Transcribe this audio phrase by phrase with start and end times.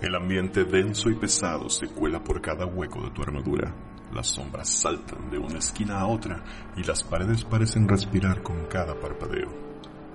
[0.00, 3.74] El ambiente denso y pesado se cuela por cada hueco de tu armadura.
[4.12, 6.42] Las sombras saltan de una esquina a otra
[6.76, 9.48] y las paredes parecen respirar con cada parpadeo.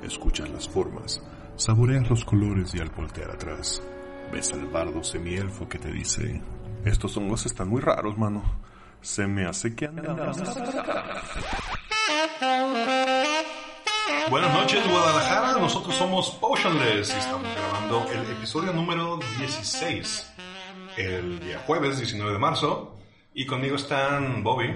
[0.02, 1.22] Escuchas las formas,
[1.58, 3.84] saboreas los colores y al voltear atrás,
[4.32, 6.42] ves al bardo semielfo que te dice,
[6.86, 8.42] estos hongos están muy raros, mano.
[9.02, 10.38] Se me hace que andamos.
[14.30, 15.60] Buenas noches, Guadalajara.
[15.60, 20.34] Nosotros somos Potionless y estamos grabando el episodio número 16,
[20.98, 22.98] el día jueves 19 de marzo.
[23.34, 24.76] Y conmigo están Bobby,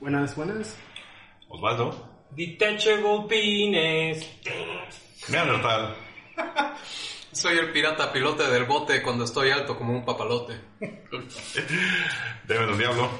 [0.00, 0.76] Buenas, buenas.
[1.48, 4.26] Osvaldo, Detachable penis.
[5.28, 5.94] Neandertal
[7.32, 10.60] Soy el pirata pilote del bote cuando estoy alto como un papalote.
[12.44, 13.10] Deme del Diablo.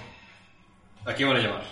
[1.05, 1.65] Aquí van a llamar.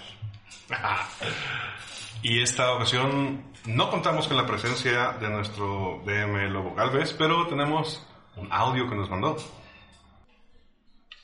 [2.28, 8.02] Y esta ocasión no contamos con la presencia de nuestro DM Lobo Galvez, pero tenemos
[8.34, 9.36] un audio que nos mandó.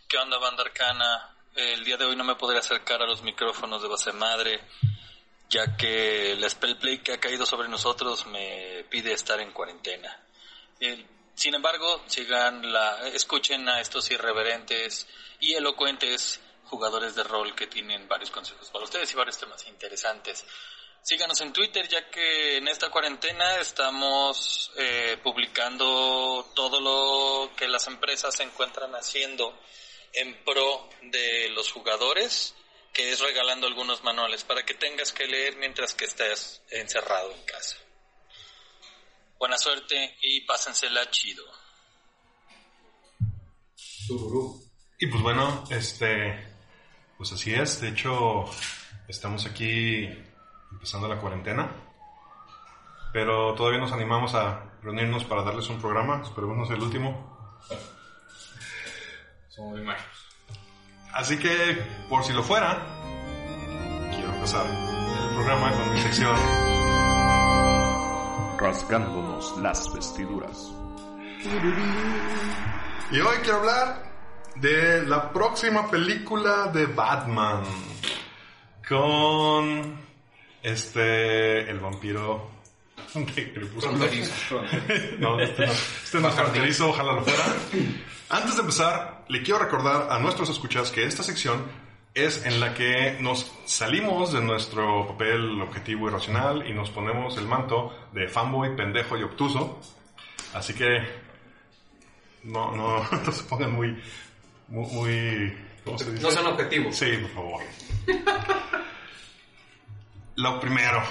[0.09, 1.35] ¿Qué onda, banda arcana?
[1.57, 4.61] El día de hoy no me podré acercar a los micrófonos de base madre,
[5.49, 10.25] ya que la spell plague que ha caído sobre nosotros me pide estar en cuarentena.
[10.79, 11.05] Eh,
[11.35, 15.09] sin embargo, sigan la, escuchen a estos irreverentes
[15.41, 20.47] y elocuentes jugadores de rol que tienen varios consejos para ustedes y varios temas interesantes.
[21.03, 27.89] Síganos en Twitter, ya que en esta cuarentena estamos eh, publicando todo lo que las
[27.89, 29.59] empresas se encuentran haciendo
[30.13, 32.55] en pro de los jugadores,
[32.93, 37.43] que es regalando algunos manuales para que tengas que leer mientras que estés encerrado en
[37.47, 37.77] casa.
[39.39, 41.45] Buena suerte y pásensela chido.
[45.01, 46.55] Y pues bueno, este,
[47.19, 47.81] pues así es.
[47.81, 48.45] De hecho,
[49.09, 50.09] estamos aquí
[50.83, 51.71] empezando la cuarentena.
[53.13, 56.23] Pero todavía nos animamos a reunirnos para darles un programa.
[56.23, 57.57] Esperemos no sea el último.
[59.49, 60.27] Somos muy machos.
[61.13, 62.85] Así que, por si lo fuera,
[64.11, 66.37] quiero empezar el programa con mi sección.
[68.59, 70.73] Rasgándonos las vestiduras.
[73.13, 74.03] Y hoy quiero hablar
[74.57, 77.63] de la próxima película de Batman.
[78.89, 80.12] Con
[80.63, 82.51] este, el vampiro.
[83.15, 83.99] de Crepúsculo.
[85.19, 87.45] No, este no, este no es fronterizo, ojalá lo fuera.
[88.29, 91.65] Antes de empezar, le quiero recordar a nuestros escuchas que esta sección
[92.15, 97.37] es en la que nos salimos de nuestro papel objetivo y racional y nos ponemos
[97.39, 99.81] el manto de fanboy, pendejo y obtuso.
[100.53, 101.01] Así que
[102.45, 104.03] no, no, no se pongan muy,
[104.69, 106.23] muy, muy ¿cómo se dice?
[106.23, 106.97] No sean objetivos.
[106.97, 107.63] Sí, por favor.
[110.37, 111.03] Lo primero,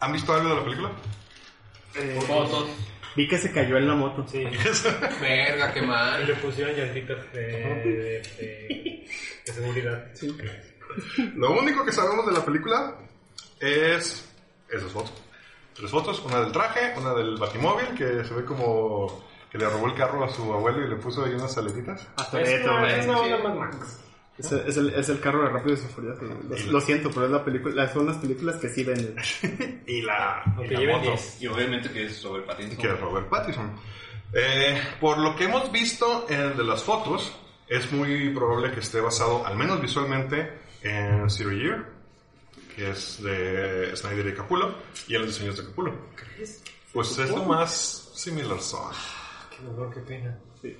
[0.00, 0.90] ¿han visto algo de la película?
[1.94, 2.68] Eh, Fotos.
[3.16, 4.24] vi que se cayó en la moto.
[4.28, 4.44] Sí.
[5.20, 6.26] Verga, qué mal.
[6.26, 9.06] Le pusieron llantitas de, de, de,
[9.46, 10.06] de seguridad.
[11.36, 12.94] Lo único que sabemos de la película
[13.60, 14.28] es
[14.70, 15.12] esas fotos.
[15.74, 19.86] Tres fotos, una del traje, una del batimóvil, que se ve como que le robó
[19.86, 22.06] el carro a su abuelo y le puso ahí unas saletitas.
[22.16, 23.00] Hasta Es una, güey.
[23.00, 24.01] es una onda más Max.
[24.38, 26.22] Es, el- es el, es el carro de Rápido y Furioso.
[26.22, 29.16] Lo, lo siento, pero es la película, son las películas que sí venden.
[29.86, 31.42] Y la, y la moto, 10.
[31.42, 32.78] Y obviamente que es sobre Pattinson.
[32.78, 33.72] que es Robert Pattinson.
[34.32, 37.32] Eh, por lo que hemos visto en el de las fotos,
[37.68, 40.50] es muy probable que esté basado, al menos visualmente,
[40.82, 41.86] en Zero Year,
[42.74, 44.74] que es de Snyder y Capullo,
[45.06, 45.92] y en los diseños de Capullo.
[46.92, 48.92] Pues es lo más similar son.
[49.50, 50.38] Qué dolor, qué pena.
[50.62, 50.78] Sí.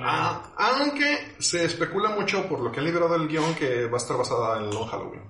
[0.00, 3.96] Ah, aunque se especula mucho por lo que han liberado el guion que va a
[3.96, 5.22] estar basada en Long Halloween.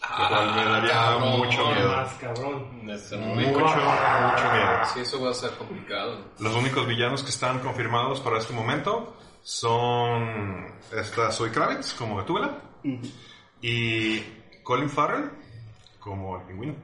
[0.00, 1.38] Lo cual me daría cabrón.
[1.38, 1.88] mucho miedo.
[1.96, 2.86] Más cabrón.
[2.86, 4.84] Mucho, muy- mucho miedo.
[4.94, 6.18] Sí, eso va a ser complicado.
[6.38, 12.58] Los únicos villanos que están confirmados para este momento son esta Zoe Kravitz como Gatúbela
[13.60, 14.20] y
[14.62, 15.30] Colin Farrell
[15.98, 16.74] como el pingüino.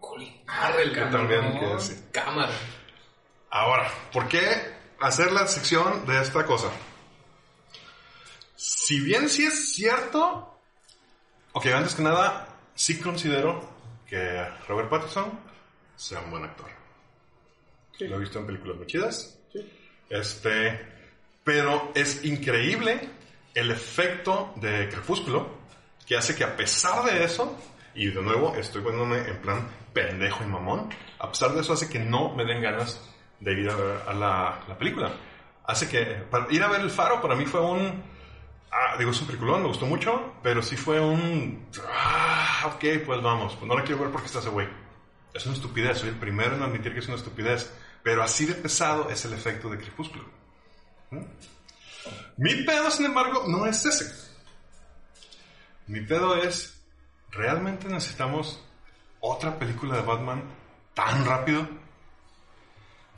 [0.00, 1.12] Colin Farrell, cabrón.
[1.12, 1.94] también, que sí.
[2.12, 2.52] Cámara.
[3.50, 6.70] Ahora, ¿por qué hacer la sección de esta cosa?
[8.56, 10.60] Si bien sí es cierto,
[11.52, 13.68] ok, antes que nada, sí considero
[14.06, 15.38] que Robert Pattinson
[15.96, 16.66] sea un buen actor.
[18.00, 19.38] Lo he visto en películas muy chidas.
[20.08, 20.80] Este,
[21.44, 23.10] pero es increíble
[23.54, 25.58] el efecto de Crepúsculo
[26.06, 27.58] que hace que a pesar de eso,
[27.94, 31.88] y de nuevo estoy poniéndome en plan pendejo y mamón, a pesar de eso hace
[31.88, 33.00] que no me den ganas
[33.40, 35.12] de ir a la, la película.
[35.64, 38.02] Hace que para ir a ver El Faro para mí fue un...
[38.70, 41.68] ah, digo, es un peliculón, me gustó mucho, pero sí fue un...
[41.88, 44.68] Ah, ok, pues vamos, pues no la quiero ver porque está ese güey.
[45.34, 48.54] Es una estupidez, soy el primero en admitir que es una estupidez, pero así de
[48.54, 50.24] pesado es el efecto de Crepúsculo.
[52.36, 54.28] Mi pedo, sin embargo, no es ese.
[55.86, 56.82] Mi pedo es,
[57.30, 58.64] ¿realmente necesitamos
[59.20, 60.42] otra película de Batman
[60.94, 61.68] tan rápido?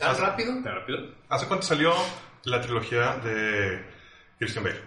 [0.00, 0.52] ¿Tan rápido?
[0.62, 0.98] ¿Tan rápido?
[1.28, 1.92] ¿Hace cuánto salió
[2.44, 3.84] la trilogía de
[4.38, 4.80] Christian Bale?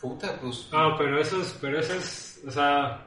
[0.00, 0.68] Puta, pues.
[0.72, 3.06] No, pero eso es, pero eso es, o sea,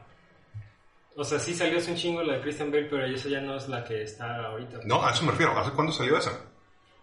[1.15, 3.55] o sea, sí salió hace un chingo la de Christian Bale, pero esa ya no
[3.55, 4.79] es la que está ahorita.
[4.85, 5.57] No, a eso me refiero.
[5.57, 6.31] ¿Hace cuándo salió esa?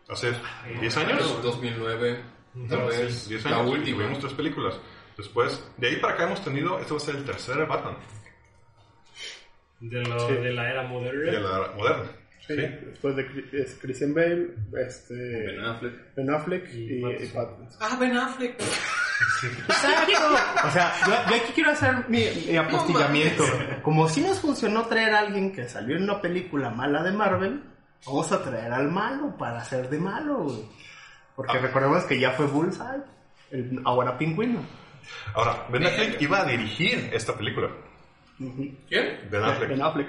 [0.08, 0.32] ¿Hace
[0.80, 1.42] 10 años?
[1.42, 2.22] 2009,
[2.68, 3.28] tal vez.
[3.28, 3.98] 10 La última.
[4.02, 4.78] Tuvimos tres películas.
[5.16, 7.96] Después, de ahí para acá hemos tenido, este va a ser el tercer Batman
[9.80, 10.34] De, lo, Sí.
[10.34, 11.32] de la era de moderna.
[11.40, 12.10] la moderna.
[12.46, 12.60] Sí, Sí.
[12.86, 14.48] Después de es Christian Bale,
[14.86, 16.14] este, Ben Affleck.
[16.14, 17.32] Ben Affleck Y y, y Pattinson.
[17.32, 17.78] Pattinson.
[17.80, 18.60] Ah, Ben Affleck.
[19.64, 23.44] O sea, yo, yo aquí quiero hacer mi, mi apostillamiento.
[23.82, 27.62] Como si nos funcionó traer a alguien que salió en una película mala de Marvel,
[28.06, 30.64] vamos a traer al malo para hacer de malo, güey.
[31.36, 31.60] Porque Ah.
[31.60, 33.02] recordemos que ya fue Bullseye,
[33.50, 34.60] el ahora pingüino.
[35.34, 37.68] Ahora, Ben Affleck iba a dirigir esta película.
[38.88, 39.28] ¿Quién?
[39.30, 39.68] Ben Affleck.
[39.70, 40.08] Ben Affleck.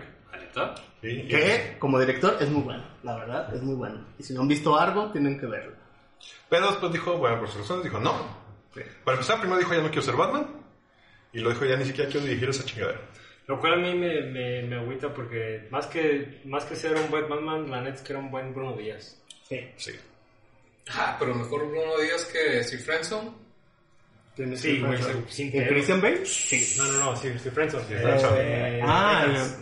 [0.56, 0.76] ¿Neta?
[1.02, 4.06] Sí, Que como director es muy bueno, la verdad, es muy bueno.
[4.18, 5.74] Y si no han visto Argo, tienen que verlo.
[6.50, 8.14] Pero después dijo, bueno, por sus razones, dijo, no.
[9.04, 10.48] Para empezar, primero dijo, ya no quiero ser Batman.
[11.34, 13.02] Y lo dijo, ya ni siquiera quiero dirigir esa chingadera.
[13.48, 17.10] Lo cual a mí me, me, me agüita porque más que, más que ser un
[17.12, 19.22] buen Batman, la neta es que era un buen Bruno Díaz.
[19.48, 19.60] Sí.
[19.78, 19.92] Sí.
[20.92, 23.36] Ah, pero mejor Bruno Díaz que Steve Friendson.
[24.56, 25.00] Sí, ver.
[25.30, 25.68] sin ¿En pedos.
[25.70, 26.26] Christian Bale?
[26.26, 26.74] Sí.
[26.78, 27.82] No, no, no, sí, sí, Friendson.
[27.84, 28.34] Friendson.
[28.38, 29.60] Eh, Ah, Vegas.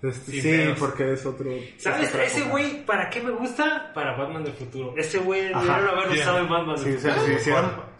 [0.00, 0.78] Este, sí, pedos.
[0.78, 1.50] porque es otro.
[1.76, 2.14] ¿Sabes?
[2.14, 3.90] es Ese güey, ¿para qué me gusta?
[3.92, 4.94] Para Batman del futuro.
[4.96, 5.60] Ese güey Ajá.
[5.60, 6.22] debieron haberlo Bien.
[6.22, 7.38] usado en Batman Sí, del sí, futuro.
[7.38, 7.50] sí.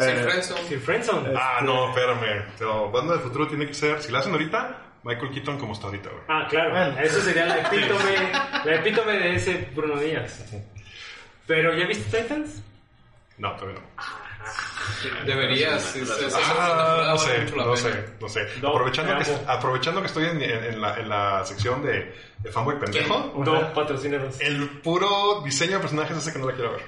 [0.05, 0.59] Steve eh, Friendson.
[0.69, 1.33] Sí, Friendson.
[1.37, 2.45] Ah, no, espérame.
[2.57, 5.87] Pero Batman del futuro tiene que ser, si la hacen ahorita, Michael Keaton como está
[5.87, 6.23] ahorita, güey.
[6.29, 6.71] Ah, claro.
[6.71, 7.01] Bueno.
[7.01, 8.33] Eso sería la epítome,
[8.65, 10.45] la epítome de ese Bruno Díaz.
[11.49, 12.63] Pero, ¿ya viste Titans?
[13.39, 13.87] No, todavía no.
[15.27, 15.95] Deberías.
[16.35, 18.47] Ah, no sé, no sé, no sé.
[18.63, 19.41] No, aprovechando, que, amo.
[19.47, 23.73] aprovechando que estoy en, en- en la, en la sección de, de fanboy pendejo, No,
[23.73, 24.41] patrocínanos.
[24.41, 26.83] el puro diseño de personajes hace que no la quiero ver.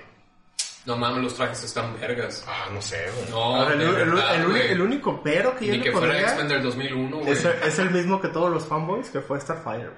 [0.87, 2.43] No mames, los trajes están vergas.
[2.49, 3.31] Ah, no sé, güey.
[3.31, 4.71] No, el, de el- verdad, el- güey.
[4.73, 7.31] el único pero que yo Ni le que fuera pondría X-Men del 2001, güey.
[7.33, 9.91] es, es el mismo que todos los fanboys, que fue Starfire.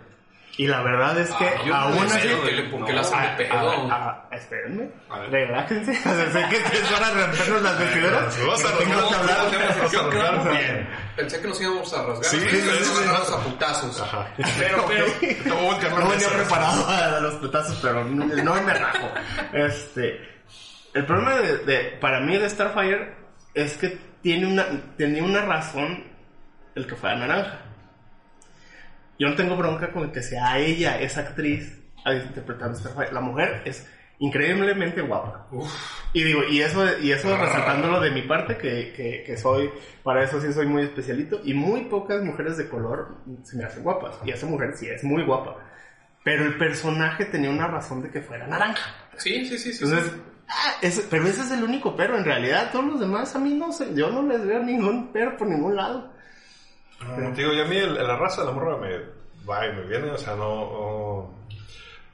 [0.59, 2.21] Y la verdad es que Ah, aún no así...
[2.21, 2.29] sé
[2.71, 2.93] ¿por qué
[3.39, 3.89] pedo?
[3.91, 5.31] ah, espérenme, A ver.
[5.31, 5.95] relájense.
[5.95, 8.39] Sé que ustedes van a rompernos las vestiduras.
[8.39, 9.39] Vamos a pero tengo que hablar.
[9.79, 10.89] Vamos a arrancar bien.
[11.17, 12.25] Pensé que nos íbamos a rasgar.
[12.25, 14.05] Sí, Sí, sí, sí, nos a putazos.
[14.59, 15.07] Pero, pero,
[15.47, 15.55] No
[16.05, 19.09] a venía preparado a los putazos, pero no, no me rajo.
[19.55, 20.21] Este,
[20.93, 23.15] el problema de, de- para mí de Starfire
[23.55, 24.67] es que tiene una,
[24.99, 26.05] tenía una razón
[26.75, 27.59] el que fuera naranja.
[29.23, 33.13] Yo no tengo bronca con que sea ella, esa actriz, a interpretando a Starfire.
[33.13, 33.89] La mujer es
[34.19, 35.47] increíblemente guapa.
[36.13, 39.71] Y digo, y eso, y eso resaltándolo de mi parte, que, que, que soy,
[40.03, 43.83] para eso sí soy muy especialito, y muy pocas mujeres de color se me hacen
[43.85, 44.17] guapas.
[44.25, 45.57] Y esa mujer sí es muy guapa.
[46.25, 48.91] Pero el personaje tenía una razón de que fuera naranja.
[49.19, 49.85] Sí, sí, sí, sí.
[49.85, 50.13] Entonces,
[50.49, 52.17] ah, ese- pero ese es el único pero.
[52.17, 55.37] En realidad, todos los demás a mí no sé, yo no les veo ningún pero
[55.37, 56.12] por ningún lado.
[57.35, 58.99] Te digo, y a mí el- la raza de la morra me
[59.49, 60.47] va y me viene, o sea, no...
[60.73, 61.35] no-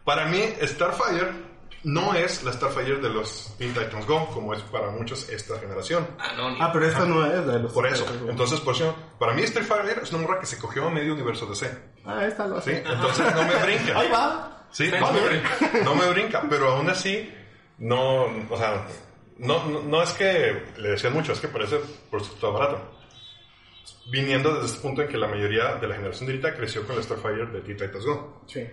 [0.05, 1.49] Para mí, Starfire
[1.85, 6.07] no es la Starfire de los Teen Titans Go, como es para muchos esta generación.
[6.19, 7.73] Ah, no, Ah, pero esta no es de los.
[7.73, 10.91] Por eso, entonces, por eso, para mí Starfire es una morra que se cogió a
[10.91, 11.71] medio universo DC,
[12.05, 12.71] Ah, esta lo ¿sí?
[12.73, 12.85] hace.
[12.93, 13.99] Entonces no me brinca.
[13.99, 14.67] Ahí va.
[14.71, 15.49] Sí, no me brinca,
[15.85, 17.33] no me brinca, pero aún así,
[17.79, 18.85] no, o sea,
[19.39, 21.79] no, no, no es que le decían mucho, es que parece
[22.11, 22.98] producto barato.
[24.11, 26.97] Viniendo desde este punto en que la mayoría de la generación de ahorita creció con
[26.97, 28.43] la Starfire de Teen Titans Go.
[28.47, 28.67] Sí.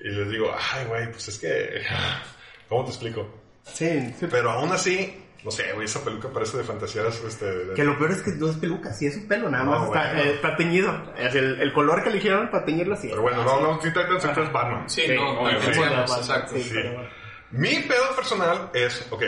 [0.00, 1.82] Y les digo, ay, güey, pues es que,
[2.68, 3.28] ¿cómo te explico?
[3.64, 4.26] Sí, sí.
[4.30, 7.98] Pero aún así, no sé, güey, esa peluca parece de fantasías, este, de- Que lo
[7.98, 10.30] peor es que no es peluca, sí es un pelo, nada No, más está, eh,
[10.34, 11.12] está teñido.
[11.16, 13.08] Es el, el color que eligieron para teñirlo así.
[13.08, 14.88] Pero bueno, no de Teen Titans, entonces Batman.
[14.88, 16.54] Sí, Sí, no, pensemos, Sí, exacto.
[16.58, 17.08] sí, bueno.
[17.52, 19.22] Mi pedo personal es, ok,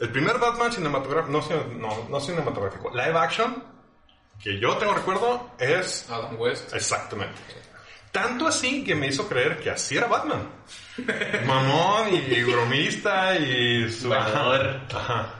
[0.00, 3.64] el primer Batman cinematográfico, no, no, no cinematográfico, live action,
[4.42, 6.74] que yo tengo recuerdo, es Adam West.
[6.74, 7.40] exactamente.
[8.10, 10.48] Tanto así que me hizo creer que así era Batman.
[11.46, 14.12] Mamón y bromista y su...
[14.12, 15.34] Ajá.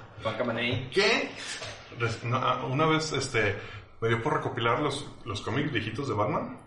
[1.98, 3.56] Res- no, ah, una vez este,
[4.00, 6.58] me dio por recopilar los, los cómics viejitos de Batman.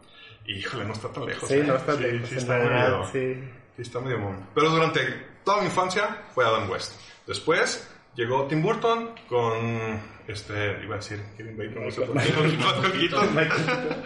[0.45, 1.49] Y híjole, no está tan lejos.
[1.49, 1.63] Sí, ¿eh?
[1.65, 3.49] no está sí, lejos, sí está medio- sí.
[3.75, 4.47] Sí, está medio mon.
[4.53, 5.01] Pero durante
[5.43, 6.93] toda mi infancia fue Adam West.
[7.25, 12.33] Después llegó Tim Burton con, este, iba a decir Kevin Bacon, no sé por qué,
[12.33, 14.03] con Keaton.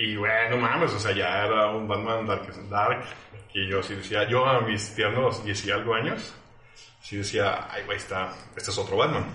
[0.00, 3.04] Y bueno, mames, o sea, ya era un Batman Dark, dark
[3.52, 6.32] que yo sí decía, yo a mis tiernos 10 y algo años,
[7.02, 9.26] sí decía, ay, güey, está, este es otro Batman.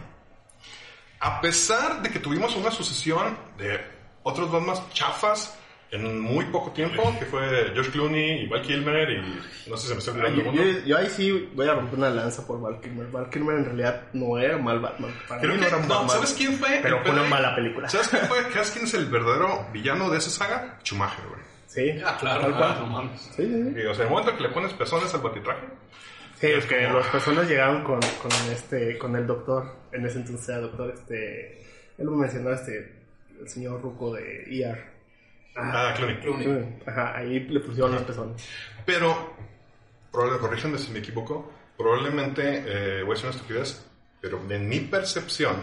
[1.20, 3.78] A pesar de que tuvimos una sucesión de
[4.24, 5.60] otros Batman chafas
[5.94, 7.42] en muy poco tiempo, que fue
[7.74, 10.64] George Clooney y Val Kilmer y no sé si se me está olvidando Yo, alguno.
[10.72, 13.08] yo- yo ahí sí voy a romper una lanza por Val Kilmer.
[13.12, 15.12] Val Kilmer en realidad no era mal Batman.
[15.28, 16.10] Para Creo mí que, no era un no, Batman.
[16.10, 16.80] ¿sabes quién fue?
[16.82, 17.88] Pero fue una mala película.
[17.90, 18.38] ¿Sabes quién fue?
[18.54, 20.80] ¿Sabes quién es el verdadero villano de esa saga?
[20.84, 21.42] Schumacher, güey.
[21.68, 22.64] Sí, Ah, claro, tal cual.
[22.76, 23.22] ah, no mames.
[23.22, 23.80] Sí, sí, sí.
[23.80, 25.68] Y, O sea, en el momento que le pones pezones al batitraje,
[26.40, 30.18] Sí, es que como- las personas llegaron con, con este, con el doctor, en ese
[30.20, 31.62] entonces era doctor, este,
[31.98, 32.94] él lo mencionó, este,
[33.40, 34.93] el señor Ruco de ER.
[35.56, 36.20] Ah, Clooney.
[36.20, 36.80] Clooney.
[36.86, 38.48] Ajá, ahí le pusieron los pezones.
[38.86, 39.34] Pero,
[40.12, 43.86] probablemente, corríjanme si me equivoco, probablemente, eh, voy a decir una estupidez,
[44.22, 45.58] pero en mi percepción,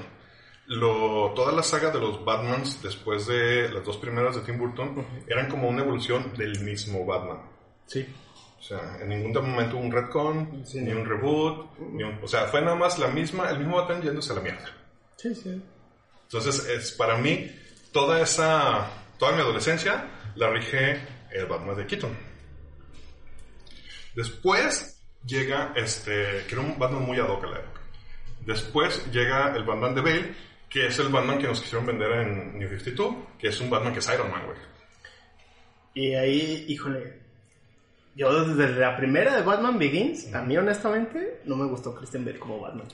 [0.66, 5.04] lo, toda la saga de los Batmans después de las dos primeras de Tim Burton
[5.26, 7.38] eran como una evolución del mismo Batman.
[7.86, 8.06] Sí.
[8.58, 10.80] O sea, en ningún momento hubo un retcon, Sí.
[10.80, 14.02] ni un reboot, ni un- o sea, fue nada más la misma, el mismo Batman
[14.02, 14.64] yéndose a la mierda.
[15.16, 15.60] Sí, sí.
[16.24, 17.50] Entonces, es para mí,
[17.90, 18.86] toda esa,
[19.20, 21.00] toda mi adolescencia la rige
[21.30, 22.16] el Batman de Keaton.
[24.14, 27.80] Después llega este, que era un Batman muy ad hoc a la época.
[28.44, 30.34] Después llega el Batman de Bale,
[30.68, 33.92] que es el Batman que nos quisieron vender en New 52, que es un Batman
[33.92, 34.58] que es Iron Man, güey.
[35.94, 37.20] Y ahí, híjole,
[38.16, 42.38] yo desde la primera de Batman Begins, a mí honestamente, no me gustó Christian Bale
[42.38, 42.88] como Batman.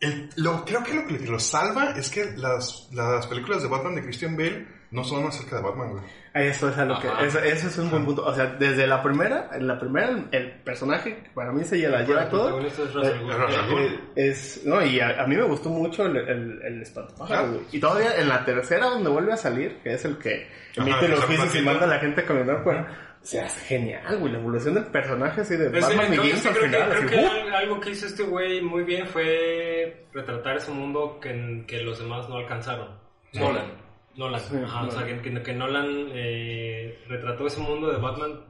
[0.00, 3.94] El- lo, creo que lo que lo salva es que las, las películas de Batman
[3.94, 6.04] de Christian Bale no son acerca de Batman, güey.
[6.34, 7.24] Eso es algo que, Ajá.
[7.26, 8.24] eso, eso es un buen punto.
[8.24, 12.02] O sea, desde la primera, en la primera, el, personaje que para mí se la
[12.02, 12.60] lleva todo.
[12.60, 13.20] es al eh.
[13.28, 13.82] Es al Ghul.
[13.82, 17.50] eh, es, no, y a, a mí me gustó mucho el, el, el espantapájaros, Ah.
[17.52, 17.60] güey.
[17.72, 21.00] Y todavía en la tercera, donde vuelve a salir, que es el que Ajá, emite
[21.00, 23.10] que los juicios y manda a la gente a caminar fuera.
[23.22, 24.32] O sea, es genial, güey.
[24.32, 26.70] La evolución del personaje así de Pues, Batman eh, creo, Begins sí, al creo que,
[26.76, 26.88] final.
[26.90, 27.30] creo así, que ¡uh!
[27.46, 31.98] al- algo que hizo este güey muy bien fue retratar ese mundo que, que los
[31.98, 32.88] demás no alcanzaron.
[33.32, 33.83] Nolan.
[34.16, 38.40] Nolan, Sí, ajá, o sea, que, que- que Nolan eh, retrató ese mundo de Batman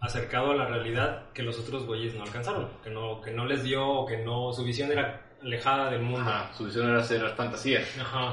[0.00, 3.62] acercado a la realidad que los otros güeyes no alcanzaron, que no, que no les
[3.62, 6.20] dio o que no, su visión era alejada del mundo.
[6.20, 7.80] Ajá, su visión era hacer fantasía.
[8.00, 8.32] Ajá.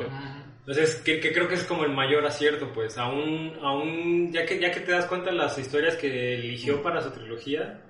[0.60, 4.60] Entonces, que, que creo que es como el mayor acierto, pues, aún, aún ya, que,
[4.60, 7.82] ya que te das cuenta de las historias que eligió para su trilogía,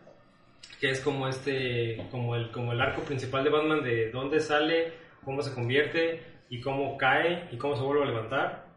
[0.80, 4.94] que es como este, como el, como el arco principal de Batman, de dónde sale,
[5.26, 8.69] cómo se convierte y cómo cae y cómo se vuelve a levantar.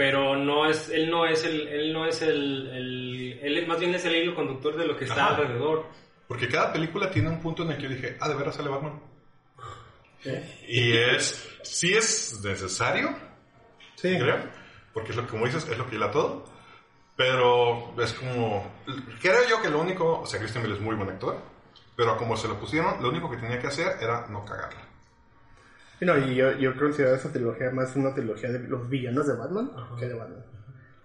[0.00, 3.94] Pero no es, él no es el, él no es el, el- él más bien
[3.94, 5.36] es el hilo conductor de lo que está Ajá.
[5.36, 5.84] alrededor.
[6.26, 8.70] Porque cada película tiene un punto en el que yo dije, ah, de veras sale
[8.70, 8.98] Batman.
[10.66, 13.14] Y es, sí es necesario,
[13.96, 14.16] Sí.
[14.18, 14.38] creo,
[14.94, 16.46] porque es lo que, como dices, es lo que hila todo,
[17.14, 18.72] pero es como,
[19.20, 21.36] creo yo que lo único, o sea, Christian Bale es muy buen actor,
[21.94, 24.80] pero como se lo pusieron, lo único que tenía que hacer era no cagarla.
[26.00, 29.34] Y No, y yo, yo considero esa trilogía más una trilogía de los villanos de
[29.36, 30.44] Batman que de Batman.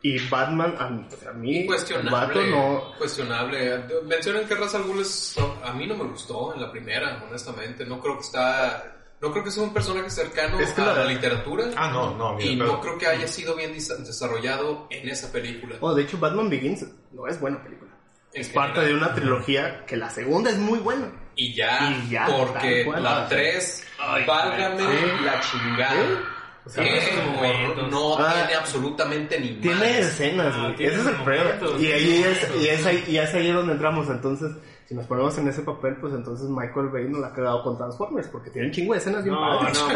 [0.02, 2.12] Y Batman, a, mí- a mí, Cuestionable.
[2.12, 2.98] Vato no...
[2.98, 3.84] Cuestionable.
[4.06, 5.36] Mencionan que Ra's al Ghul es...
[5.64, 7.86] A mí no me gustó en la primera, honestamente.
[7.86, 8.92] No creo que está...
[9.20, 11.66] No creo que sea un personaje cercano Es que a la- la literatura.
[11.75, 15.10] Ah, no, no, y mira, no pero- creo que haya sido bien desa- desarrollado en
[15.10, 15.78] esa película.
[15.80, 17.92] Oh, de hecho, Batman Begins no es buena película.
[18.34, 21.12] En Es parte de una trilogía que la segunda es muy buena.
[21.36, 23.88] Y ya, Y ya, porque la 3,
[24.25, 25.24] válgame sí.
[25.25, 26.22] la chingada.
[26.65, 27.92] O sea, horror, momentos.
[27.92, 30.75] no Ah, tiene absolutamente ni Tiene escenas, Ah, güey.
[30.77, 31.51] tiene Ese es el problema.
[31.80, 34.08] Y ahí es, y, es ahí, y es ahí donde entramos.
[34.10, 34.51] Entonces,
[34.88, 37.77] si nos ponemos en ese papel, pues entonces Michael Bay no la ha quedado con
[37.77, 39.77] Transformers, porque tiene un chingo de escenas bien No, padres.
[39.80, 39.96] no, No,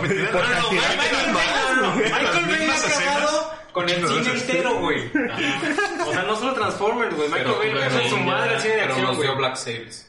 [0.00, 5.06] pues, no, Michael Bay- no, ha acabado con el cine entero, güey.
[6.08, 7.28] O sea, no solo Transformers, güey.
[7.28, 9.38] Michael Bay le su madre al cine de pero acción, nos dio güey.
[9.38, 10.08] Black Sails.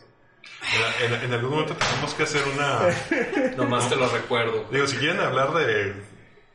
[1.01, 2.79] En, en- en algún momento tenemos que hacer una...
[3.57, 4.65] Nomás te lo recuerdo.
[4.71, 5.93] Digo, si quieren hablar de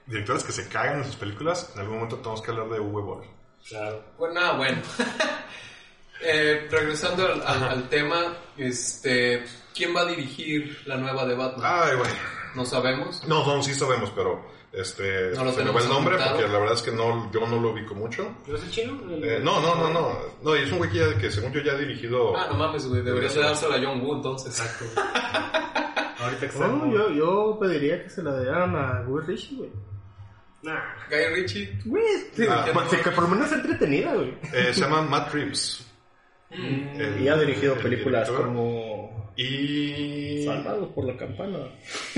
[0.06, 3.02] directores que se cagan en sus películas, en algún momento tenemos que hablar de Uwe
[3.02, 3.24] Boll.
[3.68, 4.02] Claro.
[4.18, 4.80] Bueno, ah, bueno.
[6.20, 11.64] Eh, regresando al, al- al tema, este, ¿quién va a dirigir la nueva de Batman?
[11.64, 12.10] Ay, güey.
[12.56, 13.22] No sabemos.
[13.28, 16.36] No, no, sí sabemos, pero este, No se me va el nombre apuntado.
[16.36, 18.34] porque la verdad es que no, yo no lo ubico mucho.
[18.46, 19.00] ¿No es el chino?
[19.10, 20.18] El- Eh, no, no, no, no.
[20.42, 22.36] No, y es un güey que, ya- que según yo ya ha dirigido...
[22.36, 24.60] Ah, no mames, güey, deberías de dársela a John Woo entonces.
[26.20, 26.66] Ahorita que está.
[26.68, 29.70] No, yo, yo pediría que se la dieran a Guy Ritchie, güey.
[30.62, 30.80] Nah.
[31.08, 31.78] Guy Ritchie.
[31.84, 34.36] Güey, sí, Ah, pues, que por lo menos sea entretenida, güey.
[34.52, 35.86] eh, se llama Matt Reeves.
[36.50, 36.54] Mm.
[37.00, 38.46] El- Y ha dirigido el películas director.
[38.48, 38.97] como
[39.42, 41.58] Y Salvados por la Campana.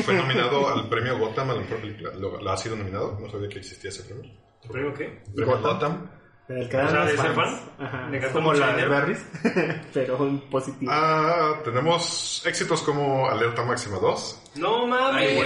[0.04, 2.10] fue nominado al premio Gotham a la mejor película.
[2.18, 4.30] Lo, lo ha sido nominado, no sabía que existía ese premio.
[4.70, 5.22] ¿Premio qué?
[5.34, 5.72] Premio Gotham.
[5.74, 6.10] Gotham.
[6.48, 8.84] El que dan de ser fan, Ajá, es como la de.
[8.86, 9.24] Berries,
[9.94, 10.90] pero en positivo.
[10.92, 15.36] Ah, tenemos éxitos como Alerta Máxima 2, No mames.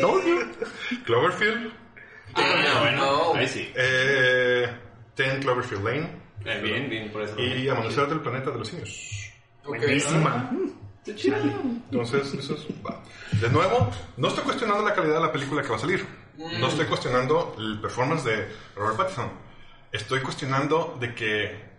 [0.00, 0.40] you.
[1.04, 1.70] Cloverfield,
[2.34, 3.34] Ah, no.
[3.34, 3.70] Ahí sí.
[3.76, 4.66] eh,
[5.14, 6.10] Ten Cloverfield Lane
[6.46, 7.38] Eh, bien, bien, por eso.
[7.38, 9.32] y Amanecer del Planeta de los Simios.
[11.06, 12.66] Entonces, eso es...
[12.84, 13.02] va.
[13.40, 16.06] De nuevo, no estoy cuestionando la calidad de la película que va a salir.
[16.36, 19.30] No estoy cuestionando el performance de Robert Pattinson.
[19.92, 21.74] Estoy cuestionando de que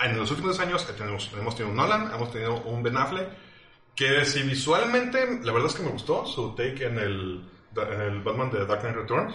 [0.00, 3.28] en los últimos años tenemos, hemos tenido un Nolan, hemos tenido un Ben Affleck,
[3.94, 8.20] que si visualmente, la verdad es que me gustó su take en el, en el
[8.22, 9.34] Batman de Dark Knight Returns.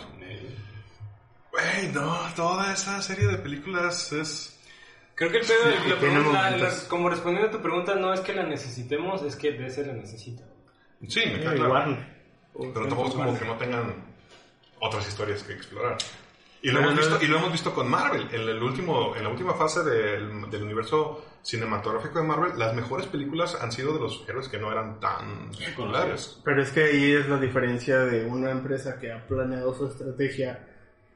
[1.52, 4.61] Güey, no, toda esa serie de películas es...
[5.16, 8.22] Creo que el pedo, la tiene pregunta- la- como respondiendo a tu pregunta, no es
[8.22, 10.44] que la necesitemos, es que DC la necesita.
[11.08, 11.72] Sí, me queda Eh, claro.
[11.72, 12.22] Warner.
[12.54, 13.94] Pero tampoco es como que no tengan
[14.80, 15.98] otras historias que explorar.
[16.64, 17.24] Y lo, No, hemos, no, visto, no.
[17.24, 18.28] y lo hemos visto con Marvel.
[18.32, 23.08] En, el último, en la última fase del, del universo cinematográfico de Marvel, las mejores
[23.08, 26.40] películas han sido de los héroes que no eran tan populares.
[26.46, 30.68] Pero es que ahí es la diferencia de una empresa que ha planeado su estrategia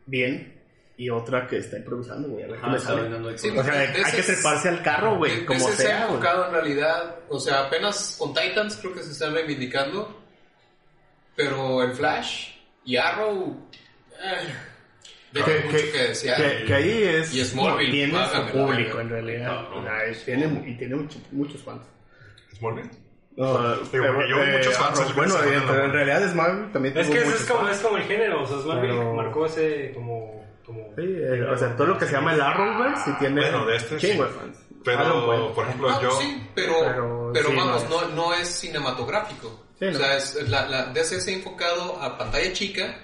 [0.08, 0.55] bien
[0.98, 2.44] y otra que está improvisando, güey.
[2.46, 3.38] A ver Ah, sale.
[3.38, 3.50] Sí.
[3.50, 7.16] O sea, hay que treparse al carro, güey, como se ha sea, enfocado en realidad,
[7.30, 10.22] o sea, apenas con Titans creo que se están reivindicando,
[11.36, 12.50] pero el Flash
[12.86, 13.68] y Arrow
[14.24, 14.54] eh,
[15.34, 16.38] Que, mucho que- que desear.
[16.38, 19.48] que- que ahí es Y Smallville, tiene su público en realidad.
[19.48, 19.80] No, no.
[19.80, 21.82] O sea, es- tiene, y tiene mucho- muchos fans.
[22.58, 22.90] ¿Smallville?
[23.36, 25.94] No, porque yo vi muchos fans Arrow, bueno, eh, pero en ¿no?
[25.94, 27.76] realidad Smallville también Es que es como, fans.
[27.76, 30.35] es como el género, o sea, Smallville Pero- marcó ese como...
[30.66, 33.66] como Sí, eh, o sea, todo lo que se llama el Arrowverse sí tiene Bueno,
[33.66, 34.34] de este chingo sí.
[34.34, 34.58] de fans.
[34.84, 36.12] Pero, por ejemplo, No, yo...
[36.12, 39.66] sí, pero, Pero pero, sí, vamos, no no, no es cinematográfico.
[39.80, 39.98] Sí, O no.
[39.98, 42.98] sea, es, la, la DC se ha enfocado a pantalla chica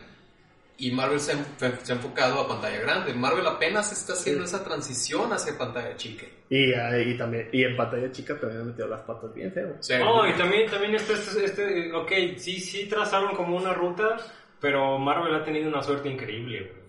[0.78, 1.36] y Marvel se ha,
[1.84, 3.14] se ha enfocado a pantalla grande.
[3.14, 6.26] Marvel apenas está haciendo esa transición hacia pantalla chica.
[6.50, 9.76] Y, ah, y también, y en pantalla chica también han metido las patas bien feo.
[10.00, 14.18] No, y también, también este, este, este, ok, sí, sí trazaron como una ruta,
[14.60, 16.81] pero Marvel ha tenido una suerte increíble, güey.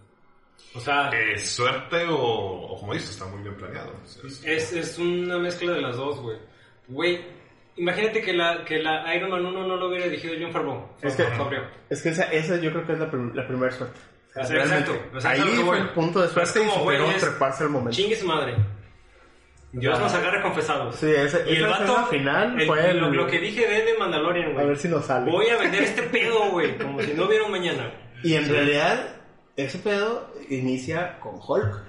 [0.75, 3.93] O sea, eh, suerte o, o como dices, está muy bien planeado.
[4.25, 6.39] Es- es, es una mezcla de las dos, güey.
[6.89, 7.21] Güey,
[7.77, 10.89] imagínate que la, que la Iron Man 1 no lo hubiera dirigido John Favreau.
[11.03, 11.65] Es que, Favreau.
[11.91, 13.99] es que esa, esa yo creo que es la, prim- la primera suerte.
[14.35, 14.99] O sea, exacto.
[15.15, 17.17] O sea, ahí es a fue el punto de es suerte y como, güey, superó
[17.17, 17.97] es- treparse al momento.
[17.97, 18.57] Chingue su madre.
[19.73, 20.97] Dios nos agarre confesados.
[20.97, 23.99] Sí, ese- y el vato, final el- fue el- lo, lo que dije de, de
[23.99, 24.67] Mandalorian, A güey.
[24.69, 25.31] ver si nos sale.
[25.31, 27.91] Voy a vender este pedo, güey, como si no hubiera un mañana.
[28.23, 29.17] Y en realidad,
[29.57, 31.81] ese pedo inicia con Hulk.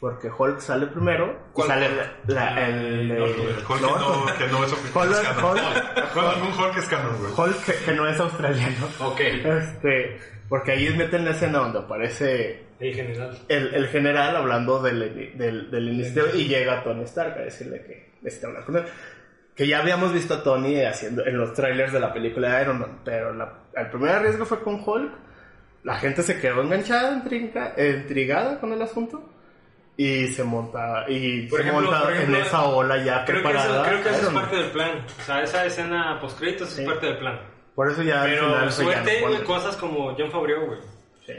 [0.00, 1.32] Porque Hulk sale primero.
[1.50, 1.98] y ¿Cuál sale Hulk?
[2.26, 5.08] la- la- el, de- Hulk que no, que no es oficial.
[5.08, 5.44] Hulk- es canon.
[5.44, 7.32] Hulk- Hulk- un Hulk es canon, güey.
[7.48, 8.86] Hulk que, que no es australiano.
[9.00, 9.20] Ok.
[9.20, 13.38] Este, porque ahí meten la escena donde aparece En general.
[13.48, 18.12] el, el general hablando del, del, del inicio y llega Tony Stark a decirle que
[18.20, 18.84] necesita hablar con él.
[19.56, 22.80] Que ya habíamos visto a Tony haciendo en los trailers de la película de Iron
[22.80, 25.12] Man, pero la- el primer arriesgo fue con Hulk.
[25.84, 29.22] La gente se quedó enganchada, intriga- intrigada con el asunto
[29.96, 33.36] y se monta y Por se ejemplo, monta por ejemplo, en esa ola ya Creo
[33.42, 33.74] que, preparada.
[33.82, 35.06] eso, creo que eso es parte del plan.
[35.20, 36.84] O sea, esa escena post-créditos es Sí.
[36.84, 37.40] parte del plan.
[37.74, 40.80] Por eso ya al Pero final se suerte, ya no cosas como John Favreau, güey.
[41.26, 41.32] Sí.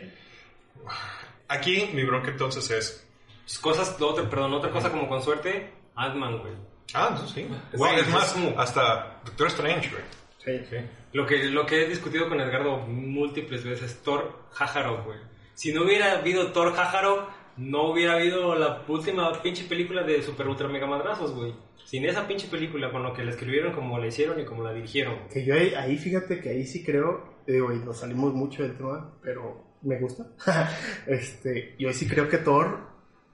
[1.48, 3.08] Aquí mi bronca entonces es...
[3.44, 6.54] Pues Cosas, otra, perdón, otra cosa como con suerte, Ant-Man, güey.
[6.94, 7.16] Ah.
[7.34, 10.04] Sí, Güey, es es más, como- hasta Doctor Strange, güey.
[10.46, 10.62] Sí.
[10.70, 10.78] Sí.
[11.14, 15.20] Lo que, lo que he discutido con Edgardo múltiples veces, Thor Hajarov, güey.
[15.54, 20.48] Si no hubiera habido Thor Hajarov, no hubiera habido la última pinche película de Super
[20.48, 21.56] Ultra Mega Madrazos, güey.
[21.86, 24.74] Sin esa pinche película, con lo que la escribieron, como la hicieron y como la
[24.74, 25.28] dirigieron.
[25.32, 28.76] Que yo ahí, ahí, fíjate que ahí sí creo, digo, y nos salimos mucho del
[28.76, 30.28] tema, pero me gusta.
[31.08, 32.80] este, yo ahí sí creo que Thor,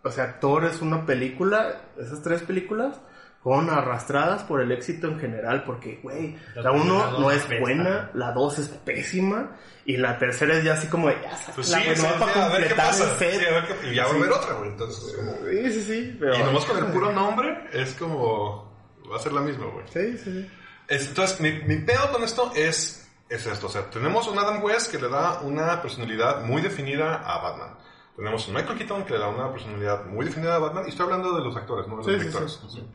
[0.03, 3.01] o sea, Thor es una película, esas tres películas,
[3.43, 7.31] fueron arrastradas por el éxito en general, porque, güey, La la primera uno dos no
[7.31, 11.67] es buena, la dos es pésima, y la tercera es ya así como, ya Pues
[11.67, 13.15] sí, güey, sí, sí, para a ver qué completar pasa.
[13.17, 14.69] Sí, a ver qué- y ya va a haber otra, güey.
[14.69, 15.15] Entonces.
[15.49, 16.35] Sí, sí, sí, pero...
[16.35, 18.71] Y nomás con el puro nombre es como...
[19.11, 19.85] Va a ser la misma, güey.
[19.91, 20.51] Sí, sí, sí.
[20.87, 23.65] Es- Entonces, mi, mi pedo con esto es, es esto.
[23.65, 27.75] O sea, tenemos un Adam West que le da una personalidad muy definida a Batman.
[28.15, 30.83] Tenemos un Michael Keaton que le da una personalidad muy definida a Batman.
[30.85, 32.59] Y estoy hablando de los actores, no de los directores.
[32.69, 32.87] sí.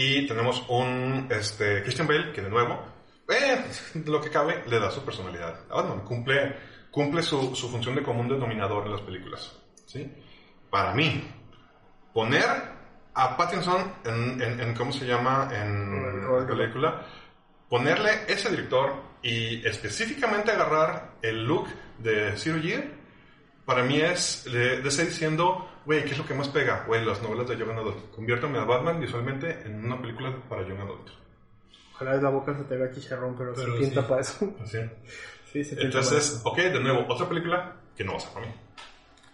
[0.00, 2.84] Y tenemos un este, Christian Bale que, de nuevo,
[3.28, 3.64] eh,
[4.06, 6.04] lo que cabe, le da su personalidad Batman.
[6.04, 6.54] Cumple,
[6.92, 9.52] cumple su, su función de común denominador en las películas.
[9.86, 10.08] ¿sí?
[10.70, 11.28] Para mí,
[12.14, 12.44] poner
[13.12, 15.50] a Pattinson en, en, en- ¿cómo se llama?
[15.52, 17.04] En la película,
[17.68, 21.66] ponerle ese director y específicamente agarrar el look
[21.98, 22.84] de Zero Year,
[23.66, 26.84] para mí es de, de diciendo, Güey, ¿qué es lo que más pega?
[26.86, 28.10] Güey, las novelas de Young Adult.
[28.14, 31.08] Conviértame a Batman visualmente en una película para Young Adult.
[31.94, 34.06] Ojalá la boca se te haga chicharrón, pero, Pero sí pinta sí.
[34.06, 34.54] para eso.
[34.62, 34.78] Así.
[35.50, 38.46] Sí, se pinta Entonces, ok, de nuevo, otra película que no va a ser para
[38.48, 38.52] mí.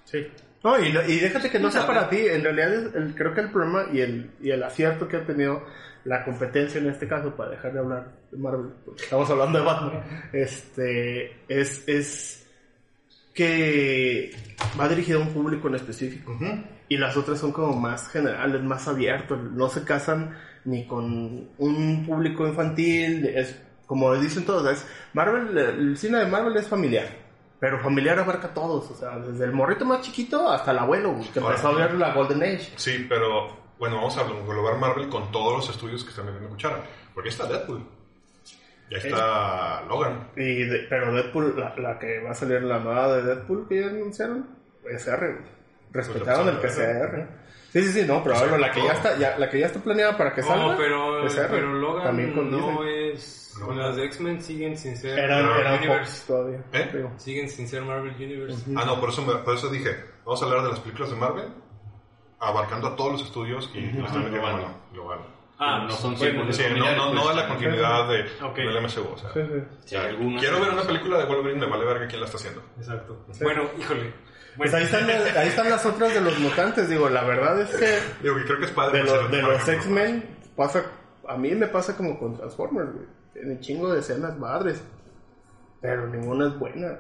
[0.05, 0.27] Sí.
[0.63, 2.19] No, y, y déjate que no sea para ti.
[2.25, 5.27] En realidad, es el- creo que el problema y el, y el acierto que ha
[5.27, 5.61] tenido
[6.05, 9.65] la competencia en este caso, para dejar de hablar de Marvel, porque estamos hablando de
[9.65, 12.44] Batman, este, es, es
[13.35, 14.31] que
[14.79, 16.37] va dirigido a un público en específico.
[16.89, 19.39] Y las otras son como más generales, más abiertos.
[19.53, 23.27] No se casan ni con un público infantil.
[23.27, 27.09] Es como dicen todos, es Marvel, el cine de Marvel es familiar.
[27.61, 31.17] Pero familiar abarca a todos, o sea, desde el morrito más chiquito hasta el abuelo,
[31.33, 31.55] que Ahora.
[31.55, 32.73] empezó a ver la Golden Age.
[32.77, 36.83] Sí, pero bueno, vamos a englobar Marvel con todos los estudios que están metiendo cuchara.
[37.15, 37.87] Porque está Deadpool.
[38.91, 40.29] Ya está Logan.
[40.37, 43.81] Y de- pero Deadpool, la, la que va a salir la nueva de Deadpool que
[43.81, 44.47] ya anunciaron,
[44.91, 45.39] es R.
[45.93, 47.27] Respetaron el que sea R.
[47.73, 49.81] Sí, sí, sí, no, pero ahora la que ya está, ya, la que ya está
[49.81, 50.73] planeada para que salga.
[50.73, 51.49] No, pero, es R.
[51.51, 53.11] pero Logan También con no Disney.
[53.13, 53.41] es...
[53.77, 56.11] Las de X-Men siguen sin ser Eran, Marvel eran Universe.
[56.11, 56.61] Fox todavía.
[56.73, 57.07] ¿Eh?
[57.19, 58.65] Siguen sin ser Marvel Universe.
[58.77, 59.91] Ah, no, por eso, me- por eso dije,
[60.25, 61.49] vamos a hablar de las películas de Marvel,
[62.41, 64.53] abarcando a todos los estudios y lo están metiendo global.
[64.63, 65.19] mano, global.
[65.67, 68.45] Ah, no son bueno, 100% Sí, no, familiares, no, no pues, a la continuidad de,
[68.45, 68.57] Ok.
[68.57, 69.13] del MCU.
[69.13, 69.63] O sea, Sí, sí.
[69.87, 72.63] Sí, algunas- quiero ver una película de Wolverine, me vale verga quién la está haciendo.
[72.79, 73.25] Exacto.
[73.41, 74.13] Bueno, híjole.
[74.57, 77.61] Pues Bueno, ahí están, las- ahí están las otras de los mutantes, digo, la verdad
[77.61, 78.99] es que Digo, creo que es padre.
[78.99, 80.85] de, los de los X-Men pasa,
[81.29, 83.07] a mí me pasa como con Transformers, güey.
[83.33, 84.81] Tiene chingo de escenas padres,
[85.81, 86.99] pero ninguna es buena.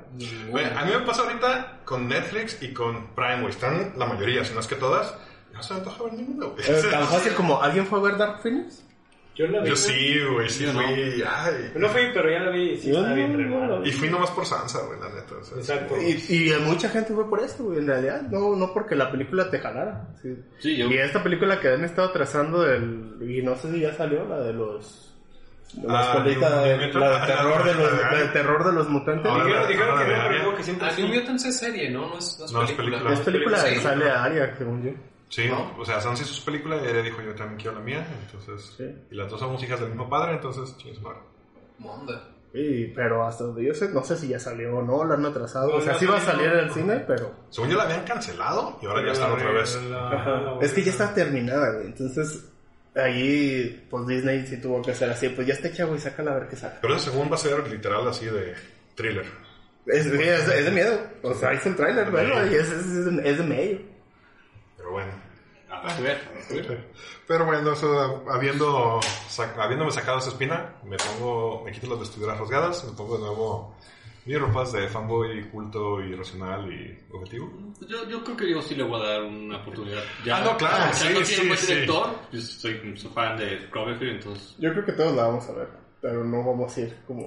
[0.50, 3.50] Güey, a mí me pasa ahorita con Netflix y con Prime, güey.
[3.50, 5.16] Están la mayoría, si no es que todas.
[5.54, 6.60] No se antoja ver ninguna, güey.
[6.68, 8.84] Es tan fácil como, ¿alguien fue a ver Dark Phoenix?
[9.36, 9.68] yo la vi.
[9.70, 10.84] Yo sí, güey, sí fui.
[11.26, 11.72] Ay.
[11.74, 13.84] No fui, pero ya la vi y sí no, bien no, no, no.
[13.86, 15.34] Y fui nomás por Sansa, güey, la neta.
[15.40, 15.96] o sea, Exacto.
[16.00, 19.50] Y, y mucha gente fue por esto, güey, en realidad, no, no porque la película
[19.50, 20.06] te jalara.
[20.22, 20.36] sí.
[20.60, 23.92] Sí, yo- Y esta película que han estado trazando, del, y no sé si ya
[23.92, 25.12] salió, la de los...
[25.82, 27.26] las Ah, de- la de Mutant.
[27.26, 29.32] terror de los, Ah, la de terror de los mutantes.
[29.34, 29.66] Dijeron, la-
[30.04, 30.38] que la no, Aria.
[30.42, 31.02] digo que siempre Ah, sí.
[31.02, 32.08] New Mutants es serie, ¿no?
[32.08, 32.98] No es, no es No, es película.
[32.98, 33.14] película.
[33.14, 34.90] Es película sale a Aria, según yo.
[35.34, 38.06] Sí, o sea, Sansa hizo su película y ella dijo, yo también quiero la mía.
[38.24, 38.84] Entonces, Sí.
[39.10, 41.18] y las dos somos hijas del mismo padre, entonces, chingues madre.
[41.78, 42.28] Monda.
[42.52, 45.26] Sí, pero hasta donde yo sé, no sé si ya salió o no, la han
[45.26, 45.70] atrasado.
[45.70, 47.32] No, o sea, no sí va a salir en el cine, pero...
[47.50, 49.76] Según yo la habían cancelado y ahora ya están otra vez.
[50.62, 51.86] Es que ya está terminada, güey.
[51.86, 52.48] Entonces,
[52.94, 55.30] ahí, pues Disney sí tuvo que hacer así.
[55.30, 56.76] Pues ya está hecha, güey, sácala a ver qué sale.
[56.80, 58.54] Pero ese según va a ser literal así de
[58.94, 59.26] thriller.
[59.86, 60.96] Es, es, es de miedo.
[61.22, 63.80] O sea, ahí está el tráiler, bueno, y es, es, es de, es de medio.
[64.76, 65.23] Pero bueno.
[65.96, 66.90] Que ver.
[67.26, 72.38] Pero bueno, eso, habiendo, sac- habiéndome sacado esa espina, me pongo, me quito las vestiduras
[72.38, 73.74] rasgadas, me pongo de nuevo
[74.26, 77.50] mis ropas de fanboy, culto y racional y objetivo.
[77.86, 80.02] Yo, yo creo que yo sí le voy a dar una oportunidad.
[80.24, 81.66] Ya, Ah, no, claro, ya sí, no sí, un buen sí.
[81.74, 82.06] director.
[82.32, 84.56] Yo soy, soy fan de Cloverfield, entonces...
[84.58, 85.68] Yo creo que todos la vamos a ver,
[86.00, 87.26] pero no vamos a ir como...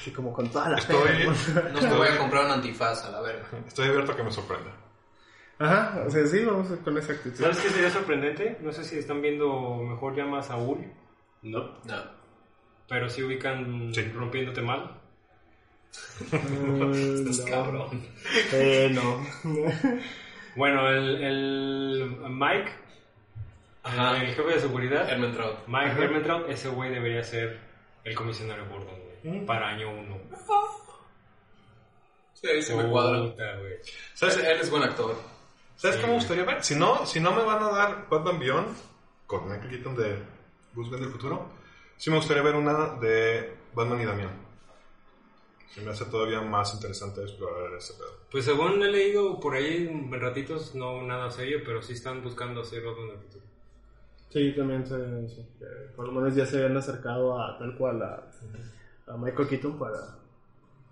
[0.00, 1.32] Así como con toda la Estoy, pena.
[1.72, 3.48] No me voy a comprar un antifaz a la verga.
[3.66, 4.70] estoy abierto a que me sorprenda.
[5.58, 7.36] Ajá, o sea, sí, vamos con esa actitud.
[7.40, 8.58] ¿Sabes qué sería sorprendente?
[8.60, 10.78] No sé si están viendo mejor llama a Saúl,
[11.42, 11.60] No.
[11.84, 12.18] No.
[12.88, 14.02] pero sí ubican Sí.
[14.14, 15.00] rompiéndote mal.
[16.30, 16.92] Mm,
[17.28, 18.02] Estás cabrón.
[18.52, 19.26] Eh, no.
[20.56, 22.72] Bueno, el, el Mike,
[23.84, 24.16] Ajá.
[24.20, 25.68] el jefe de seguridad, Hermentraut.
[25.68, 27.60] Mike Hermentraut, ese güey debería ser
[28.02, 30.16] el comisionario Gordon, güey, para año uno.
[32.32, 33.20] Sí, ahí se me cuadra.
[33.22, 33.74] Puta, güey.
[34.14, 35.14] ¿Sabes, él es buen actor.
[35.78, 36.62] ¿Sabes cómo me gustaría ver?
[36.62, 38.76] Si no, si no me van a dar Batman Beyond,
[39.26, 40.18] con Michael Keaton de
[40.74, 41.48] Bruce Wayne del futuro,
[41.96, 44.48] sí me gustaría ver una de Batman y Damián.
[45.70, 48.18] Se me hace todavía más interesante explorar ese pedo.
[48.30, 52.62] Pues según he leído por ahí en ratitos, no nada serio, pero sí están buscando
[52.62, 53.44] hacer Batman del futuro.
[54.30, 55.64] Sí, también que
[55.96, 58.30] por lo menos ya se habían acercado a tal cual a,
[59.06, 60.18] a Michael Keaton para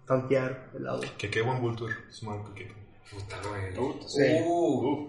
[0.06, 1.00] tantear el lado.
[1.18, 2.85] Que qué buen Vulture es Michael Keaton.
[3.10, 3.98] Puta, güey.
[4.06, 4.22] Sí.
[4.44, 5.08] Uh,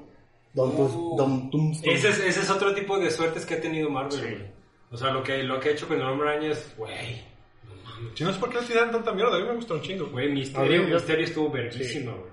[0.54, 1.16] Don, Uh.
[1.18, 1.72] Don.
[1.84, 4.52] Ese es, ese es otro tipo de suertes que ha tenido Marvel, güey.
[4.92, 7.22] O sea, lo que, lo que ha hecho con el hombre araña es, güey,
[7.66, 8.12] no mames.
[8.18, 10.08] Si no es porque le tiran tanta mierda, a mí me gusta un chingo.
[10.08, 12.32] Güey, Ah, Misterio, Misterio estuvo verguísima, güey.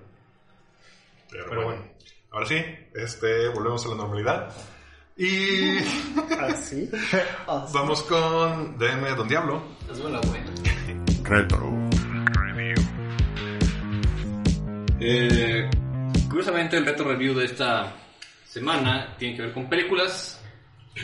[1.31, 1.85] Pero, Pero bueno.
[2.31, 2.57] Ahora sí,
[2.95, 4.53] este, volvemos a la normalidad.
[5.17, 5.79] Y
[6.41, 6.89] Así.
[7.47, 7.73] Así.
[7.75, 9.63] vamos con DM Don Diablo.
[9.89, 10.21] la buena.
[11.23, 11.84] Retro.
[15.01, 15.69] Eh,
[16.29, 17.93] curiosamente, el reto review de esta
[18.47, 20.41] semana tiene que ver con películas.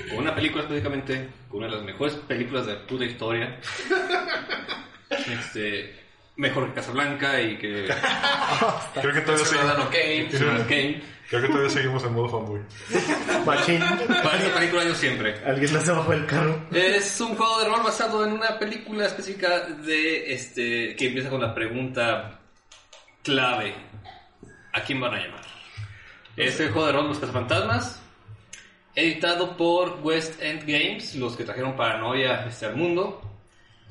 [0.09, 3.59] Con una película específicamente, con una de las mejores películas de puta historia.
[5.11, 5.92] Este,
[6.37, 7.88] mejor que Casablanca y que
[8.94, 10.31] Creo que todavía Ciudadano seguimos, Kane.
[10.31, 11.03] Ciudadano Kane.
[11.29, 12.61] creo que todavía seguimos en modo fanboy.
[13.46, 13.81] Machín.
[13.81, 15.35] Para esta película yo siempre.
[15.44, 16.64] Alguien más abajo del carro.
[16.72, 21.40] Es un juego de rol basado en una película específica de este que empieza con
[21.40, 22.39] la pregunta
[23.22, 23.74] clave.
[24.72, 25.42] ¿A quién van a llamar?
[26.37, 28.02] Es el juego de rol Los Cazafantasmas,
[28.94, 33.20] editado por West End Games, los que trajeron Paranoia este, al mundo.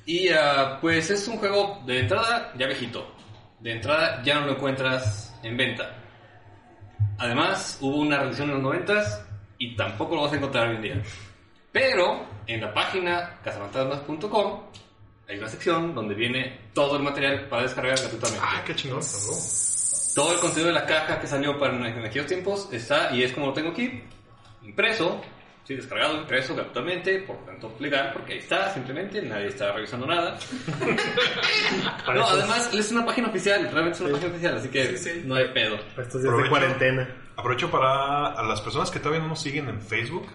[0.05, 3.15] Y ah, pues es un juego de entrada ya viejito.
[3.59, 5.95] De entrada ya no lo encuentras en venta.
[7.17, 10.81] Además, hubo una reedición en los 90 y tampoco lo vas a encontrar hoy en
[10.81, 11.03] día.
[11.71, 14.61] Pero en la página cazafantasmas.com
[15.29, 18.41] hay una sección donde viene todo el material para descargar gratuitamente.
[18.43, 18.99] Ah, qué chingón.
[18.99, 19.35] ¿no?
[20.15, 23.31] Todo el contenido de la caja que salió para en aquellos tiempos está y es
[23.31, 24.01] como lo tengo aquí,
[24.63, 25.21] impreso,
[25.63, 30.39] sí, descargado, impreso gratuitamente, por tanto legal, porque ahí está, simplemente, nadie está revisando nada.
[32.13, 35.53] no, además es una página oficial, realmente es una página oficial, así que no hay
[35.53, 35.77] pedo.
[35.95, 37.07] Estos días de cuarentena.
[37.37, 40.27] Aprovecho para a las personas que todavía no nos siguen en Facebook.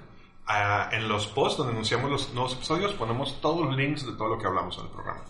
[0.47, 4.29] Ah, en los posts donde anunciamos los nuevos episodios ponemos todos los links de todo
[4.29, 5.25] lo que hablamos en el programa.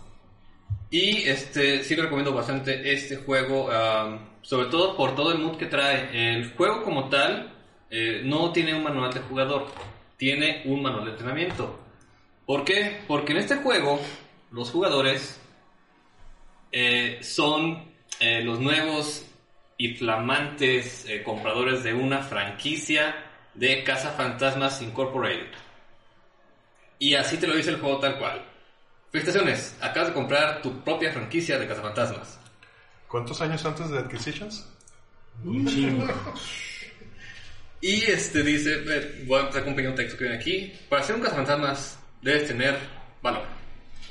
[0.89, 5.65] Y este, sí recomiendo bastante este juego, am, sobre todo por todo el mood que
[5.65, 6.37] trae.
[6.37, 7.53] El juego como tal
[7.89, 9.67] eh, no tiene un manual de jugador,
[10.17, 11.79] tiene un manual de entrenamiento.
[12.45, 13.01] ¿Por qué?
[13.07, 13.99] Porque en este juego
[14.51, 15.41] los jugadores
[16.71, 17.83] eh, son
[18.19, 19.25] eh, los nuevos
[19.77, 23.24] y flamantes eh, compradores de una franquicia
[23.55, 25.51] de Casa Fantasmas Incorporated.
[26.99, 28.45] Y así te lo dice el juego tal cual.
[29.11, 32.39] Felicitaciones, acabas de comprar tu propia franquicia de Cazafantasmas.
[33.07, 34.67] ¿Cuántos años antes de Adquisitions?
[37.81, 40.73] Y este dice, eh, voy a empezar con un pequeño texto que viene aquí.
[40.89, 42.77] Para ser un cazafantasmas debes tener
[43.21, 43.43] valor.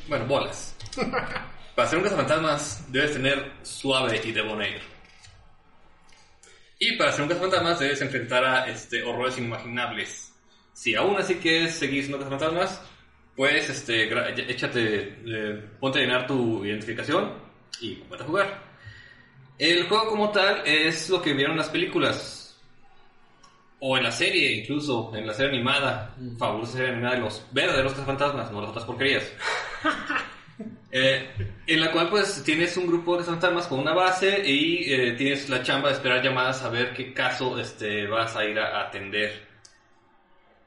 [0.09, 0.77] Bueno, bolas.
[1.75, 4.94] Para ser un cazafantasmas debes tener suave y debonair.
[6.85, 10.35] Y para ser un cazafantasmas debes enfrentar a este, horrores inimaginables.
[10.75, 12.83] Si aún así quieres seguir siendo cazafantasmas,
[13.35, 17.33] pues este, échate, eh, ponte a llenar tu identificación
[17.81, 18.63] y ponte a jugar.
[19.59, 22.61] El juego como tal es lo que vieron en las películas.
[23.81, 26.15] O en la serie, incluso, en la serie animada.
[26.39, 29.25] Fabulosa serie animada de los verdaderos cazafantasmas, no las otras porquerías.
[30.93, 31.29] Eh,
[31.67, 35.49] en la cual pues tienes un grupo de fantasmas con una base y eh, tienes
[35.49, 39.55] la chamba de esperar llamadas a ver qué caso este, vas a ir a atender.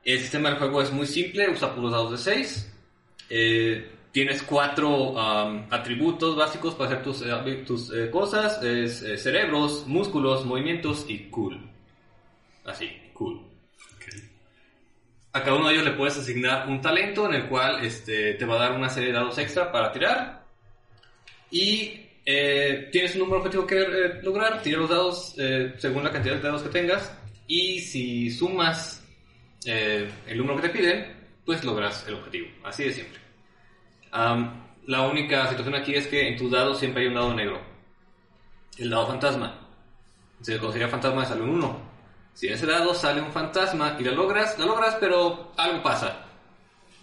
[0.07, 2.73] El sistema del juego es muy simple, usa puros dados de 6.
[4.13, 5.19] tienes cuatro
[5.69, 8.61] atributos básicos para hacer tus, eh, tus eh, cosas.
[8.63, 11.69] Eh, cerebros, músculos, movimientos y cool.
[12.63, 12.89] Así.
[15.33, 18.45] A cada uno de ellos le puedes asignar un talento en el cual este, te
[18.45, 20.45] va a dar una serie de dados extra para tirar.
[21.51, 26.11] Y eh, tienes un número objetivo que eh, lograr, tira los dados eh, según la
[26.11, 27.15] cantidad de dados que tengas.
[27.47, 29.05] Y si sumas
[29.65, 32.47] eh, el número que te piden, pues logras el objetivo.
[32.63, 33.19] Así de siempre.
[34.11, 37.61] La única situación aquí es que en tus dados siempre hay un dado negro.
[38.77, 39.67] El dado fantasma.
[40.41, 41.81] Se considera fantasma, sale un 1.
[42.37, 46.23] Si en ese dado sale un fantasma y la logras, la logras, pero algo pasa.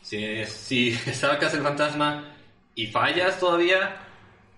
[0.01, 2.37] Si, si sacas el fantasma
[2.77, 3.97] y fallas todavía,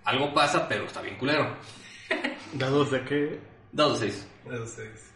[0.05, 1.57] algo pasa, pero está bien culero.
[2.53, 3.41] ¿Dados de qué?
[3.73, 4.29] Dado 6.
[4.53, 5.15] Eso seis.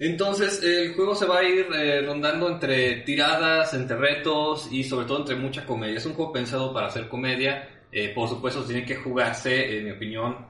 [0.00, 5.06] Entonces el juego se va a ir eh, rondando entre tiradas, entre retos y sobre
[5.06, 5.98] todo entre mucha comedia.
[5.98, 7.68] Es un juego pensado para hacer comedia.
[7.92, 10.44] Eh, por supuesto tiene que jugarse, en mi opinión,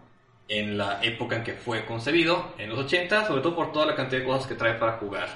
[0.51, 3.95] en la época en que fue concebido, en los 80, sobre todo por toda la
[3.95, 5.29] cantidad de cosas que trae para jugar.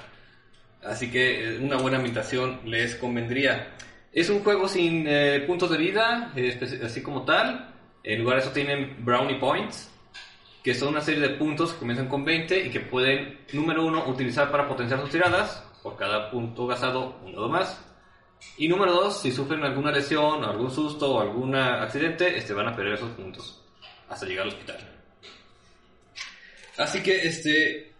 [0.83, 3.75] Así que eh, una buena ambientación les convendría.
[4.11, 7.73] Es un juego sin eh, puntos de vida, eh, así como tal.
[8.03, 9.89] En lugar de eso tienen brownie points,
[10.61, 14.05] que son una serie de puntos que comienzan con 20 y que pueden, número uno,
[14.07, 15.63] utilizar para potenciar sus tiradas.
[15.81, 17.81] Por cada punto gastado, un dado más.
[18.57, 22.75] Y número dos, si sufren alguna lesión, algún susto o algún accidente, este, van a
[22.75, 23.61] perder esos puntos
[24.09, 24.94] hasta llegar al hospital.
[26.77, 27.93] Así que este,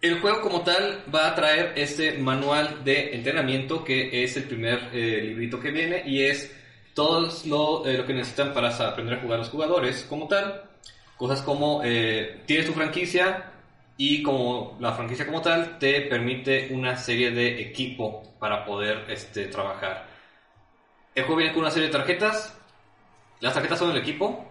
[0.00, 4.90] el juego como tal va a traer este manual de entrenamiento que es el primer
[4.92, 6.54] eh, librito que viene y es
[6.94, 10.62] todo lo, eh, lo que necesitan para aprender a jugar los jugadores como tal.
[11.16, 13.50] Cosas como eh, tienes tu franquicia
[13.96, 19.46] y como la franquicia como tal te permite una serie de equipo para poder este,
[19.46, 20.06] trabajar.
[21.14, 22.58] El juego viene con una serie de tarjetas.
[23.40, 24.44] Las tarjetas son el equipo.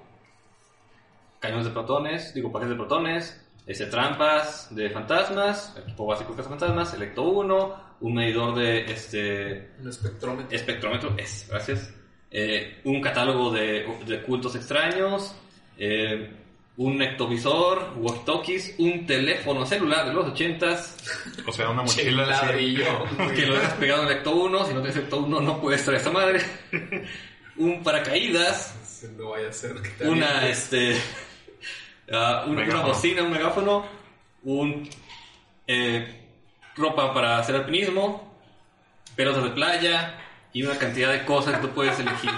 [1.40, 6.94] Cañones de protones, digo paquetes de protones, este, trampas de fantasmas, equipo básico de fantasmas,
[6.94, 10.56] Electo 1, un medidor de este, Un espectrómetro.
[10.56, 11.94] espectrómetro, es, gracias.
[12.32, 15.34] eh, un catálogo de, de cultos extraños,
[15.78, 16.32] eh,
[16.76, 22.26] un ectovisor, walkie-talkies, un teléfono celular de los 80s, O sea, una mochila.
[22.26, 23.06] Ladrillo.
[23.36, 25.86] que lo dejas pegado en el Ecto 1, si no tienes Ecto 1 no puedes
[25.86, 26.42] traer esa madre,
[27.58, 28.76] un paracaídas,
[29.18, 30.64] No vaya a ser que te una, avientes.
[30.64, 31.02] este,
[32.12, 33.86] ah, una, bocina, un megáfono,
[34.44, 34.90] un
[35.68, 36.28] eh,
[36.76, 38.36] ropa para hacer alpinismo,
[39.16, 40.20] pelotas de playa
[40.52, 42.32] y una cantidad de cosas que tú puedes elegir.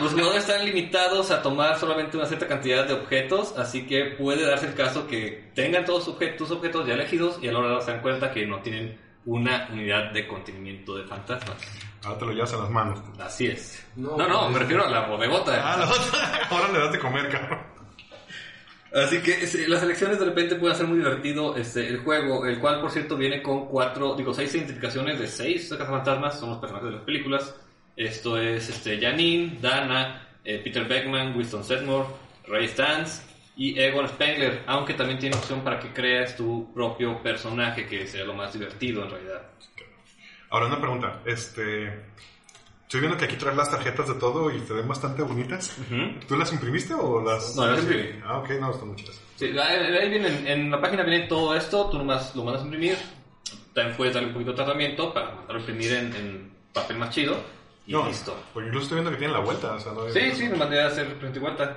[0.00, 4.46] Los jugadores están limitados a tomar solamente una cierta cantidad de objetos, así que puede
[4.46, 7.58] darse el caso que tengan todos sus objetos, tus objetos ya elegidos y a la
[7.58, 11.56] hora se dan cuenta que no tienen una unidad de contenimiento de fantasmas.
[12.02, 12.98] Ahora te lo llevas en las manos.
[13.20, 13.86] Así es.
[13.96, 15.52] No, No, no, pues- me refiero a la bodegota.
[15.62, 16.48] Ah, la otra.
[16.50, 17.58] Ahora le das de comer, cabrón.
[18.92, 22.58] Así que sí, las elecciones de repente pueden ser muy divertido este, el juego, el
[22.58, 26.90] cual por cierto viene con cuatro, digo, seis identificaciones de seis cazafantasmas, son los personajes
[26.90, 27.54] de las películas.
[27.96, 32.08] Esto es este, Janine, Dana, eh, Peter Beckman, Winston Sedmore,
[32.48, 33.22] Ray Stantz
[33.56, 38.26] y Egon Spengler, aunque también tiene opción para que creas tu propio personaje, que sería
[38.26, 39.42] lo más divertido en realidad.
[40.50, 41.20] Ahora una pregunta.
[41.24, 41.92] Este.
[42.90, 45.78] Estoy viendo que aquí traes las tarjetas de todo y te ven bastante bonitas.
[45.78, 46.26] Ujú.
[46.26, 47.54] ¿Tú las imprimiste o las.?
[47.54, 48.18] No, las imprimí.
[48.26, 49.20] Ah, ok, no, están muy chidas.
[49.36, 52.64] Sí, ahí ahí viene, en la página viene todo esto, tú nomás lo mandas a
[52.64, 52.96] imprimir,
[53.72, 57.14] también puedes darle un poquito de tratamiento para mandarlo a imprimir en, en papel más
[57.14, 57.40] chido
[57.86, 58.36] y No, listo.
[58.52, 59.72] Porque incluso estoy viendo que tienen la vuelta.
[59.74, 61.76] O sea, no Sí, sí, me mandé a hacer frente y vuelta.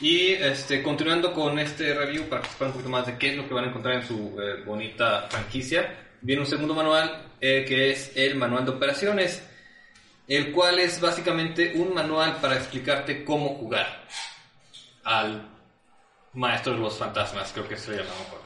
[0.00, 3.36] Y este, continuando con este review para que sepan un poquito más de qué es
[3.36, 7.66] lo que van a encontrar en su eh, bonita franquicia, viene un segundo manual eh,
[7.68, 9.46] que es el manual de operaciones,
[10.28, 14.04] el cual es básicamente un manual para explicarte cómo jugar
[15.04, 15.48] al
[16.32, 18.40] maestro de los fantasmas, creo que se llama mejor.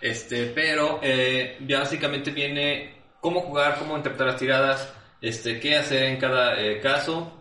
[0.00, 6.18] Este, pero eh, básicamente viene cómo jugar, cómo interpretar las tiradas, este, qué hacer en
[6.18, 7.32] cada eh, caso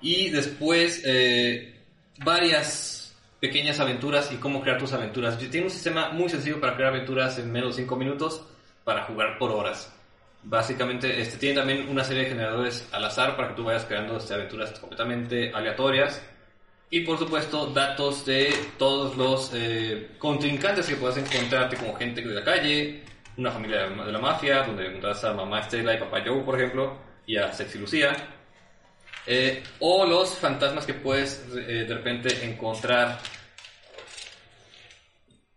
[0.00, 1.80] y después eh,
[2.18, 5.38] varias pequeñas aventuras y cómo crear tus aventuras.
[5.38, 8.44] Tiene un sistema muy sencillo para crear aventuras en menos de 5 minutos
[8.84, 9.92] para jugar por horas.
[10.44, 14.16] Básicamente, este tiene también una serie de generadores al azar para que tú vayas creando
[14.16, 16.20] este, aventuras completamente aleatorias.
[16.90, 22.34] Y por supuesto, datos de todos los eh, contrincantes que puedas encontrarte, como gente de
[22.34, 23.02] la calle,
[23.36, 26.98] una familia de la- mafia, donde encuentras a mamá Estela y papá Joe, por ejemplo,
[27.26, 28.12] y a Sexy Lucía.
[29.26, 33.20] Eh, o los fantasmas que puedes eh, de repente encontrar.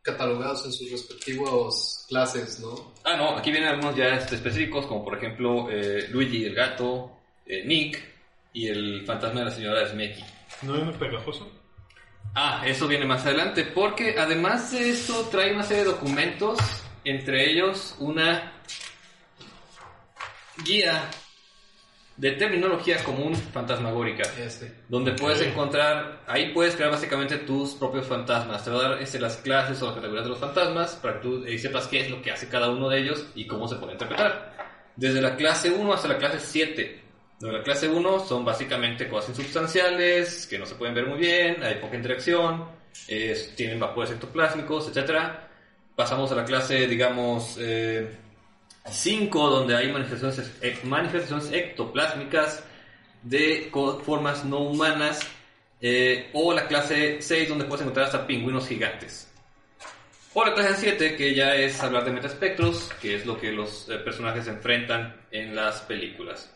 [0.04, 2.94] Catalogados en sus respectivos clases, ¿no?
[3.04, 7.12] Ah, no, aquí vienen algunos ya este, específicos, como por ejemplo eh, Luigi el gato,
[7.46, 8.04] eh, Nick
[8.54, 10.24] y el fantasma de la señora Smekey.
[10.62, 11.52] ¿No hay uno pegajoso?
[12.34, 16.60] Ah, eso viene más adelante, porque además de eso trae una serie de documentos,
[17.04, 18.52] entre ellos una
[20.66, 21.10] guía
[22.18, 24.24] de terminología común fantasmagórica.
[24.40, 24.72] Este.
[24.88, 28.64] donde puedes encontrar, ahí puedes crear básicamente tus propios fantasmas.
[28.64, 31.20] Te va a dar este, las clases o las categorías de los fantasmas para que
[31.28, 33.76] tú eh, sepas qué es lo que hace cada uno de ellos y cómo se
[33.76, 34.56] puede interpretar.
[34.96, 37.02] Desde la clase 1 hasta la clase 7.
[37.42, 41.62] De la clase 1 son básicamente cosas insubstanciales, que no se pueden ver muy bien,
[41.64, 42.64] hay poca interacción,
[43.10, 45.12] es- tienen vapores ectoplásmicos, etc.
[45.98, 47.58] Pasamos a la clase, digamos,
[48.88, 52.64] 5, donde hay manifestaciones, manifestaciones ectoplásmicas
[53.24, 53.70] de
[54.04, 55.20] formas no humanas,
[55.82, 59.32] eh, o la clase 6, donde puedes encontrar hasta pingüinos gigantes.
[60.34, 63.88] O la clase 7, que ya es hablar de metaspectros, que es lo que los
[63.90, 66.52] eh, personajes enfrentan en las películas.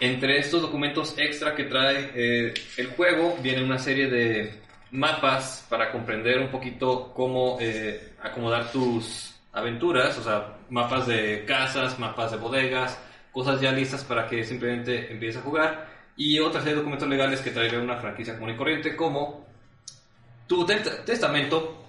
[0.00, 4.54] Entre estos documentos extra que trae eh, el juego, viene una serie de
[4.90, 11.98] mapas para comprender un poquito cómo eh, acomodar tus aventuras, o sea, mapas de casas,
[11.98, 12.98] mapas de bodegas,
[13.32, 15.88] cosas ya listas para que simplemente empieces a jugar.
[16.16, 19.46] Y otra serie de documentos legales que traerá una franquicia común y corriente, como
[20.46, 21.84] tu te- testamento,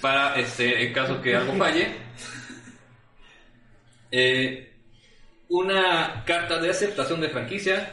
[0.00, 1.94] para este, en caso que algo falle.
[4.10, 4.72] Eh,
[5.48, 7.92] una carta de aceptación de franquicia.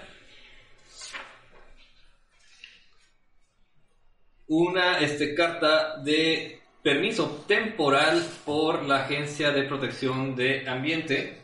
[4.48, 11.42] Una este, carta de permiso temporal por la Agencia de Protección de Ambiente.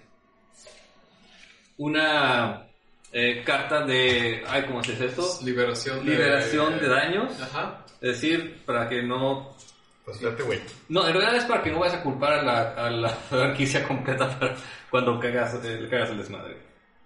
[1.77, 2.67] Una
[3.11, 4.43] eh, carta de...
[4.47, 5.39] Ay, ¿Cómo se dice esto?
[5.43, 6.11] Liberación de...
[6.11, 7.41] Liberación de daños.
[7.41, 7.85] Ajá.
[8.01, 9.55] Es decir, para que no
[10.03, 10.59] Pues date, güey.
[10.89, 13.87] no, en realidad es para que no vayas a culpar a la, a la franquicia
[13.87, 14.55] completa para
[14.89, 16.57] cuando cagas, eh, cagas el desmadre.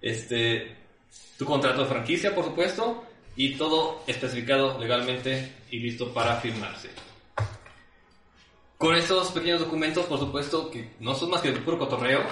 [0.02, 0.76] Este,
[1.38, 3.06] tu contrato de franquicia, por supuesto,
[3.36, 6.90] y todo especificado legalmente y listo para firmarse.
[8.78, 12.24] Con estos pequeños documentos, por supuesto, que no son más que puro cotorreo,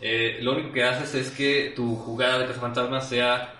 [0.00, 3.54] Eh, lo único que haces es que tu jugada de cazafantasmas sea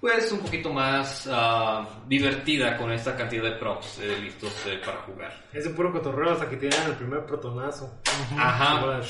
[0.00, 4.98] pues un poquito más ah, divertida con esta cantidad de props eh, listos eh, para
[4.98, 5.44] jugar.
[5.52, 8.00] Es de puro cotorreo hasta que te dan el primer protonazo.
[8.36, 9.00] Ajá.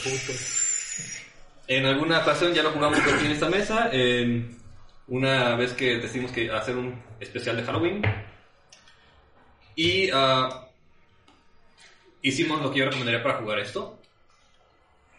[1.66, 3.88] En alguna ocasión ya lo jugamos aquí en esta mesa.
[3.90, 4.60] en
[5.08, 8.02] una vez que decidimos que hacer un especial de Halloween.
[9.74, 10.61] Y ah,
[12.22, 13.98] hicimos lo que yo recomendaría para jugar esto.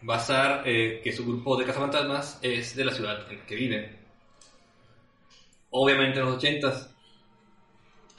[0.02, 3.98] Basar eh, que su grupo de cazafantasmas es de la ciudad en la que viven.
[5.70, 6.90] Obviamente en los 80s.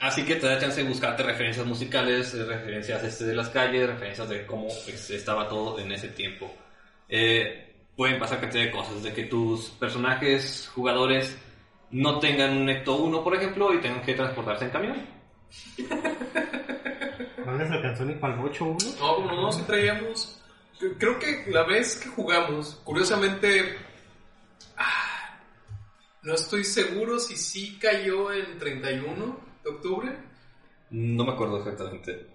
[0.01, 3.87] Así que te da chance de buscarte referencias musicales, eh, referencias este, de las calles,
[3.87, 6.53] referencias de cómo pues, estaba todo en ese tiempo.
[7.09, 7.65] Eh,
[7.97, 11.39] pueden pasar cantidad de cosas, de que tus personajes, jugadores,
[11.91, 15.07] no tengan un Ecto 1, por ejemplo, y tengan que transportarse en camión.
[17.55, 18.99] ¿No les alcanzó ni para el 8-1?
[18.99, 20.41] No, como no, sí traíamos.
[20.99, 23.77] Creo que la vez que jugamos, curiosamente.
[24.77, 25.39] ah,
[26.23, 30.17] no estoy seguro si sí cayó en 31 de octubre,
[30.91, 32.27] No me acuerdo exactamente.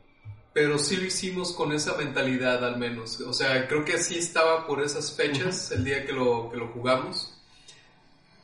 [0.53, 3.20] pero sí lo hicimos con esa mentalidad al menos.
[3.22, 6.70] O sea, creo que sí estaba por esas fechas el día que lo, que lo
[6.70, 7.36] jugamos.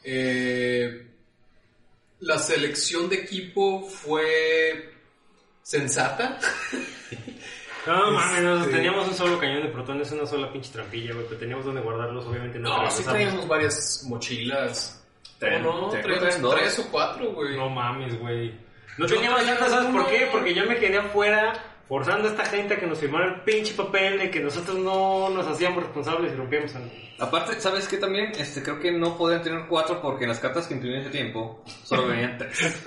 [0.03, 1.07] Eh,
[2.19, 4.94] la selección de equipo fue
[5.65, 6.37] sensata.
[7.87, 11.39] No mames, Este- teníamos un solo cañón de protones, una sola pinche trampilla, güey, pero
[11.39, 12.69] teníamos donde guardarlos, obviamente no.
[12.69, 13.13] No, sí regresamos.
[13.13, 15.05] traíamos varias mochilas.
[15.61, 16.55] No, dos.
[16.55, 17.55] tres o cuatro, güey.
[17.55, 18.55] No mames, güey.
[18.97, 20.27] No Yo teníamos tantas, ¿sabes por qué?
[20.31, 21.53] Porque yo me quedé afuera
[21.87, 25.29] forzando a esta gente a que nos firmara el pinche papel de que nosotros no
[25.29, 26.91] nos hacíamos responsables y rompíamos el...
[27.19, 28.31] Aparte, ¿sabes qué también?
[28.35, 31.11] Este, creo que no podían tener cuatro porque en las cartas que imprimí en ese
[31.11, 32.81] tiempo solo venían tres.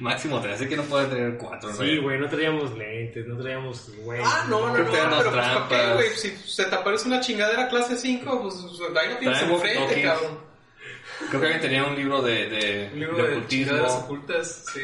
[0.00, 1.72] Máximo tres, así que no pueden tener cuatro.
[1.74, 4.20] Sí, güey, no traíamos lentes, no traíamos, güey.
[4.24, 5.94] Ah, no, no, no, eran pero pues ¿para qué, trampas.
[5.94, 6.08] güey?
[6.16, 8.54] Si se te aparece una chingadera clase 5, pues
[9.00, 10.02] ahí lo tienes enfrente, tokens.
[10.04, 10.38] cabrón.
[11.28, 13.82] Creo que alguien tenía un libro de, de, Un libro de de ocultismo.
[13.86, 14.80] ocultas, sí.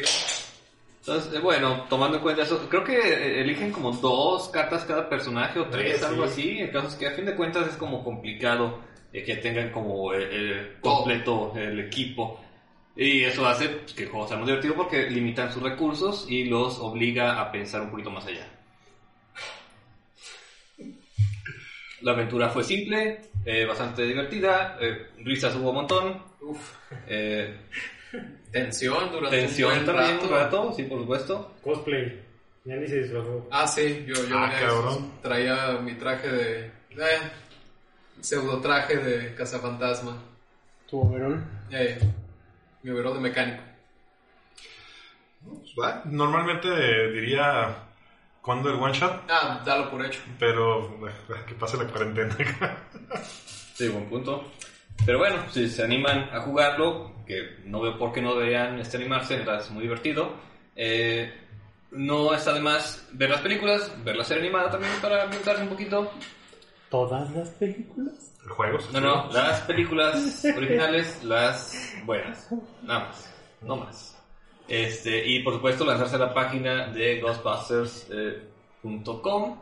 [0.99, 5.07] Entonces, eh, bueno, tomando en cuenta eso, creo que eh, eligen como dos cartas cada
[5.09, 6.05] personaje o tres, Sí.
[6.05, 6.59] algo así.
[6.59, 8.79] El caso es que a fin de cuentas es como complicado
[9.13, 12.39] eh, que tengan como el, el completo el equipo.
[12.97, 16.79] Y eso hace que el juego sea muy divertido porque limitan sus recursos y los
[16.79, 18.47] obliga a pensar un poquito más allá.
[22.01, 26.21] La aventura fue simple, eh, bastante divertida, eh, risas hubo un montón.
[26.41, 26.73] Uf,
[27.07, 27.55] eh,
[28.51, 30.23] tensión durante tensión un también, rato.
[30.25, 31.55] un rato, sí, por supuesto.
[31.63, 32.21] Cosplay.
[32.65, 33.47] Ya ni se disfrazó.
[33.49, 35.11] Ah, sí, yo, yo Ah, cabrón.
[35.21, 36.65] traía mi traje de...
[36.91, 37.19] Eh,
[38.21, 40.21] pseudo traje de cazafantasma.
[40.89, 41.43] Tu overall.
[41.71, 41.97] Eh,
[42.87, 43.63] mi overol de mecánico.
[45.75, 45.95] Pues.
[46.05, 46.69] Normalmente
[47.11, 47.75] diría
[48.41, 50.21] cuando el one shot, Ah, dalo por hecho.
[50.39, 50.97] pero
[51.45, 52.35] que pase la cuarentena.
[53.73, 54.51] Sí, buen punto.
[55.05, 58.97] Pero bueno, si se animan a jugarlo, que no veo por qué no deberían este,
[58.97, 60.31] animarse, es muy divertido.
[60.75, 61.31] Eh,
[61.91, 65.69] no está de más ver las películas, ver la serie animada también para ambientarse un
[65.69, 66.11] poquito.
[66.89, 68.33] ¿Todas las películas?
[68.47, 68.89] Juegos.
[68.93, 72.47] No, no, las películas originales, las buenas,
[72.81, 74.17] nada más, no más.
[74.67, 79.57] Este, y por supuesto lanzarse a la página de ghostbusters.com.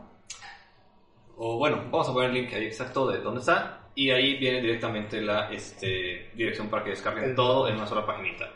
[1.36, 3.82] o bueno, vamos a poner el link ahí exacto de dónde está.
[3.94, 8.50] Y ahí viene directamente la este, dirección para que descarguen todo en una sola paginita.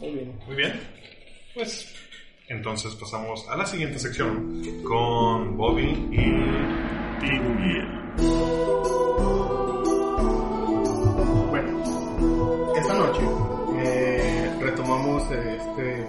[0.00, 0.36] Muy bien.
[0.46, 0.80] Muy bien.
[1.54, 1.94] Pues
[2.48, 7.07] entonces pasamos a la siguiente sección con Bobby y
[11.50, 13.22] Bueno, esta noche
[13.76, 16.08] eh, retomamos este,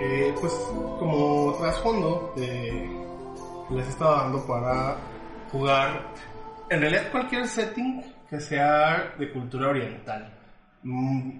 [0.00, 0.52] eh, pues
[0.98, 4.96] como trasfondo les estaba dando para
[5.52, 6.02] jugar
[6.68, 10.32] en realidad cualquier setting que sea de cultura oriental.
[10.82, 11.30] Mm,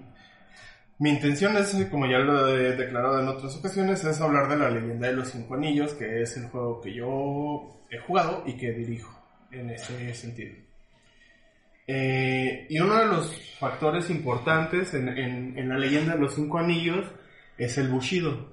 [0.99, 4.69] mi intención es, como ya lo he declarado en otras ocasiones, es hablar de la
[4.69, 8.71] leyenda de los cinco anillos, que es el juego que yo he jugado y que
[8.71, 9.11] dirijo
[9.51, 10.55] en ese sentido.
[11.87, 16.57] Eh, y uno de los factores importantes en, en- en la leyenda de los cinco
[16.59, 17.05] anillos
[17.57, 18.49] es el Bushido.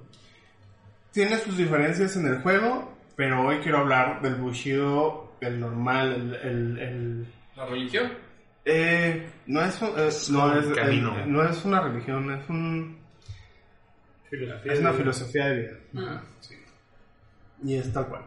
[1.13, 6.49] Tiene sus diferencias en el juego, pero hoy quiero hablar del Bushido, el normal, el...
[6.49, 8.11] el- el- ¿La religión?
[8.65, 11.25] eh, no, es, un- eh, no, es, camino.
[11.25, 12.99] no es una religión, es, un,
[14.29, 15.77] Filosofía es una de- filosofía de vida.
[15.95, 16.21] Ah,
[17.63, 18.25] Y es tal cual.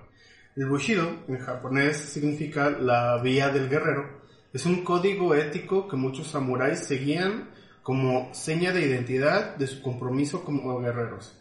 [0.54, 4.20] El Bushido, en japonés, significa la vía del guerrero.
[4.52, 7.48] Es un código ético que muchos samuráis seguían
[7.82, 11.34] como seña de identidad de su compromiso como guerreros.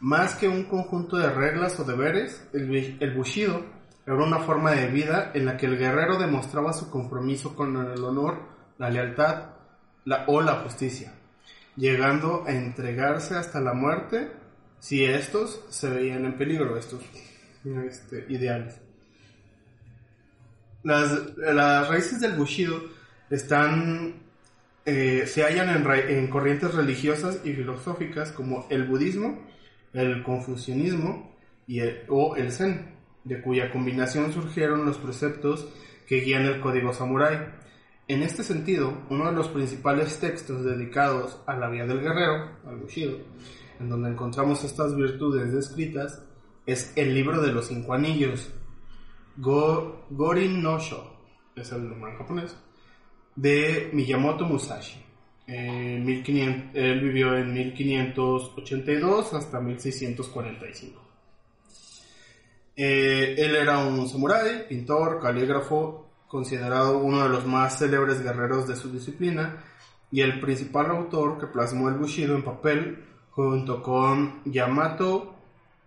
[0.00, 3.64] Más que un conjunto de reglas o deberes, el, Bushido
[4.04, 8.02] Era una forma de vida en la que el guerrero demostraba su compromiso con el
[8.02, 8.40] honor,
[8.78, 9.50] la lealtad
[10.26, 11.14] o la justicia,
[11.76, 14.32] llegando a entregarse hasta la muerte
[14.80, 17.02] si estos se veían en peligro, estos
[17.86, 18.80] este, ideales.
[20.82, 22.80] Las, las raíces del Bushido
[23.28, 24.14] están,
[24.84, 29.44] eh, se hallan en, en corrientes religiosas y filosóficas como el budismo,
[29.92, 31.34] el confucianismo
[31.66, 32.94] y el- o el zen,
[33.24, 35.66] de cuya combinación surgieron los preceptos
[36.06, 37.38] que guían el código samurái.
[38.06, 42.76] En este sentido, uno de los principales textos dedicados a la vía del guerrero, al
[42.76, 43.18] Bushido,
[43.80, 46.22] en donde encontramos estas virtudes descritas,
[46.66, 48.52] es el libro de los cinco anillos,
[49.36, 51.16] Go, Gorin no Sho,
[51.54, 52.56] es el nombre japonés,
[53.36, 55.02] de Miyamoto Musashi.
[55.46, 61.02] En 1500 él vivió en 1582 hasta 1645.
[62.74, 68.74] Eh, él era un samurái, pintor, calígrafo, considerado uno de los más célebres guerreros de
[68.74, 69.64] su disciplina
[70.10, 75.35] y el principal autor que plasmó el Bushido en papel junto con Yamato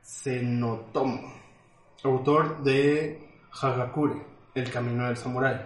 [0.09, 1.39] Senotomo,
[2.03, 3.19] autor de
[3.61, 4.15] Hagakure,
[4.55, 5.61] El Camino del Samurái.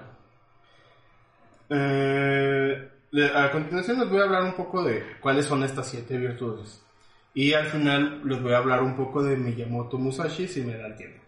[1.70, 2.90] Eh,
[3.34, 6.84] a continuación les voy a hablar un poco de cuáles son estas siete virtudes.
[7.34, 10.94] Y al final les voy a hablar un poco de Miyamoto Musashi si me da
[10.94, 11.24] tiempo.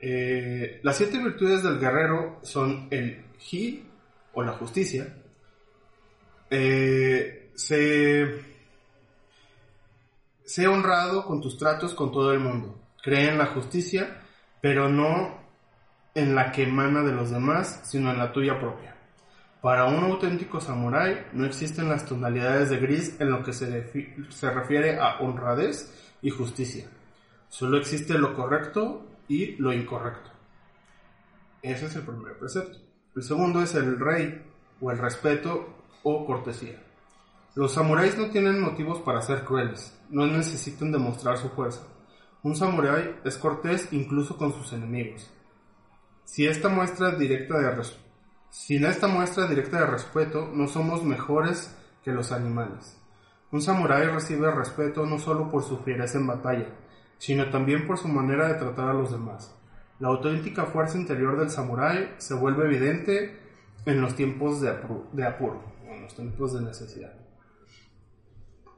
[0.00, 3.86] Eh, las siete virtudes del guerrero son el Hi
[4.32, 5.06] o la justicia.
[6.50, 8.51] Eh, se,
[10.52, 12.78] sé honrado con tus tratos con todo el mundo.
[13.02, 14.20] Cree en la justicia,
[14.60, 15.40] pero no
[16.14, 18.94] en la que emana de los demás, sino en la tuya propia.
[19.62, 24.50] Para un auténtico samurái no existen las tonalidades de gris en lo que se, se
[24.50, 25.90] refiere a honradez
[26.20, 26.86] y justicia.
[27.48, 30.30] Solo existe lo correcto y lo incorrecto.
[31.62, 32.78] Ese es el primer precepto.
[33.16, 34.42] El segundo es el rey
[34.82, 36.78] o el respeto o cortesía.
[37.54, 41.82] Los samuráis no tienen motivos para ser crueles, no necesitan demostrar su fuerza.
[42.42, 45.30] Un samurái es cortés incluso con sus enemigos.
[46.24, 47.84] Si esta muestra directa de
[48.48, 52.98] sin esta muestra directa de respeto, no somos mejores que los animales.
[53.50, 56.68] Un samurái recibe respeto no solo por su fiereza en batalla,
[57.18, 59.54] sino también por su manera de tratar a los demás.
[60.00, 63.38] La auténtica fuerza interior del samurái se vuelve evidente
[63.84, 67.21] en los tiempos de, apuro, en los tiempos de necesidad.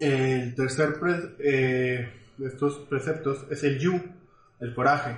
[0.01, 4.01] El tercer pre- eh, de estos preceptos es el yu,
[4.61, 5.16] el coraje.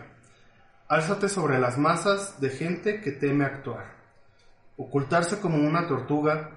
[0.89, 3.95] Álzate sobre las masas de gente que teme actuar.
[4.77, 6.51] Ocultarse como una tortuga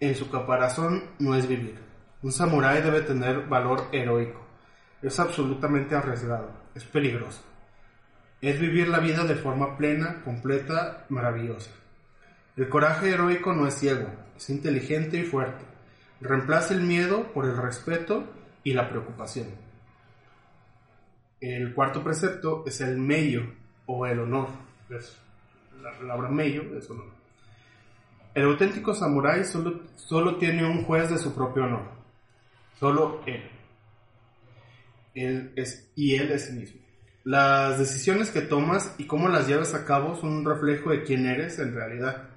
[0.00, 1.78] en su caparazón no es vivir.
[2.22, 4.40] Un samurái debe tener valor heroico.
[5.02, 6.50] Es absolutamente arriesgado.
[6.74, 7.42] Es peligroso.
[8.40, 11.70] Es vivir la vida de forma plena, completa, maravillosa.
[12.56, 15.64] El coraje heroico no es ciego, es inteligente y fuerte.
[16.24, 18.24] Reemplaza el miedo por el respeto
[18.62, 19.48] y la preocupación.
[21.38, 23.42] El cuarto precepto es el meyo
[23.84, 24.48] o el honor.
[24.88, 25.20] Es
[25.82, 27.08] la palabra meyo es honor.
[28.34, 31.90] El auténtico samurái solo, solo tiene un juez de su propio honor.
[32.80, 33.42] Solo él.
[35.14, 36.80] Él es, y él es el mismo.
[37.24, 41.26] Las decisiones que tomas y cómo las llevas a cabo son un reflejo de quién
[41.26, 42.30] eres en realidad.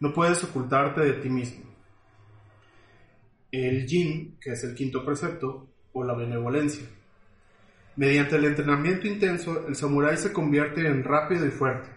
[0.00, 1.67] No puedes ocultarte de ti mismo.
[3.50, 6.86] El yin, que es el quinto precepto, o la benevolencia.
[7.96, 11.88] Mediante el entrenamiento intenso, el samurái se convierte en rápido y fuerte.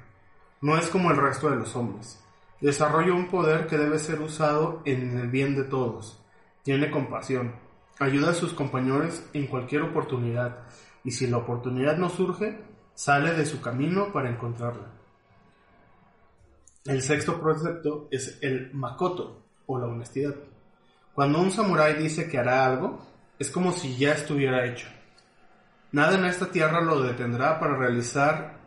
[0.61, 2.23] No es como el resto de los hombres.
[2.61, 6.23] Desarrolla un poder que debe ser usado en el bien de todos.
[6.63, 7.55] Tiene compasión.
[7.99, 10.59] Ayuda a sus compañeros en cualquier oportunidad.
[11.03, 12.59] Y si la oportunidad no surge,
[12.93, 14.91] sale de su camino para encontrarla.
[16.85, 20.35] El sexto precepto es el makoto, o la honestidad.
[21.13, 23.05] Cuando un samurái dice que hará algo,
[23.37, 24.87] es como si ya estuviera hecho.
[25.91, 28.59] Nada en esta tierra lo detendrá para realizar,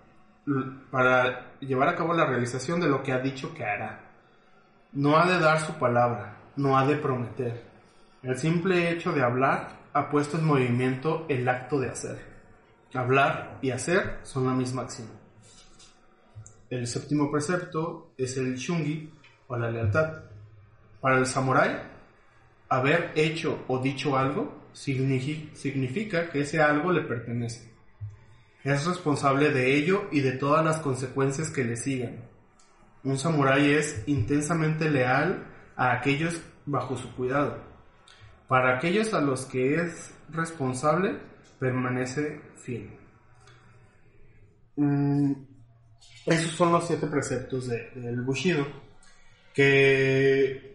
[0.90, 4.00] para llevar a cabo la realización de lo que ha dicho que hará.
[4.92, 7.64] No ha de dar su palabra, no ha de prometer.
[8.22, 12.18] El simple hecho de hablar ha puesto en movimiento el acto de hacer.
[12.92, 15.08] Hablar y hacer son la misma acción.
[16.70, 19.12] El séptimo precepto es el shungi
[19.46, 20.24] o la lealtad.
[21.00, 21.93] Para el samurái,
[22.76, 27.70] haber hecho o dicho algo significa que ese algo le pertenece.
[28.64, 32.16] Es responsable de ello y de todas las consecuencias que le sigan.
[33.04, 35.46] Un samurái es intensamente leal
[35.76, 37.58] a aquellos bajo su cuidado.
[38.48, 41.16] Para aquellos a los que es responsable,
[41.58, 42.90] permanece fiel.
[44.76, 45.32] Mm,
[46.26, 48.66] esos son los siete preceptos de- del Bushido.
[49.52, 50.73] Que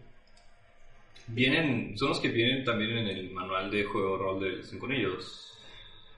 [1.31, 5.45] Vienen, son los que vienen también en el manual de juego rol de Cinco Anillos.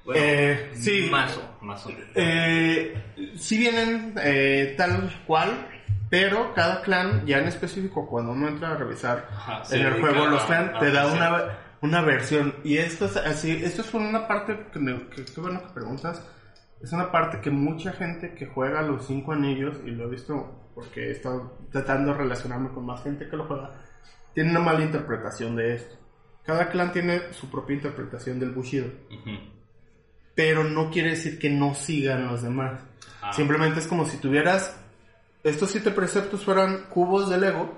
[0.05, 1.07] Bueno, Eh, sí.
[1.11, 1.91] Más o, más o.
[2.15, 2.93] Eh,
[3.35, 5.67] sí vienen eh, tal cual,
[6.09, 9.93] pero cada clan, ya en específico, cuando uno entra a revisar Ajá, sí, en el
[9.99, 12.55] juego los clans, te da una, una versión.
[12.63, 16.27] Y esto es así, esto es una parte que, me, que qué bueno que preguntas.
[16.81, 20.71] Es una parte que mucha gente que juega los cinco anillos, y lo he visto
[20.73, 23.80] porque he estado tratando de relacionarme con más gente que lo juega,
[24.33, 25.95] tiene una mala interpretación de esto.
[26.43, 28.87] Cada clan tiene su propia interpretación del Bushido
[30.35, 32.81] pero no quiere decir que no sigan los demás.
[33.21, 33.33] Ah.
[33.33, 34.77] Simplemente es como si tuvieras
[35.43, 37.73] estos siete preceptos fueran cubos de Lego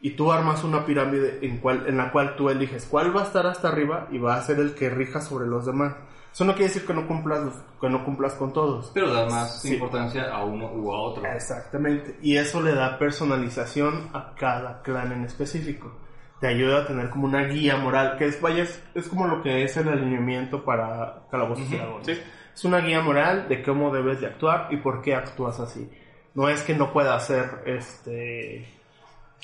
[0.00, 3.24] y tú armas una pirámide en, cual, en la cual tú eliges cuál va a
[3.24, 5.96] estar hasta arriba y va a ser el que rija sobre los demás.
[6.32, 7.40] Eso no quiere decir que no cumplas,
[7.80, 8.90] que no cumplas con todos.
[8.94, 9.74] Pero da más Sí.
[9.74, 11.24] importancia a uno u a otro.
[11.26, 12.16] Exactamente.
[12.22, 15.92] Y eso le da personalización a cada clan en específico.
[16.40, 19.42] Te ayuda a tener como una guía moral, que es, vaya, es, es como lo
[19.42, 22.06] que es el alineamiento para calabozos y dragones.
[22.06, 22.22] sí.
[22.54, 25.90] Es una guía moral de cómo debes de actuar y por qué actúas así.
[26.34, 28.66] No es que no puedas ser este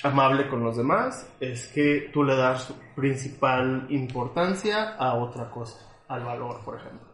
[0.03, 6.23] amable con los demás, es que tú le das principal importancia a otra cosa, al
[6.23, 7.07] valor, por ejemplo.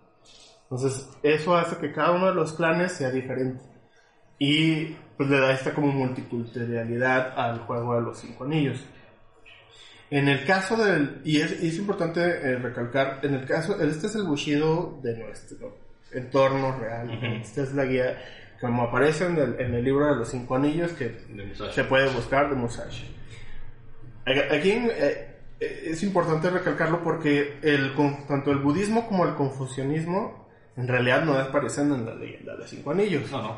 [0.64, 3.64] Entonces, eso hace que cada uno de los clanes sea diferente.
[4.40, 8.84] Y pues le da esta como multiculturalidad al juego de los cinco anillos.
[10.10, 14.24] En el caso del, y es, importante eh, recalcar, en el caso, este es el
[14.24, 15.78] Bushido de nuestro
[16.12, 17.10] entorno real.
[17.10, 17.26] Ujú.
[17.42, 18.22] Esta es la guía,
[18.62, 21.18] como aparece en el, en el libro de los cinco anillos, que
[21.72, 23.16] se puede buscar de Musashi.
[24.26, 25.33] Aquí eh,
[25.92, 27.94] es importante recalcarlo porque el,
[28.28, 32.92] tanto el budismo como el confucianismo en realidad no aparecen en la leyenda de cinco
[32.92, 33.32] anillos.
[33.32, 33.58] No, no.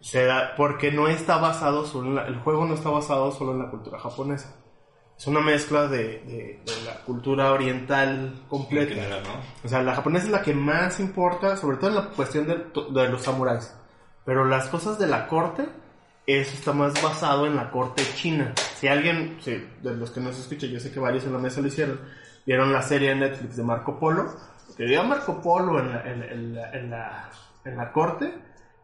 [0.00, 3.52] Se da- porque no está basado solo en la- el juego no está basado solo
[3.52, 4.54] en la cultura japonesa.
[5.16, 8.94] Es una mezcla de, de- de la cultura oriental En completa.
[8.94, 9.34] general, ¿no?
[9.64, 12.56] O sea, la japonesa es la que más importa, sobre todo en la cuestión de,
[12.92, 13.74] de los samuráis.
[14.24, 15.66] Pero las cosas de la corte,
[16.26, 18.52] eso está más basado en la corte china.
[18.76, 21.60] Si alguien, sí, de los que nos escuchan, yo sé que varios en la mesa
[21.60, 22.00] lo hicieron,
[22.46, 24.34] vieron la serie de Netflix de Marco Polo,
[24.76, 27.30] que dio Marco Polo en la, en, en la, en la-
[27.64, 28.30] en la corte,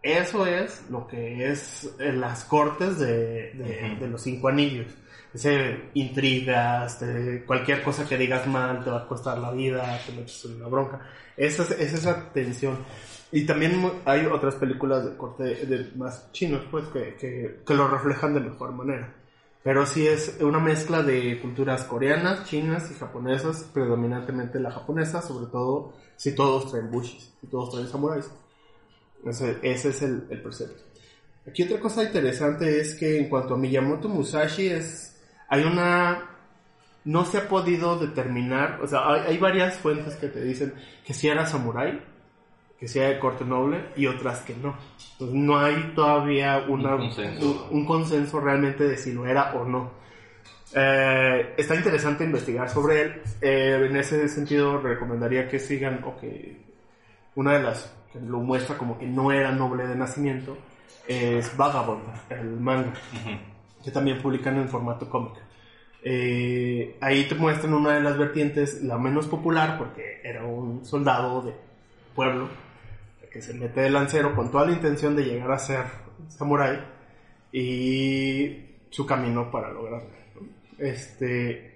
[0.03, 4.87] eso es lo que es en las cortes de, de- los cinco anillos.
[5.35, 6.99] Ese, intrigas,
[7.47, 10.67] cualquier cosa que digas mal te va a costar la vida, te metes en una
[10.69, 11.01] bronca.
[11.37, 12.79] Esa es, es esa tensión.
[13.33, 17.87] Y también hay otras películas de corte de, más chinos, pues, que, que, que lo
[17.89, 19.15] reflejan de mejor manera.
[19.63, 25.47] Pero sí es una mezcla de culturas coreanas, chinas y japonesas, predominantemente la japonesa, sobre
[25.47, 28.31] todo si todos traen bushis, si todos traen samuráis.
[29.25, 30.83] Ese, es el, el precepto.
[31.47, 36.27] Aquí otra cosa interesante es que en cuanto a Miyamoto Musashi es hay una
[37.05, 40.75] no se ha podido determinar, o sea, hay, hay varias fuentes que te dicen
[41.05, 42.03] que si era samurái,
[42.81, 44.75] que sea de corte noble y otras que no.
[45.13, 47.67] Entonces no hay todavía una, Un consenso.
[47.71, 49.91] un- un consenso realmente de si lo era o no.
[50.75, 53.23] Eh, está interesante investigar sobre él.
[53.43, 56.57] Eh, en ese sentido recomendaría que sigan o que
[57.35, 60.57] una de las que lo muestra como que no era noble de nacimiento
[61.07, 63.85] es Vagabond, el manga Ujú.
[63.85, 65.35] que también publican en formato cómic.
[66.03, 71.43] Eh, ahí te muestran una de las vertientes, la menos popular, porque era un soldado
[71.43, 71.53] de
[72.15, 72.49] pueblo
[73.31, 75.85] que se mete de lancero con toda la intención de llegar a ser
[76.29, 76.81] samurái
[77.53, 78.57] y
[78.91, 80.11] su camino para lograrlo.
[80.79, 81.71] Este,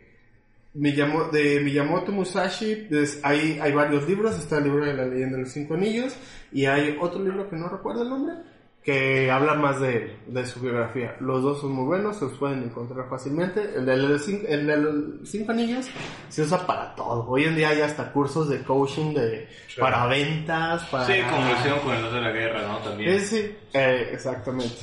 [0.75, 5.45] de Miyamoto Musashi, pues, hay, hay varios libros, está el libro de la leyenda de
[5.45, 6.17] los cinco anillos
[6.53, 8.35] y hay otro libro que no recuerdo el nombre,
[8.85, 11.17] que habla más de, de su biografía.
[11.21, 13.63] Los dos son muy buenos, se los pueden encontrar fácilmente.
[13.77, 14.95] El de los cinco, el de los
[15.29, 15.87] cinco anillos
[16.29, 17.27] se usa para todo.
[17.27, 19.49] Hoy en día hay hasta cursos de coaching de,
[19.81, 21.07] para ventas, para...
[21.07, 22.79] Sí, como lo hicieron con el 2 de la guerra, ¿no?
[22.79, 23.11] También.
[23.15, 24.77] Eh, sí, eh, exactamente.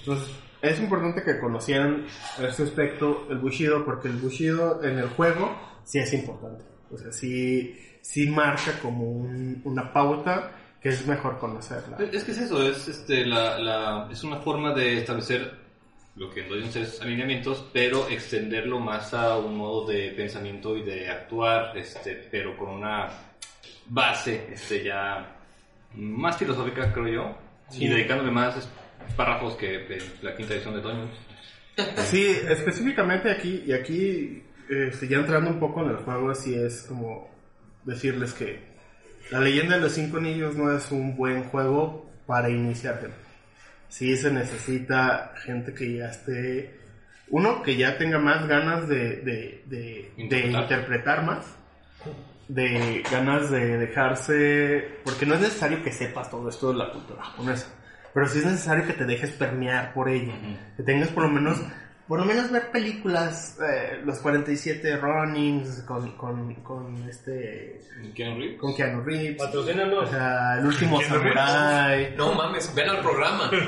[0.00, 0.28] Entonces,
[0.60, 2.04] es importante que conocieran
[2.46, 6.62] este aspecto, el Bushido, porque el Bushido en el juego sí es importante.
[6.92, 10.52] O sea, sí, sí marca como un- una pauta
[10.88, 11.96] que es mejor conocerla.
[12.12, 15.52] Es que es eso, es, este, la, la- es una forma de establecer
[16.14, 21.10] lo que entonces es alineamientos, pero extenderlo más a un modo de pensamiento y de
[21.10, 23.08] actuar, este, pero con una
[23.88, 25.36] base este, ya
[25.94, 27.38] más filosófica, creo yo,
[27.72, 28.68] y dedicándole más
[29.16, 31.08] párrafos que en la quinta edición de Toño.
[32.04, 36.82] Sí, específicamente aquí, y aquí, este, ya entrando un poco en el juego, así es
[36.88, 37.28] como
[37.84, 38.75] decirles que
[39.30, 43.08] la leyenda de los cinco niños no es un buen juego para iniciarte.
[43.88, 46.80] sí se necesita gente que ya esté,
[47.28, 50.62] uno, que ya tenga más ganas de, de, de, de Interpretar.
[50.62, 51.46] interpretar más,
[52.48, 57.22] de ganas de dejarse, porque no es necesario que sepas todo esto de la cultura
[57.24, 57.68] japonesa,
[58.14, 60.34] pero sí es necesario que te dejes permear por ella,
[60.76, 61.60] que tengas por lo menos,
[62.08, 67.80] por lo menos ver películas, eh, los 47 Ronins con, con, con este,
[68.14, 68.58] Keanu Reeves.
[68.60, 70.10] con Keanu Reeves, o Patrocínanos.
[70.10, 72.14] sea, el último samurai.
[72.16, 73.50] No mames, ven al programa.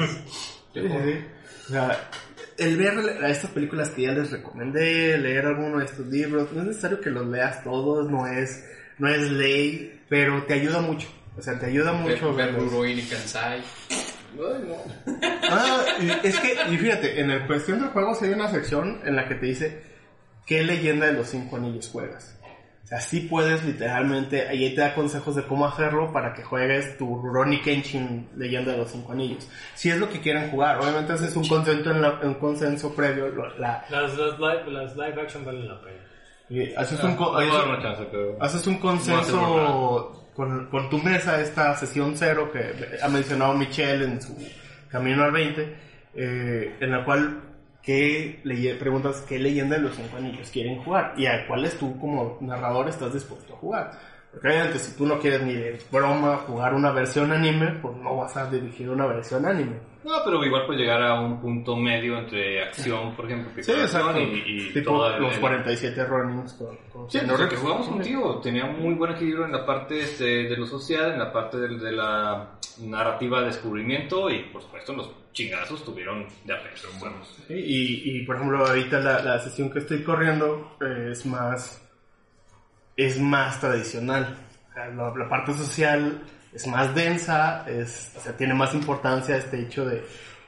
[0.75, 1.25] Sí, sí, sí.
[1.67, 2.11] O sea,
[2.59, 2.93] el ver
[3.25, 7.01] a estas películas que ya les recomendé, leer alguno de estos libros, no es necesario
[7.01, 8.65] que los leas todos, no es,
[8.99, 11.09] no es ley, pero te ayuda mucho.
[11.37, 12.35] O sea, te ayuda mucho.
[12.35, 12.55] Ver.
[12.55, 13.63] Rurouni Kansai.
[15.51, 19.01] Ah, y es que, y fíjate, en la cuestión del juego sí hay una sección
[19.05, 19.83] en la que te dice
[20.47, 22.35] qué leyenda de los cinco anillos juegas.
[22.85, 26.97] O sea, sí puedes literalmente, ahí te da consejos de cómo hacerlo para que juegues
[26.97, 29.47] tu Ronnie Kenshin leyenda de los cinco anillos.
[29.75, 32.95] Si es lo que quieren jugar, obviamente ese es un consenso, en la- un consenso
[32.95, 33.29] previo.
[33.59, 35.97] La, Las, las, live, las live action valen la pena.
[36.51, 41.75] y haces, un, Ah, haces- pero- haces un No consenso con, con tu mesa, esta
[41.77, 42.61] sesión cero que
[43.03, 44.37] ha mencionado Michelle en su
[44.89, 45.77] Camino al 20,
[46.15, 47.41] eh, en la cual
[47.83, 51.99] ¿qué leye- preguntas qué leyenda de los cinco anillos quieren jugar y a cuáles tú
[51.99, 53.91] como narrador estás dispuesto a jugar.
[54.31, 58.17] Porque obviamente si tú no quieres ni de broma jugar una versión anime, pues no
[58.19, 59.77] vas a dirigir una versión anime.
[60.05, 63.73] No, pero igual puede llegar a un punto medio entre acción, por ejemplo, que Sí,
[63.73, 64.19] exacto.
[64.21, 68.41] y, y tipo toda los el- 47 runnings con, con Sí, pues, que jugamos contigo
[68.43, 71.79] tenía muy buen equilibrio en la parte este, de lo social, en la parte del-
[71.81, 72.51] de, la
[72.81, 76.89] narrativa de descubrimiento y por supuesto los chingazos tuvieron de apeso.
[77.01, 77.29] buenos.
[77.49, 81.85] Sí, Y, y, por ejemplo, ahorita la, la sesión que estoy corriendo eh, es más
[82.99, 84.37] es más tradicional.
[84.75, 86.23] La, la parte social
[86.53, 90.05] es más densa, es, o sea, tiene más importancia este hecho de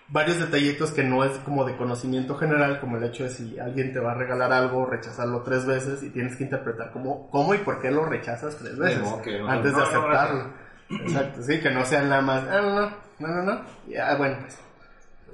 [0.09, 3.93] varios detallitos que no es como de conocimiento general, como el hecho de si alguien
[3.93, 7.59] te va a regalar algo, rechazarlo tres veces y tienes que interpretar cómo, cómo y
[7.59, 10.53] por qué lo rechazas tres veces no- antes de no, no, aceptarlo.
[10.91, 12.91] Exacto, sí, que no sea nada más, ah, no, no,
[13.21, 14.59] no, no, no, ya, bueno, pues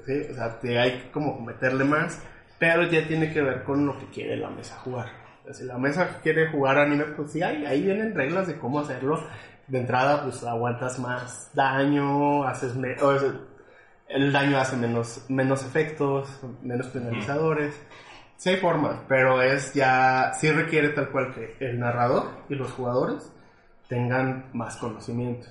[0.07, 0.33] ¿sí?
[0.33, 2.21] O sea, te hay que como meterle más,
[2.59, 5.26] pero ya tiene que ver con lo que quiere la mesa jugar.
[5.53, 9.23] Si la mesa quiere jugar anime, pues sí, ahí, ahí vienen reglas de cómo hacerlo.
[9.69, 13.33] De entrada, pues aguantas más daño, haces me- o sea,
[14.09, 16.29] el daño hace menos, menos efectos,
[16.63, 17.75] menos penalizadores.
[18.37, 22.71] Sí hay formas, pero es ya, sí requiere tal cual que el narrador y los
[22.73, 23.33] jugadores
[23.89, 25.49] tengan más conocimiento.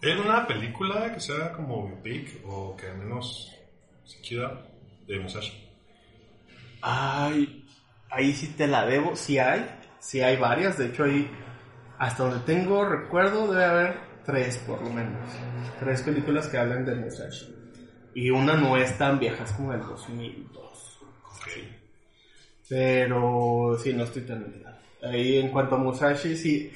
[0.00, 3.52] En una película que sea como big o que al menos
[4.04, 4.62] se quiera
[5.06, 5.68] de Musashi.
[6.82, 7.63] Ay,
[8.10, 9.16] ahí sí te la debo.
[9.16, 9.66] Sí hay,
[9.98, 10.78] sí hay varias.
[10.78, 11.30] De hecho, ahí,
[11.98, 15.30] hasta donde tengo recuerdo, debe haber tres por lo menos.
[15.78, 17.54] Tres películas que hablan de Musashi.
[18.14, 21.00] Y una no es tan vieja, es como del 2002.
[22.68, 24.78] Pero sí, no estoy tan enterado.
[25.02, 26.72] Ahí en cuanto a Musashi, sí.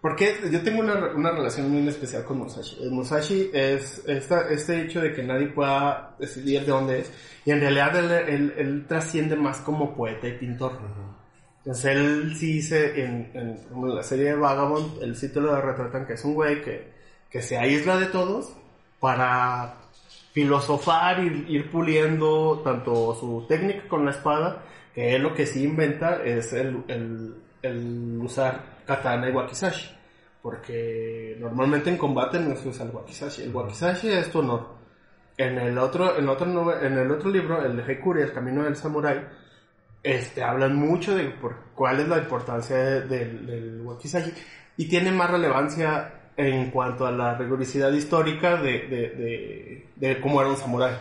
[0.00, 2.78] Porque yo tengo una, una relación muy especial con Musashi.
[2.82, 7.12] El Musashi es esta, este hecho de que nadie pueda decidir de dónde es.
[7.44, 10.78] Y en realidad él, él- él trasciende más como poeta y pintor.
[11.58, 16.06] Entonces él sí dice en, en, en la serie de Vagabond, el sitio lo retratan
[16.06, 16.90] que es un güey que,
[17.28, 18.50] que se aísla de todos
[19.00, 19.74] para
[20.32, 24.62] filosofar y ir puliendo tanto su técnica con la espada,
[24.94, 29.96] que él lo que sí inventa es el, el, el usar katana y wakizashi.
[30.42, 33.42] Porque normalmente en combate no se usa el wakizashi.
[33.42, 34.68] El wakizashi es tu honor.
[35.36, 38.76] En el otro, en otro, en el otro libro, el de Heikuri, El Camino del
[38.76, 39.20] Samurái,
[40.02, 44.32] este, hablan mucho de por cuál es la importancia de- del, del wakizashi
[44.76, 50.40] y tiene más relevancia en cuanto a la rigurosidad histórica de, de, de, de cómo
[50.40, 50.94] era un samurái.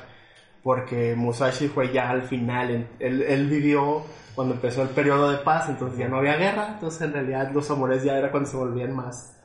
[0.63, 4.03] Porque Musashi fue ya al final, él, él vivió
[4.35, 7.65] cuando empezó el periodo de paz, entonces ya no había guerra, entonces en realidad los
[7.67, 9.37] samuráis ya era cuando se volvían más...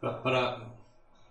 [0.00, 0.56] Pa- Para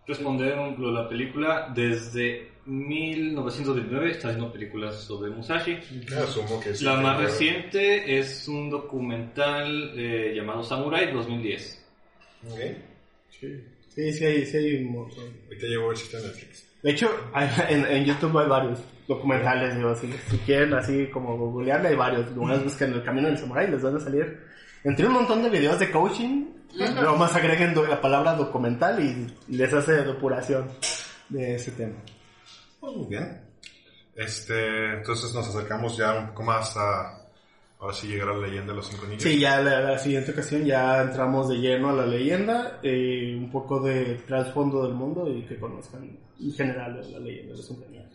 [0.07, 5.77] responder un- lo de la película, desde 1929 está haciendo películas sobre Musashi.
[6.17, 6.83] Asumo que sí.
[6.85, 11.85] La más Pero- reciente es un documental eh, llamado Samurai 2010.
[12.49, 12.59] Ok.
[13.39, 15.25] Sí, sí, hay, sí hay un montón.
[15.47, 16.70] Ahorita llegó a ver si está en Netflix.
[16.83, 17.09] De hecho,
[17.69, 22.31] en, en YouTube hay varios documentales, digo, si, si quieren así como googlearle, hay varios.
[22.31, 24.39] Luego buscan el camino del samurái y les van a salir.
[24.83, 29.73] Entre un montón de videos de coaching, luego más agreguen la palabra documental y les
[29.73, 30.67] hace depuración
[31.29, 31.97] de ese tema.
[32.79, 33.41] Pues muy bien.
[34.15, 37.20] Este, entonces nos acercamos ya un poco más a,
[37.81, 39.23] ahora sí llegará la leyenda de los cinco niños.
[39.23, 43.51] Sí, ya la, la siguiente ocasión ya entramos de lleno a la leyenda, eh, un
[43.51, 47.85] poco de trasfondo del mundo y que conozcan en general la leyenda de los cinco
[47.89, 48.05] niños.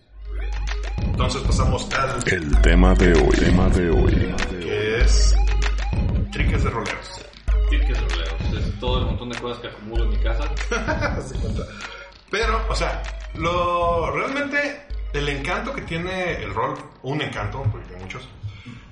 [0.99, 4.35] Entonces pasamos al El tema de hoy, tema de hoy.
[4.61, 5.35] que es
[6.33, 7.23] triques de roleros.
[7.71, 8.64] Tickets de roleos.
[8.64, 10.45] Es todo el montón de cosas que acumulo en mi casa.
[12.31, 13.03] Pero, o sea,
[13.35, 18.29] lo realmente el encanto que tiene el rol, un encanto, porque hay muchos,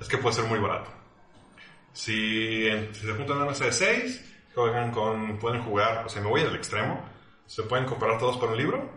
[0.05, 0.91] es que puede ser muy barato.
[1.93, 6.29] Si, si se juntan una mesa de seis, juegan con, pueden jugar, o sea, me
[6.29, 7.01] voy al extremo,
[7.45, 8.89] se pueden comprar todos por un libro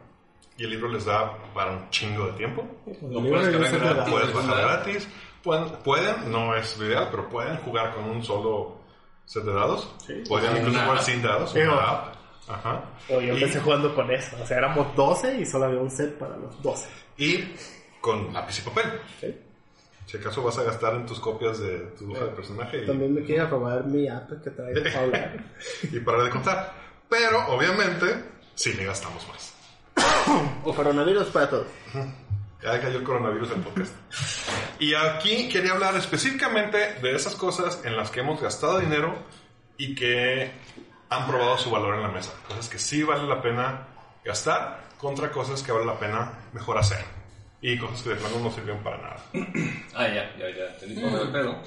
[0.56, 2.66] y el libro les da para un chingo de tiempo.
[3.02, 4.12] Lo puedes cargar gratis.
[4.12, 5.08] Puedes bajar gratis,
[5.42, 8.80] pueden, pueden, no es lo ideal, pero pueden jugar con un solo
[9.24, 9.94] set de dados.
[10.28, 11.04] Pueden incluso Una jugar app.
[11.04, 12.14] sin dados, una app.
[12.48, 12.84] Ajá.
[13.06, 15.90] Pero yo Y- empecé jugando con eso, o sea, éramos 12 y solo había un
[15.90, 16.88] set para los 12.
[17.18, 17.54] y
[18.00, 19.00] con lápiz y papel.
[19.20, 19.36] Sí.
[20.08, 23.12] Si acaso vas a gastar en tus copias de tu hoja de personaje y, También
[23.12, 25.44] me quieren robar mi app que traigo para hablar.
[25.82, 26.72] y parar de contar.
[27.10, 28.06] Pero obviamente,
[28.54, 29.54] sí le gastamos más.
[30.64, 31.66] Coronavirus para todos.
[32.62, 33.92] Ya cayó el coronavirus del podcast.
[34.78, 39.14] Y aquí quería hablar específicamente de esas cosas en las que hemos gastado dinero
[39.76, 40.50] y que
[41.10, 42.32] han probado su valor en la mesa.
[42.48, 43.88] Cosas que sí vale la pena
[44.24, 47.17] gastar contra cosas que vale la pena mejor hacer.
[47.60, 49.16] Y cosas que de plano no sirven para nada.
[49.94, 50.76] Ah, ya, ya, ya.
[50.78, 51.60] Te di el pedo.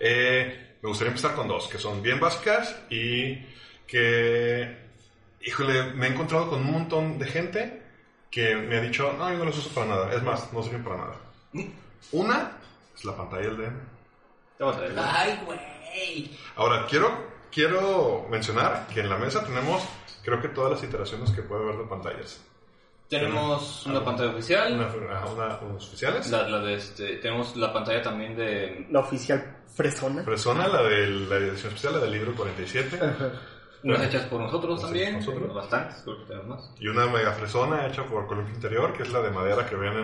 [0.00, 3.34] Eh, me gustaría empezar con dos, que son bien básicas y
[3.86, 4.76] que,
[5.40, 7.82] híjole, me he encontrado con un montón de gente
[8.30, 10.14] que me ha dicho, no, yo no los uso para nada.
[10.14, 11.16] Es más, no sirven para nada.
[12.12, 12.52] Una
[12.94, 13.80] es la pantalla del DM.
[14.98, 16.38] Ay, güey.
[16.56, 17.10] Ahora, quiero,
[17.50, 19.82] quiero mencionar que en la mesa tenemos,
[20.22, 22.40] creo que todas las iteraciones que puede haber de pantallas.
[23.08, 24.72] Tenemos una pantalla oficial.
[24.74, 26.30] Una, una- unos oficiales.
[26.30, 30.22] La, la de este, tenemos la pantalla también de La oficial fresona.
[30.24, 33.00] Persona, la de la edición especial, la del libro 47.
[33.84, 35.14] unas hechas por nosotros también.
[35.14, 35.54] nosotros.
[35.54, 36.70] Bastantes, creo que tenemos más.
[36.78, 39.92] Y una mega fresona hecha por Columpio Interior, que es la de madera que ven
[39.92, 39.98] en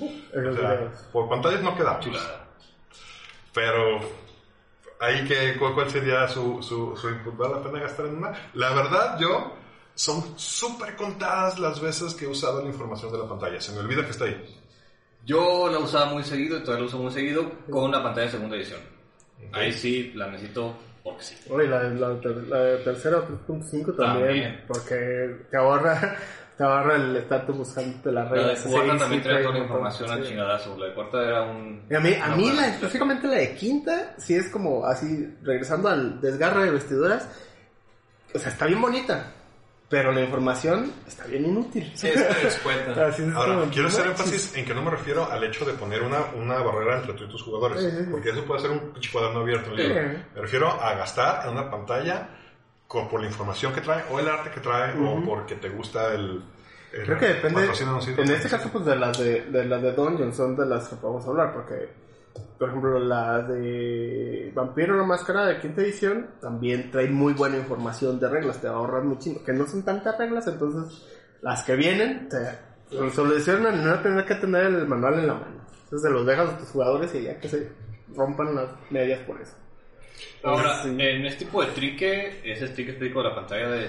[0.00, 0.98] el, En los O sea, videos.
[1.12, 2.04] por pantallas no quedamos.
[2.04, 2.44] Chulada.
[3.54, 4.00] Pero
[5.00, 8.32] ahí que cuál, cuál sería su, su, su input, ¿vale la pena gastar en una?
[8.54, 9.54] La verdad, yo
[9.94, 13.60] son súper contadas las veces que he usado la información de la pantalla.
[13.60, 14.58] Se me olvida que está ahí.
[15.24, 18.32] Yo la usaba muy seguido y todavía la uso muy seguido con la pantalla de
[18.32, 18.80] segunda edición.
[19.52, 20.74] Ahí sí la necesito
[21.04, 21.36] porque sí.
[21.50, 24.64] Oye, la, la, la tercera 3.5 también, También.
[24.68, 26.16] porque te ahorra,
[26.56, 28.60] te ahorra el estarte buscando las La de reglas.
[28.62, 30.28] cuarta Sí, también sí, trae toda la información al sí.
[30.28, 30.78] chingadazo.
[30.78, 31.82] La de cuarta era un...
[31.90, 35.88] Y a mí, a mí la, específicamente la de quinta, sí es como así, regresando
[35.88, 37.28] al desgarre de vestiduras,
[38.34, 39.32] o sea, está bien bonita,
[39.92, 41.92] pero la información está bien inútil.
[41.94, 42.46] Sí, es que.
[43.02, 46.02] Así es Ahora, quiero hacer énfasis en que no me refiero al hecho de poner
[46.02, 49.40] una, una barrera entre tú y tus jugadores, porque eso puede ser un pinche cuaderno
[49.40, 49.70] abierto.
[49.70, 49.94] libro.
[50.34, 52.26] Me refiero a gastar en una pantalla
[52.86, 56.14] con, por la información que trae, o el arte que trae, o porque te gusta
[56.14, 56.42] el...
[56.94, 57.68] el Creo que depende,
[58.16, 60.96] en este caso, pues de las de, de las de Dungeon son de las que
[60.96, 61.90] podemos hablar, porque,
[62.58, 68.20] por ejemplo, la de Vampiro la Máscara de quinta edición también trae muy buena información
[68.20, 71.06] de reglas, te ahorran muchísimo, que no son tantas reglas, entonces
[71.42, 72.38] las que vienen te
[73.10, 75.66] solucionan no tener que tener el manual en la mano.
[75.84, 77.68] Entonces se los dejas a tus jugadores y ya que se
[78.14, 79.56] rompan las medias por eso.
[80.44, 80.88] Ahora, Sí.
[80.90, 83.88] en este tipo de trique, ese trique específico de la pantalla de,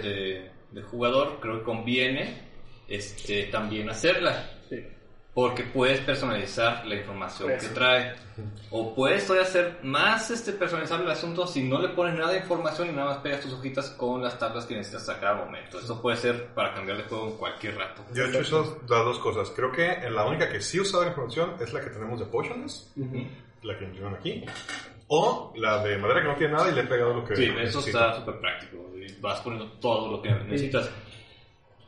[0.72, 2.50] de- jugador, creo que conviene
[2.88, 4.50] este, también hacerla.
[5.34, 7.68] Porque puedes personalizar la información Eso.
[7.68, 8.14] que trae.
[8.70, 12.40] O puedes todavía hacer más este, personalizable el asunto si no le pones nada de
[12.40, 15.80] información y nada más pegas tus hojitas con las tablas que necesitas a cada momento.
[15.80, 18.04] Eso puede ser para cambiar de juego en cualquier rato.
[18.14, 19.52] Yo he hecho esas las dos cosas.
[19.56, 22.20] Creo que en la única que sí he usado la información es la que tenemos
[22.20, 22.92] de Potions,
[23.64, 24.46] la que incluyeron aquí,
[25.08, 27.46] o la de madera que no tiene nada y le he pegado lo que Sí,
[27.46, 27.98] eso necesito.
[27.98, 28.78] está súper práctico.
[29.20, 30.92] Vas poniendo todo lo que necesitas.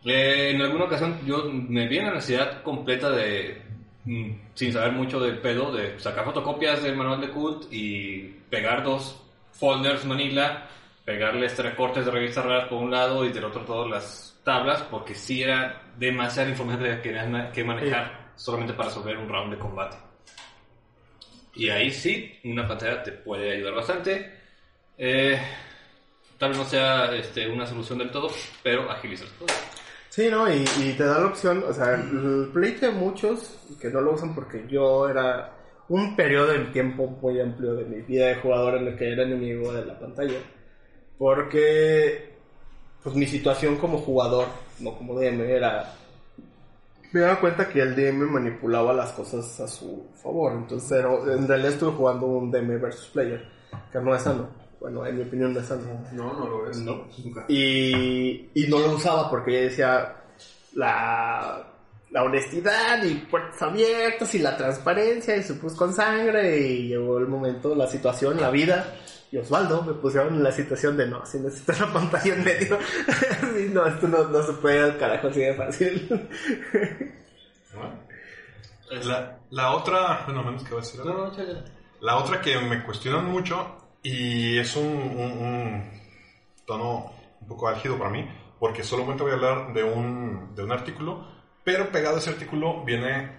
[0.05, 3.59] Eh, en alguna ocasión yo me vi en la necesidad completa de,
[4.05, 8.83] mm, sin saber mucho del pedo, de sacar fotocopias del manual de Cult y pegar
[8.83, 9.19] dos
[9.51, 10.67] folders Manila,
[11.03, 14.83] pegarles tres cortes de revistas raras por un lado y del otro todas las tablas,
[14.83, 19.97] porque sí era demasiada información que que manejar solamente para resolver un round de combate.
[21.55, 24.39] Y ahí sí, una pantalla te puede ayudar bastante.
[24.97, 25.39] Eh,
[26.37, 28.29] tal vez no sea este, una solución del todo,
[28.61, 29.84] pero agiliza las cosas.
[30.15, 30.49] Sí, ¿no?
[30.49, 34.13] Y, y te da la opción, o sea, el pleito de muchos que no lo
[34.13, 35.51] usan porque yo era
[35.89, 39.23] un periodo de tiempo muy amplio de mi vida de jugador en el que era
[39.23, 40.39] enemigo de la pantalla.
[41.17, 42.33] Porque,
[43.03, 44.47] pues mi situación como jugador,
[44.79, 45.93] no como DM, era
[47.11, 50.53] me daba cuenta que el DM manipulaba las cosas a su favor.
[50.53, 53.45] Entonces, en realidad estuve jugando un DM versus player,
[53.91, 54.47] que no es sano.
[54.79, 56.05] Bueno, en mi opinión no es sano.
[56.13, 56.77] No, no lo es.
[56.77, 57.45] No, nunca.
[57.47, 60.15] Y, y no lo usaba porque yo decía
[60.73, 61.67] la,
[62.11, 67.17] la honestidad y puertas abiertas y la transparencia y se puso con sangre y llegó
[67.17, 68.95] el momento, la situación, la vida.
[69.31, 72.79] Y Osvaldo me pusieron en la situación de no, si necesitas la pantalla en medio.
[73.73, 76.29] No, esto no, no se puede al carajo así de fácil.
[79.03, 81.13] La, la otra, bueno, menos que va a decir algo.
[81.13, 81.65] No, no, ya, ya.
[82.01, 85.91] La otra que me cuestionan mucho y es un, un- un
[86.65, 88.27] tono un poco álgido para mí,
[88.59, 91.27] porque solamente voy a hablar de un, de un artículo,
[91.63, 93.31] pero pegado a ese artículo viene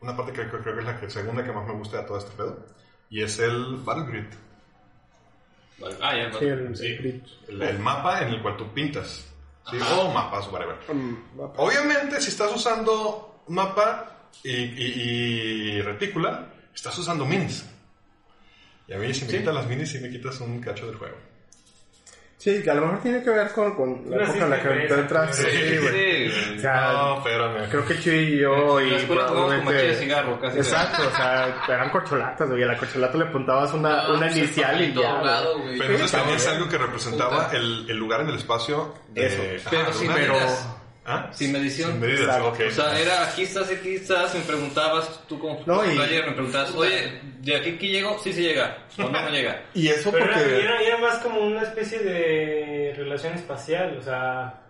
[0.00, 2.04] una parte que creo, creo que es la que- segunda que más me gusta de
[2.04, 2.66] todo este pedo,
[3.10, 4.26] y es el Battle Grid,
[5.78, 5.96] Vale.
[6.00, 6.86] Ah, ya, Sí, el- sí.
[6.86, 9.26] el el, el mapa en el cual tú pintas,
[9.70, 9.76] ¿sí?
[9.98, 10.76] o mapas, whatever.
[10.92, 17.68] Mm, va- Obviamente, si estás usando mapa y, y- y retícula, estás usando minis.
[18.88, 21.16] Y a mí, si me quitas las minis, sí me quitas un cacho del juego.
[22.36, 24.94] Sí, que a lo mejor tiene que ver con, con la época en la que
[24.94, 25.36] entras.
[25.36, 25.44] Sí,
[25.80, 26.28] güey.
[26.28, 27.68] Sí, O sea, No, espérame.
[27.70, 30.58] creo que Chuy y yo y machete de cigarro, casi.
[30.58, 32.64] Exacto, o sea, eran corcholatas, güey.
[32.64, 35.20] A la corcholata le apuntabas una, No, una inicial y ya.
[35.20, 35.62] güey.
[35.62, 35.78] güey.
[35.78, 38.92] Pero entonces Sí, tenías algo que representaba el, el lugar en el espacio.
[39.10, 39.68] De, Eso.
[39.68, 40.68] Ajá, Pero una- pero- medidas.
[41.04, 41.28] ¿Ah?
[41.32, 41.90] Sin medición.
[41.92, 42.48] Sin medidas, Exacto.
[42.48, 42.60] ok.
[42.68, 46.32] O sea, era aquí estás, aquí estás, me preguntabas, tú como No, y- player me
[46.32, 48.18] preguntabas, oye, ¿de aquí aquí llego?
[48.20, 49.62] Sí, sí llega, o no, no llega.
[49.74, 50.60] Y eso Pero era, porque...
[50.62, 54.60] era, era más como una especie de relación espacial, o sea,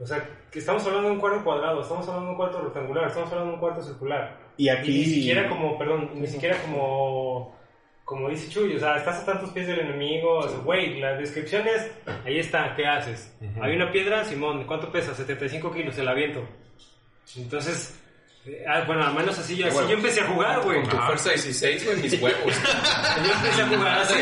[0.00, 3.06] o sea, que estamos hablando de un cuarto cuadrado, estamos hablando de un cuarto rectangular,
[3.08, 4.36] estamos hablando de un cuarto circular.
[4.56, 4.90] Y aquí...
[4.90, 7.56] Y ni siquiera como, perdón, ni siquiera como,
[8.08, 11.12] como dice Chuy, o sea, estás a tantos pies del enemigo, o sea, güey, la
[11.12, 11.90] descripción es,
[12.24, 13.36] ahí está, ¿qué haces?
[13.60, 15.14] Hay una piedra, Simón, ¿cuánto pesa?
[15.14, 16.42] 75 kilos, se la aviento.
[17.36, 18.00] Entonces,
[18.46, 20.80] eh, ah, bueno, al menos así yo, así yo empecé a jugar, güey.
[20.80, 22.40] Con tu fuerza 16, güey, mis huevos.
[23.26, 24.14] Yo empecé a jugar así.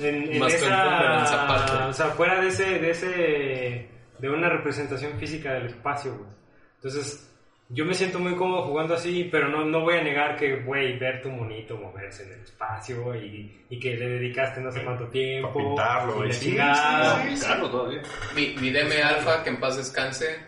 [0.00, 1.72] En, en Más que un boomerang, esa, esa parte.
[1.72, 6.30] o sea, fuera de ese, de ese, de una representación física del espacio, güey.
[6.74, 7.34] Entonces,
[7.68, 10.98] yo me siento muy cómodo jugando así, pero no, no voy a negar que, güey,
[10.98, 15.06] ver tu monito moverse en el espacio y, y que le dedicaste no sé cuánto
[15.08, 15.52] tiempo.
[15.52, 18.02] Pa' pintarlo, y sí, todavía.
[18.34, 20.38] Mi, mi DM Alpha, que en paz descanse,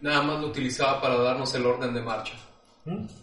[0.00, 2.34] nada más lo utilizaba para darnos el orden de marcha.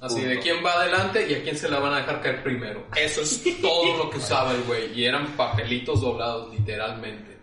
[0.01, 2.85] Así de quién va adelante y a quién se la van a dejar caer primero.
[2.95, 4.93] Eso es todo lo que usaba el güey.
[4.93, 7.36] Y eran papelitos doblados, literalmente.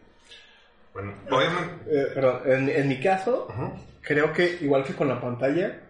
[0.95, 1.75] Bueno, obviamente.
[1.91, 3.73] Eh, perdón, en, en mi caso, Ajá.
[4.01, 5.81] creo que igual que con la pantalla,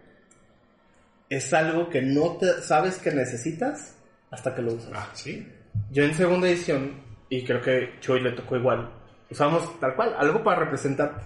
[1.29, 3.97] es algo que no te sabes que necesitas
[4.31, 4.91] hasta que lo usas.
[4.95, 5.47] Ah, sí.
[5.91, 6.93] Yo en segunda edición,
[7.29, 8.91] y creo que Chuy le tocó igual,
[9.31, 11.23] usamos tal cual, algo para representarte.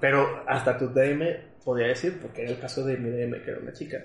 [0.00, 1.22] Pero hasta tu DM
[1.64, 3.98] podía decir, porque era el caso de mi DM, que era una chica.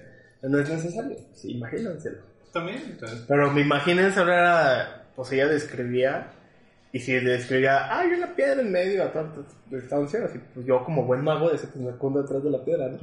[0.43, 2.19] No es necesario, sí, imagínenselo.
[2.53, 3.25] También, entonces.
[3.27, 6.27] Pero me imagínense ahora, pues ella describía,
[6.95, 11.03] y si describía, hay una piedra en medio a tanta distancia, así, pues yo como
[11.03, 12.97] buen mago de pues me escondo detrás de la piedra, ¿no?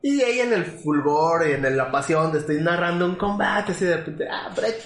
[0.00, 3.84] Y ahí en el fulgor y en la pasión de estoy narrando un combate, así
[3.84, 4.80] de repente, ah, Brett,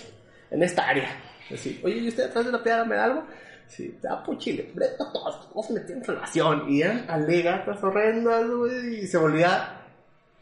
[0.51, 1.11] en esta área.
[1.53, 3.25] Así, oye, ¿y usted detrás de la piedra me da algo?
[3.67, 6.71] Sí, ah, pues chile, Brett, no todos, a meter en relación.
[6.71, 9.83] Y eran alegatas horrendas, güey, y se volvía,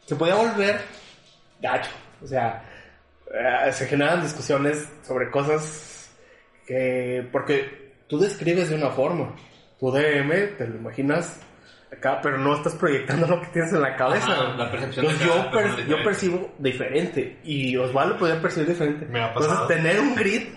[0.05, 0.79] se podía volver
[1.61, 1.91] gacho.
[2.23, 2.63] O sea,
[3.29, 6.09] eh, se generan discusiones sobre cosas
[6.65, 9.33] que, porque tú describes de una forma,
[9.79, 11.39] tu DM te lo imaginas
[11.91, 14.31] acá, pero no estás proyectando lo que tienes en la cabeza.
[14.31, 19.05] Ajá, la percepción de Entonces, yo, per- yo percibo diferente y Osvaldo podía percibir diferente.
[19.05, 19.67] Me ha Entonces, pasado.
[19.67, 20.49] tener un grid,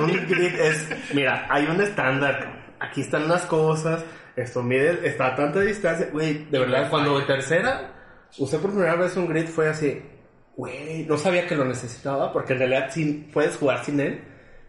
[0.00, 4.04] un grid es, mira, hay un estándar, aquí están las cosas,
[4.36, 7.92] esto mide, está a tanta distancia, güey, de verdad, cuando en tercera
[8.38, 10.02] usé por primera vez un grid fue así,
[10.56, 14.22] güey, no sabía que lo necesitaba, porque en realidad sí puedes jugar sin él,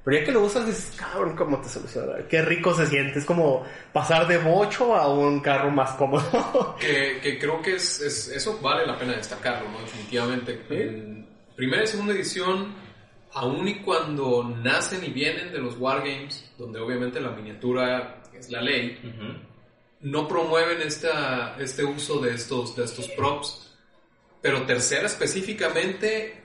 [0.10, 3.26] pero ya que lo usas dices, cabrón, cómo te soluciona, qué rico se siente, es
[3.26, 6.76] como pasar de bocho a un carro más cómodo.
[6.80, 9.80] Que, que creo que es, es- eso vale la pena destacarlo, ¿no?
[9.82, 10.62] Definitivamente.
[10.70, 12.74] En primera y segunda edición,
[13.34, 18.62] aun y cuando nacen y vienen de los wargames, donde obviamente la miniatura es la
[18.62, 18.98] ley,
[20.02, 23.66] no promueven esta, este uso de estos, de estos props.
[24.42, 26.42] Pero tercera específicamente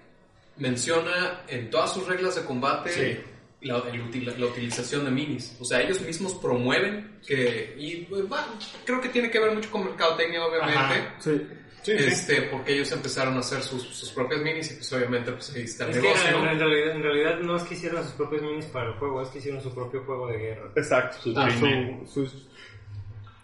[0.57, 3.21] menciona en todas sus reglas de combate Sí.
[3.65, 5.57] La, el la utilización de minis.
[5.61, 7.75] O sea, ellos mismos promueven que...
[7.79, 8.47] Y pues, bueno,
[8.85, 11.11] creo que tiene que ver mucho con mercadotecnia, obviamente.
[11.19, 11.43] Sí.
[11.87, 15.65] Este, porque ellos empezaron a hacer sus, sus propias minis y pues obviamente pues ahí
[15.65, 16.29] está el Es que negocio.
[16.39, 19.21] en, en realidad, en realidad no es que hicieron sus propios minis para el juego,
[19.21, 20.71] es que hicieron su propio juego de guerra.
[20.77, 21.19] Exacto.
[21.21, 22.49] Sus Ah, su- sus-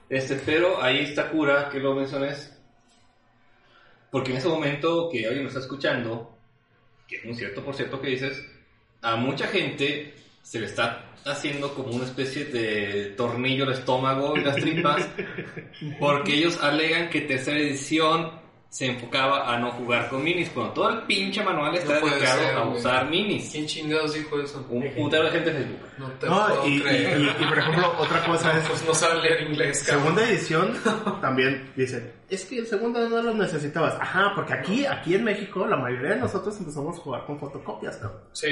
[0.08, 2.56] Este, pero ahí está cura, que lo menciones,
[4.10, 6.36] Porque en ese momento que alguien nos está escuchando,
[7.06, 8.42] que es muy cierto, por cierto, que dices,
[9.02, 14.40] a mucha gente se le está haciendo como una especie de tornillo al estómago y
[14.42, 15.06] las tripas,
[15.98, 18.38] porque ellos alegan que tercera edición
[18.68, 22.38] se enfocaba a no jugar con minis, cuando todo el pinche manual está No dedicado
[22.40, 22.78] ser, a güey.
[22.78, 23.50] usar minis.
[23.50, 24.64] ¿Quién chingados dijo eso?
[24.70, 25.80] Un putero de gente en Facebook.
[25.98, 27.20] No te No, puedo y, y- creer.
[27.20, 30.04] y- y, por ejemplo, otra cosa es, Pues no saben leer inglés, cabrón.
[30.04, 30.78] segunda edición
[31.20, 33.94] también dicen, es que el segundo no lo necesitabas.
[34.00, 37.96] Ajá, porque aquí, aquí en México la mayoría de nosotros empezamos a jugar con fotocopias,
[37.96, 38.20] cabrón.
[38.32, 38.48] Sí.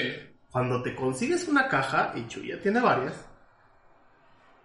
[0.59, 3.15] Cuando te consigues una caja, y Chuya tiene varias,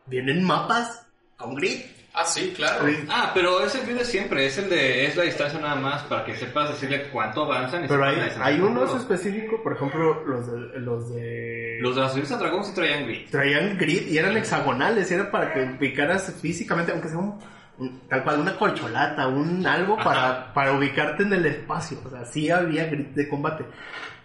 [0.05, 1.05] vienen mapas
[1.37, 1.81] con grid.
[2.15, 2.85] Ah, sí, claro.
[3.09, 6.35] Ah, pero ese video siempre, es el de, es la distancia nada más, para que
[6.35, 7.85] sepas decirle cuánto avanzan.
[7.85, 10.79] y Pero hay, hay unos específicos, por ejemplo, los de...
[10.79, 11.77] Los de...
[11.81, 13.29] Los de las Civilizas Dragón sí traían grid.
[13.31, 17.39] traían grid y eran hexagonales, y era para que picaras físicamente, aunque sea un,
[17.79, 21.97] un- tal cual una corcholata, un algo para, para ubicarte en el espacio.
[22.05, 23.65] O sea, sí había grid de combate.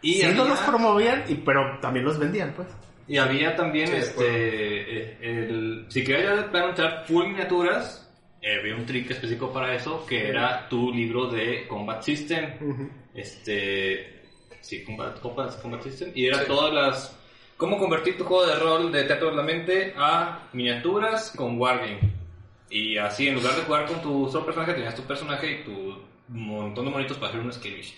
[0.03, 2.69] Y sí no había- los promovían, y, pero también los vendían, pues.
[3.07, 8.05] Y había también, Sí, este, eh, el, si querías planchar full miniaturas,
[8.43, 12.53] eh, había un trick específico para eso, que era tu libro de Combat System.
[13.15, 14.23] Este,
[14.61, 16.11] sí, Combat, Combat, Combat System.
[16.15, 16.45] Y era Sí.
[16.47, 17.19] todas las,
[17.57, 21.99] cómo convertir tu juego de rol de Teatro de la Mente a miniaturas con Wargame.
[22.71, 25.97] Y así, en lugar de jugar con tu solo personaje, tenías tu personaje y tu
[26.29, 27.97] montón de monitos para hacer un skirmish.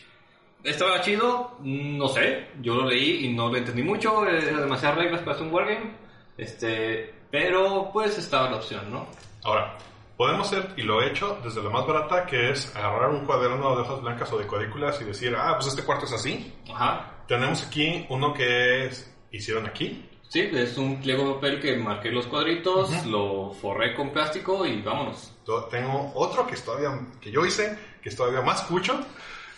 [0.63, 1.57] ¿Estaba chido?
[1.61, 2.49] No sé.
[2.61, 4.27] Yo lo leí y no lo entendí mucho.
[4.27, 5.93] Eran demasiadas reglas para hacer un wargame.
[6.37, 9.07] Este, pero pues estaba la opción, ¿no?
[9.45, 9.77] Ahora,
[10.17, 13.75] podemos hacer, y lo he hecho desde la más barata, que es agarrar un cuaderno
[13.75, 16.53] de hojas blancas o de cuadrículas y decir, ah, pues este cuarto es así.
[16.73, 17.25] Ajá.
[17.27, 20.07] Tenemos aquí uno que es, hicieron aquí.
[20.29, 24.81] Sí, es un pliego de papel que marqué los cuadritos, lo forré con plástico y
[24.81, 25.33] vámonos.
[25.71, 29.01] Tengo otro que todavía, que yo hice, que es todavía más cucho,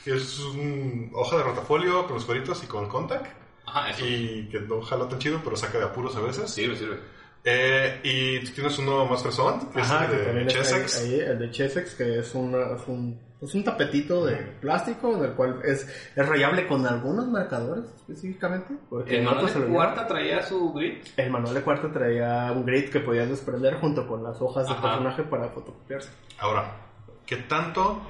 [0.05, 3.27] que es una hoja de rotafolio con los cuadritos y con contact.
[3.67, 4.05] Ajá, eso.
[4.05, 6.51] Y que no jala tan chido, pero saca de apuros a veces.
[6.51, 6.99] Sirve, sirve.
[7.45, 10.99] Eh, y tú tienes uno más fresón, que Ajá, es el de Chessex.
[11.01, 15.17] ahí, ahí, el de Chessex, que es, una, es, un, es un tapetito de plástico,
[15.17, 18.75] del cual es, es rayable con algunos marcadores específicamente.
[18.89, 21.03] porque El en manual de lo cuarta traía su grid.
[21.17, 24.77] El manual de cuarta traía un grid que podías desprender junto con las hojas del
[24.77, 26.11] personaje para fotocopiarse.
[26.39, 26.77] Ahora,
[27.27, 28.03] ¿qué tanto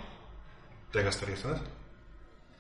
[0.91, 1.65] te gastarías en eso?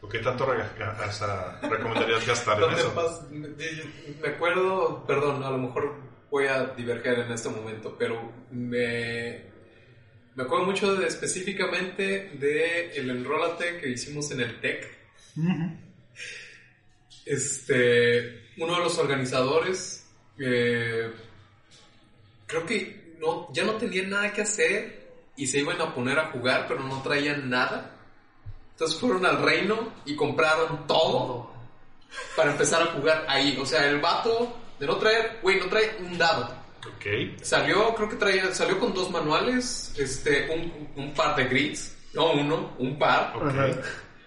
[0.03, 2.95] ¿O qué tanto o sea, recomendarías gastar en ¿Dónde eso?
[2.95, 5.95] pas- me, acuerdo, perdón, a lo mejor
[6.31, 9.45] voy a diverger en este momento, pero me,
[10.35, 14.91] me acuerdo mucho de, específicamente de el enrólate que hicimos en el TEC.
[17.25, 21.13] Este, uno de los organizadores, eh,
[22.47, 26.31] creo que no, ya no tenían nada que hacer y se iban a poner a
[26.33, 27.97] jugar, pero no traían nada.
[28.83, 31.53] Entonces fueron al reino y compraron todo
[32.37, 33.57] para empezar a jugar ahí.
[33.63, 36.53] O sea, el vato de no traer, güey, no trae un dado.
[36.81, 37.41] Ok.
[37.43, 42.33] Salió, creo que traía, salió con dos manuales, este, un, un par de grids, no
[42.33, 43.69] uno, un par, Ajá.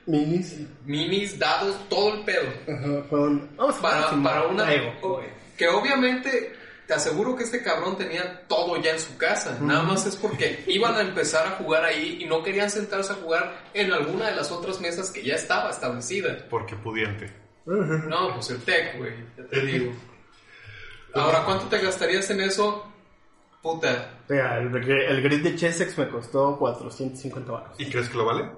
[0.05, 0.55] Minis.
[0.85, 2.47] minis, dados, todo el pedo.
[2.63, 4.67] Ajá, con- Vamos a Para, para una,
[5.57, 6.55] que obviamente
[6.87, 9.57] te aseguro que este cabrón tenía todo ya en su casa.
[9.61, 13.15] Nada más es porque iban a empezar a jugar ahí y no querían sentarse a
[13.15, 16.45] jugar en alguna de las otras mesas que ya estaba establecida.
[16.49, 17.31] Porque pudiente.
[17.65, 19.91] No, pues el tech, güey, ya te digo.
[21.15, 22.91] Ahora, ¿cuánto te gastarías en eso?
[23.61, 27.79] Puta, Mira, el, el grid de Chessex me costó 450 baros.
[27.79, 28.49] ¿Y crees que lo vale?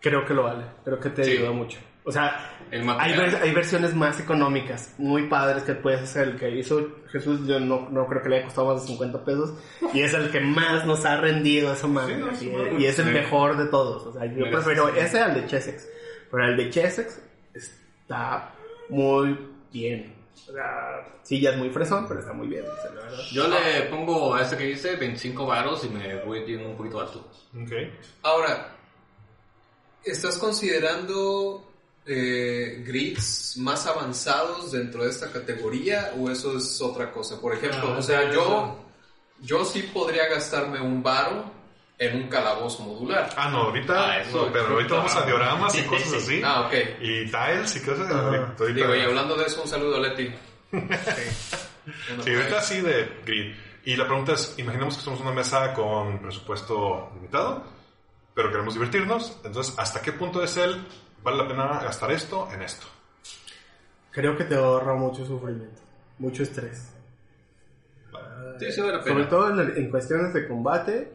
[0.00, 0.64] Creo que lo vale.
[0.84, 1.30] Creo que te Sí.
[1.32, 1.78] ayuda mucho.
[2.08, 6.28] O sea, El hay, ver- hay versiones más económicas, muy padres que puedes hacer.
[6.28, 9.24] El que hizo Jesús, yo no, no creo que le haya costado más de 50
[9.24, 9.52] pesos.
[9.94, 12.14] Y es el que más nos ha rendido esa madre.
[12.16, 13.10] Sí, no, sí, y, bueno, y es el sí.
[13.12, 14.06] mejor de todos.
[14.06, 15.88] O sea, yo prefiero sí, ese al de Chessex.
[16.30, 17.20] Pero el de Chessex
[17.54, 18.52] está
[18.88, 19.38] muy
[19.72, 20.14] bien.
[20.48, 22.64] O sea, sí, ya es muy fresón, pero está muy bien.
[22.64, 23.18] o sea, la verdad.
[23.32, 27.00] Yo le pongo a este que dice 25 varos y me voy yendo un poquito
[27.00, 27.28] alto.
[27.54, 27.72] Ok.
[28.22, 28.74] Ahora,
[30.04, 31.67] ¿estás considerando
[32.08, 37.40] eh, grids más avanzados dentro de esta categoría o eso es otra cosa?
[37.40, 38.78] Por ejemplo, Ah, o sea, yo,
[39.40, 41.52] yo sí podría gastarme un varo
[41.98, 43.28] en un calabozo modular.
[43.36, 44.10] Ah, no, ahorita.
[44.12, 46.40] Ah, eso, no, pero ahorita vamos a dioramas y cosas así.
[46.44, 46.74] Ah, ok.
[47.00, 48.10] Y tiles y cosas.
[48.10, 50.30] Ahorita- Digo, y hablando de eso, un saludo a Leti.
[52.24, 53.54] Sí, ahorita sí de grid.
[53.84, 57.64] Y la pregunta es, imaginemos que somos una mesa con presupuesto limitado,
[58.34, 59.36] pero queremos divertirnos.
[59.44, 60.86] Entonces, ¿hasta qué punto es el
[61.22, 62.86] vale la pena gastar esto en esto?
[64.10, 65.80] Creo que te ahorra mucho sufrimiento,
[66.18, 66.92] mucho estrés.
[68.58, 69.28] Sí, sí vale la Sobre pena.
[69.28, 71.12] todo en, en cuestiones de combate,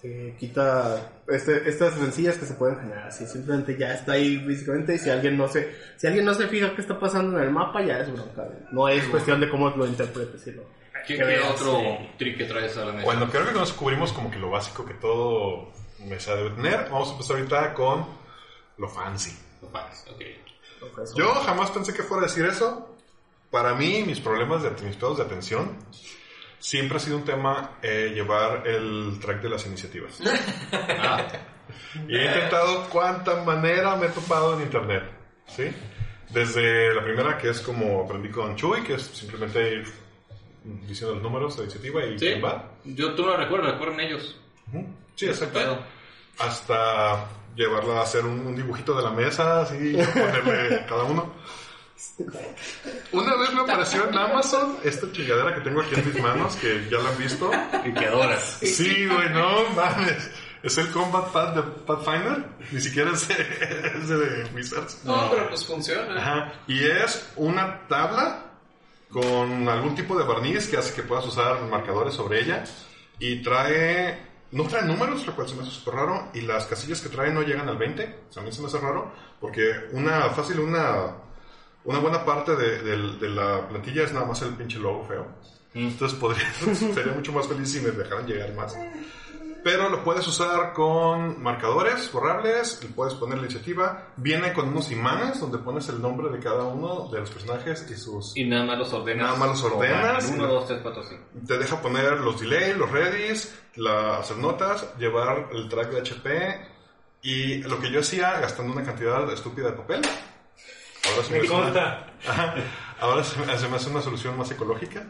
[0.00, 3.24] te quita este, estas rencillas que se pueden generar así.
[3.26, 6.74] Simplemente ya está ahí físicamente y si alguien no se, si alguien no se fija
[6.74, 8.48] qué está pasando en el mapa, ya es bronca.
[8.72, 10.62] No es cuestión de cómo lo interpretes, sino
[11.06, 12.10] ¿Qué, qué otro sí.
[12.18, 13.04] trick que traes a la mesa?
[13.04, 15.70] Bueno, creo que nos cubrimos como que lo básico que todo
[16.08, 16.88] mesa debe tener.
[16.90, 18.06] Vamos a empezar ahorita con
[18.82, 19.30] lo fancy.
[19.62, 20.22] Los fans, ok.
[21.14, 22.96] Yo jamás pensé que fuera a decir eso.
[23.48, 25.78] Para mí, mis problemas de mis pedos de atención
[26.58, 30.18] siempre ha sido un tema eh, llevar el track de las iniciativas.
[30.72, 31.26] Ah,
[32.08, 35.04] Y he intentado cuánta manera me he topado en internet.
[35.46, 35.70] ¿Sí?
[36.30, 39.92] Desde la primera, que es como aprendí con Chuy, que es simplemente ir
[40.88, 42.26] diciendo los números de la iniciativa y sí.
[42.26, 42.70] quién va.
[42.84, 44.36] Yo, tú no lo recuerdas, recuerdan ellos.
[44.68, 44.86] Ujú.
[45.14, 45.78] Sí, exacto.
[46.38, 51.32] Hasta llevarla a hacer un, un dibujito de la mesa, así, y ponerle cada uno.
[53.12, 56.88] Una vez me apareció en Amazon esta chingadera que tengo aquí en mis manos, que
[56.90, 57.50] ya la han visto.
[57.84, 58.58] Y que adoras.
[58.60, 60.30] Sí, güey, no mames.
[60.62, 62.44] Es el Combat Pad de Pathfinder.
[62.70, 63.34] Ni siquiera es de,
[63.98, 65.04] es de Wizards.
[65.04, 66.16] No, pero pues funciona.
[66.16, 66.52] Ajá.
[66.66, 68.46] Y es una tabla
[69.10, 72.64] con algún tipo de barniz que hace que puedas usar marcadores sobre ella.
[73.18, 74.31] Y trae.
[74.52, 76.28] No trae números, lo cual se me hace súper raro.
[76.34, 78.18] Y las casillas que trae no llegan al 20.
[78.28, 79.10] O sea, a mí se me hace raro.
[79.40, 81.16] Porque una fácil, una.
[81.84, 85.26] Una buena parte de, de- de la plantilla es nada más el pinche logo feo.
[85.74, 86.52] Entonces podría,
[86.94, 88.76] sería mucho más feliz si me dejaran llegar más.
[89.64, 94.08] Pero lo puedes usar con marcadores borrables, le puedes poner la iniciativa.
[94.16, 97.94] Viene con unos imanes donde pones el nombre de cada uno de los personajes y
[97.96, 98.36] sus...
[98.36, 99.26] Y nada más los ordenas.
[99.26, 100.30] Nada más los ordenas.
[100.34, 101.24] 1, 2, 3, 4, 5.
[101.46, 106.68] Te deja poner los delay, los readies, la- hacer notas, llevar el track de HP.
[107.22, 110.02] Y lo que yo hacía gastando una cantidad estúpida de papel.
[111.08, 112.06] Ahora se me Me hace una-.
[113.00, 115.06] Ahora se me hace una solución más ecológica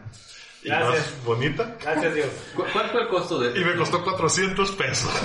[0.63, 1.11] y Gracias.
[1.15, 1.77] más bonita.
[1.81, 2.27] Gracias Dios.
[2.55, 5.11] ¿Cu- ¿Cuál fue el costo de Y me costó 400 pesos.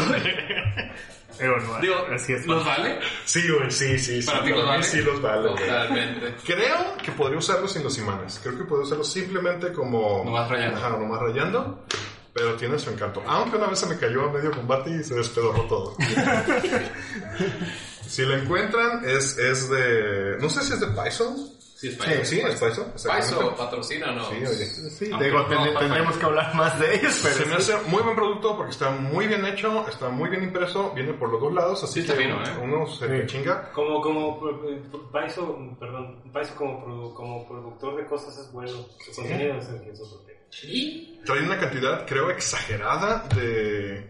[1.39, 2.47] Pero no, Digo, así es.
[2.47, 2.98] ¿los vale?
[3.24, 4.27] sí, güey, sí, sí, sí.
[4.27, 4.82] ¿Para ti los vale?
[4.82, 5.48] sí los vale.
[5.51, 6.35] Totalmente.
[6.44, 8.40] Creo que podría usarlos sin los imanes.
[8.43, 10.24] Creo que podría usarlos simplemente como...
[10.24, 10.78] Nomás rayando.
[10.78, 11.85] Ajá, nomás rayando.
[12.32, 13.23] Pero tiene su encanto.
[13.27, 15.97] Aunque una vez se me cayó a medio combate y se despedorró todo.
[18.06, 20.39] si la encuentran, es, es de...
[20.40, 21.36] No sé si es de Python.
[21.79, 22.59] Sí, es Sí, para sí, es.
[22.59, 23.57] Paiso, exactamente.
[23.57, 24.29] patrocínanos.
[24.31, 24.49] Sí, oye.
[24.67, 25.79] Sí, Aunque digo, no, ten- papá.
[25.79, 27.73] tendremos que hablar más de ellos, pero Se me sí.
[27.73, 31.31] hace muy buen producto porque está muy bien hecho, está muy bien impreso, viene por
[31.31, 32.49] los dos lados, así Sí, está que fino, ¿eh?
[32.65, 33.27] uno se Sí.
[33.29, 33.71] chinga.
[33.73, 34.83] Como, como, eh,
[35.13, 38.73] Paiso, perdón, Paiso como, produ- como productor de cosas es bueno.
[38.99, 40.39] Su contenido es el que es otro tema.
[40.65, 44.05] Y Trae una cantidad, creo, exagerada de,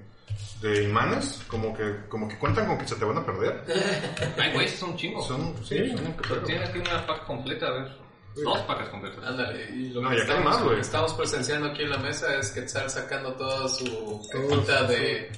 [0.60, 3.64] de imanes, como que, como que cuentan con que se te van a perder.
[4.38, 5.26] Ay, güey, son chingos.
[5.26, 8.08] Son, sí, son Pero tiene aquí una pack completa, a ver.
[8.44, 9.18] Dos pacas completas.
[9.26, 9.68] ándale.
[9.74, 10.80] Y lo No, que estamos, más, lo que güey.
[10.80, 15.32] estamos presenciando aquí en la mesa es que estar sacando toda su cajita de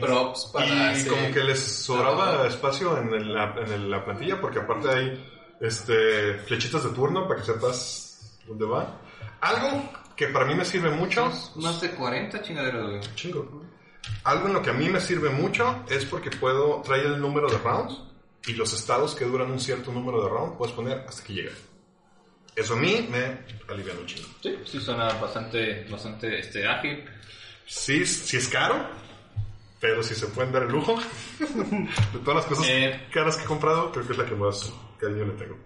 [0.00, 4.02] props para Y hacer- como que les sobraba espacio en, el- la, en el- la
[4.04, 5.22] plantilla, porque aparte hay
[5.60, 8.98] este, flechitas de turno para que sepas dónde va.
[9.42, 13.00] Algo que para mí me sirve mucho, Más de 40 chingaderas, güey.
[13.16, 13.64] chingo.
[14.24, 17.48] Algo en lo que a mí me sirve mucho es porque puedo traer el número
[17.50, 18.00] de rounds
[18.46, 21.52] y los estados que duran un cierto número de rounds puedes poner hasta que llegue.
[22.56, 23.38] Eso a mí me
[23.72, 24.28] alivia un chingo.
[24.42, 27.04] Sí, sí suena bastante, bastante este, ágil.
[27.66, 28.84] Sí, sí es caro,
[29.80, 30.98] pero si se pueden dar el lujo.
[31.38, 33.06] De todas las cosas Eh.
[33.12, 35.56] caras que he comprado, creo que es la que más cariño le tengo.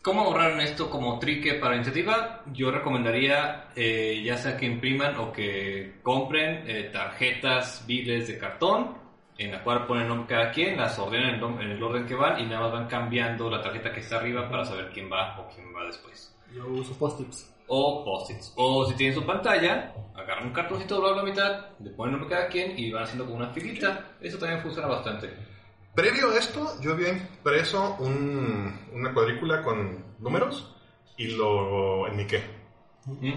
[0.00, 2.42] ¿Cómo ahorrar en esto como trique para iniciativa?
[2.52, 8.96] Yo recomendaría eh, ya sea que impriman o que compren eh, tarjetas biles de cartón
[9.38, 12.14] en la cual ponen el nombre de cada quien, las ordenen en el, orden que
[12.14, 15.38] van y nada más van cambiando la tarjeta que está arriba para saber quién va
[15.38, 16.34] o quién va después.
[16.52, 17.54] Yo uso post-its.
[17.68, 18.52] O post-its.
[18.56, 22.20] O si tienen su pantalla, agarran un cartoncito doblado a la mitad, le ponen el
[22.20, 24.16] nombre de cada quien y van haciendo como una filita.
[24.20, 25.30] Eso también funciona bastante.
[25.98, 30.72] Previo a esto, yo había impreso un- una cuadrícula con números
[31.16, 32.40] y lo enmiqué.
[33.04, 33.32] ¿Mm?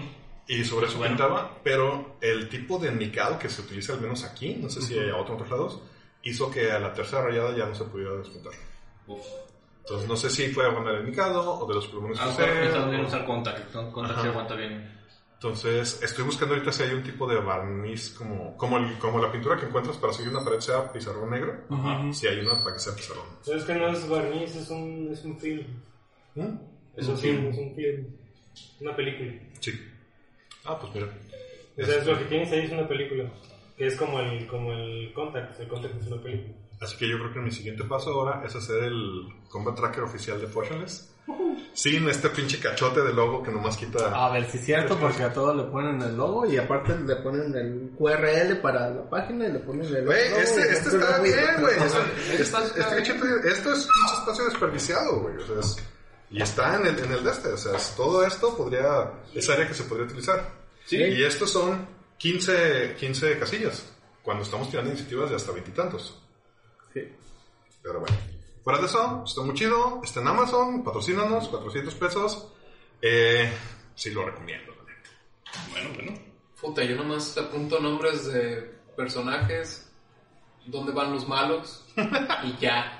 [0.46, 1.16] Y sobre eso Bueno.
[1.16, 4.96] pintaba, pero el tipo de enmicado que se utiliza al menos aquí, no sé si
[4.96, 5.82] a otros otros lados,
[6.22, 8.52] hizo que a la tercera rayada ya no se pudiera despuntar.
[9.08, 9.26] Uf.
[9.80, 12.44] Entonces no sé si fue bueno el enmicado o de los plumones que Ah, usé,
[12.44, 13.72] pensaba bien o- usar contact.
[13.90, 15.01] Contact se aguanta bien.
[15.42, 19.32] Entonces, estoy buscando ahorita si hay un tipo de barniz como, como, el- como la
[19.32, 21.64] pintura que encuentras para hacer una pared sea pizarrón negro.
[22.14, 23.24] Si hay una para que sea pizarrón.
[23.44, 25.66] Pero es que no es barniz, es un, es un film.
[26.36, 26.54] ¿Mm?
[26.96, 28.06] Es un film, es un film.
[28.82, 29.32] Una película.
[29.58, 29.72] Sí.
[30.64, 31.08] Ah, pues mira.
[31.76, 33.32] O sea, es lo que tienes ahí es una película.
[33.76, 35.58] Que es como el, como el Contact.
[35.58, 36.54] El Contact es una película.
[36.80, 40.40] Así que yo creo que mi siguiente paso ahora es hacer el combat tracker oficial
[40.40, 41.11] de Potionless.
[41.72, 44.10] Sin este pinche cachote de logo que nomás quita.
[44.12, 47.16] A ver si es cierto, porque a todos le ponen el logo y aparte le
[47.16, 50.72] ponen el QRL para la página y le ponen el Güey, logo y este, este
[50.90, 51.74] después está bien, güey.
[51.76, 55.36] este, este esto es pinche espacio desperdiciado, güey.
[55.36, 55.76] O sea, es-
[56.30, 57.48] y está en el, en el de este.
[57.52, 59.12] O sea, es- todo esto podría.
[59.34, 60.42] Es área que se podría utilizar.
[60.86, 60.96] Sí.
[60.96, 61.86] Y estos son
[62.18, 63.92] 15, 15 casillas.
[64.22, 66.20] Cuando estamos tirando iniciativas de hasta veintitantos.
[66.92, 67.00] Sí.
[67.82, 68.16] Pero bueno.
[68.62, 70.00] Fuera de eso, está muy chido.
[70.04, 72.48] Está en Amazon, patrocínanos, 400 pesos.
[73.00, 73.50] Eh,
[73.94, 74.72] sí lo recomiendo.
[74.76, 75.70] la neta.
[75.72, 76.12] Bueno, bueno.
[76.60, 79.90] Puta, yo nomás apunto nombres de personajes,
[80.66, 81.84] dónde van los malos
[82.44, 82.98] y ya.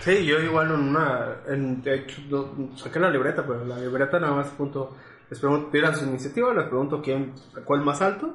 [0.00, 1.42] Sí, yo igual en una.
[1.46, 4.96] En, de hecho, no- saqué la libreta, pero la libreta nada más punto.
[5.30, 7.34] Les pregunto, tiran su iniciativa, les pregunto quién,
[7.64, 8.34] cuál más alto.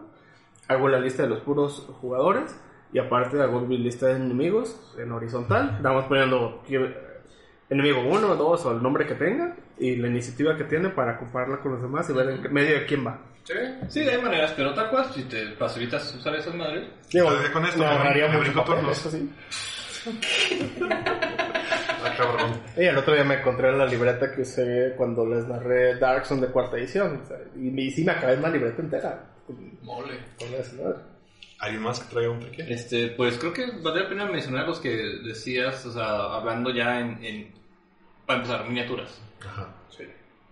[0.69, 2.55] Hago la lista de los puros jugadores.
[2.93, 5.79] Y aparte hago mi lista de enemigos en horizontal.
[5.81, 6.95] Más poniendo quién-
[7.69, 9.55] enemigo 1, 2 o el nombre que tenga.
[9.79, 12.85] Y la iniciativa que tiene para compararla con los demás y ver en medio de
[12.85, 13.19] quién va.
[13.43, 13.53] ¿Sí?
[13.89, 16.87] Sí, hay maneras, pero tal cual, si te facilitas usar esas madres.
[17.13, 18.97] Digo, con esto me me ahorraría mucho papel, turnos.
[19.05, 19.29] eso sí.
[22.03, 22.61] Ah, cabrón.
[22.77, 26.41] Y el otro día me encontré la libreta que usé cuando les narré Dark Zone
[26.41, 27.21] de cuarta edición.
[27.23, 29.23] o sea, y, y sí me acabé una libreta entera.
[29.81, 30.19] Mole.
[30.39, 31.16] con eso, ¿no?
[31.59, 32.65] ¿Alguien más que traiga un trique?
[32.67, 36.99] Este, pues creo que valdría la pena mencionar los que decías, o sea, hablando ya
[36.99, 37.51] en, en
[38.25, 39.21] para empezar, miniaturas.
[39.41, 39.73] Ajá.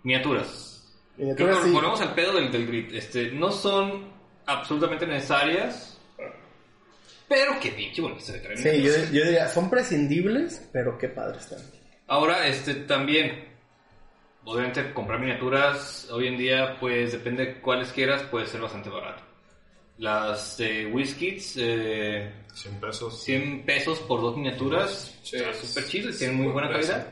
[0.03, 0.71] Miniaturas.
[1.17, 2.93] Y Creo que sí, volvemos al pedo del, del grid.
[2.93, 4.11] Este, no son
[4.45, 5.99] absolutamente necesarias,
[7.27, 8.57] pero qué pinche bonito se ve.
[8.57, 11.59] sí, yo, yo diría, son prescindibles, pero qué padres están.
[12.07, 13.45] Ahora, este, también,
[14.43, 19.23] obviamente comprar miniaturas hoy en día, pues depende de cuáles quieras, puede ser bastante barato.
[19.97, 23.23] Las de WizKids, eh, 100 pesos.
[23.23, 27.07] 100 pesos por dos miniaturas, Sí, súper chido, y tienen muy buena calidad.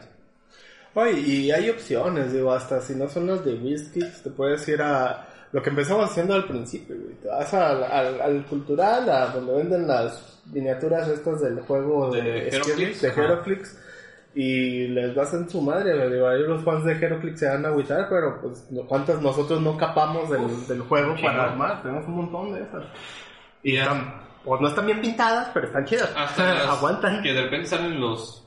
[0.95, 4.81] Oye, y hay opciones, digo, hasta si no son las de whisky, te puedes ir
[4.81, 7.15] a lo que empezamos haciendo al principio, güey.
[7.15, 12.22] Te vas al, al, al cultural, a donde venden las miniaturas estas del juego de,
[12.22, 13.23] De Skirmish, Heroclix, de ajá.
[13.23, 13.77] Heroclix,
[14.35, 16.10] y les das en su madre.
[16.10, 19.77] Digo, ahí los fans de Heroclix se van a agüitar, pero pues, ¿cuántas nosotros no
[19.77, 21.81] capamos del, del juego sí, para armar?
[21.84, 22.84] Tenemos un montón de esas.
[23.64, 26.11] Y Están- pues no están bien pintadas, pero están chidas.
[26.18, 27.22] hasta Aguantan.
[27.22, 28.43] que de repente salen los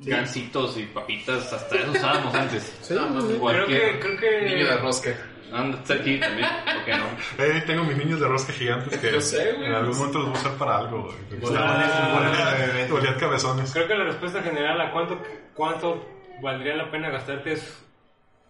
[0.00, 2.62] gancitos y papitas, hasta eso usábamos antes.
[2.82, 3.38] Sí, Ah, sí.
[3.38, 4.54] Creo que, creo que...
[4.54, 5.10] Niño de rosca.
[5.56, 7.06] Anda, está aquí también, ¿por qué no?
[7.44, 9.66] Eh, tengo mis niños de rosca gigantes que sé, güey.
[9.66, 11.14] en algún momento los voy a usar para algo.
[11.56, 12.86] Ah.
[12.92, 13.72] Olían cabezones.
[13.72, 15.22] Creo que la respuesta general a cuánto,
[15.54, 16.08] cuánto
[16.42, 17.82] valdría la pena gastarte es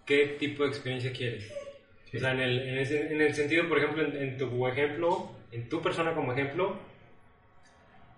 [0.05, 1.53] qué tipo de experiencia quieres.
[2.15, 5.31] O sea, en el, en, ese- en el sentido, por ejemplo, en, en tu ejemplo,
[5.53, 6.77] en tu persona como ejemplo,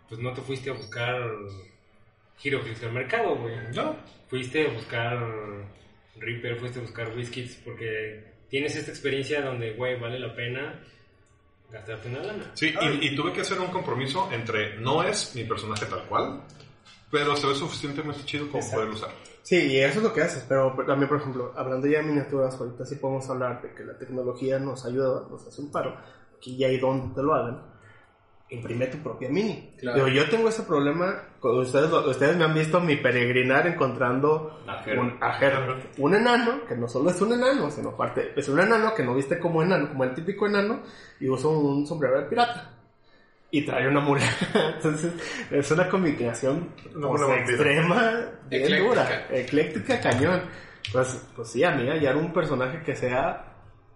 [0.09, 1.21] pues no te fuiste a buscar
[2.43, 3.55] Heroclix al mercado, güey.
[3.75, 3.97] No.
[4.29, 5.19] Fuiste a buscar
[6.17, 10.81] Reaper, fuiste a buscar Whiskits porque tienes esta experiencia donde, güey, vale la pena
[11.71, 12.51] gastarte una lana.
[12.55, 16.43] Sí, y, y tuve que hacer un compromiso entre no es mi personaje tal cual,
[17.11, 18.77] pero se ve suficientemente chido como Exacto.
[18.77, 19.11] poderlo usar.
[19.43, 22.55] Sí, y eso es lo que haces, pero también, por ejemplo, hablando ya de miniaturas,
[22.61, 25.97] ahorita sí podemos hablar de que la tecnología nos ayuda, nos hace un paro,
[26.37, 27.63] aquí ya hay donde te lo hagan.
[28.51, 29.75] Imprime tu propia mini.
[29.79, 29.97] Claro.
[30.05, 34.63] Digo, yo tengo ese problema, ustedes, ustedes me han visto mi peregrinar encontrando
[34.99, 38.59] un, a Her- un enano, que no solo es un enano, sino parte, es un
[38.59, 40.81] enano que no viste como enano, como el típico enano,
[41.21, 42.71] y usa un sombrero de pirata.
[43.51, 44.23] Y trae una mula.
[44.77, 45.13] Entonces,
[45.51, 46.69] es una combinación
[47.01, 48.89] pues, extrema, bien Ecléctica.
[48.89, 50.43] dura, ecléctica, cañón.
[50.93, 53.48] Pues, pues sí, a mí hallar un personaje que sea,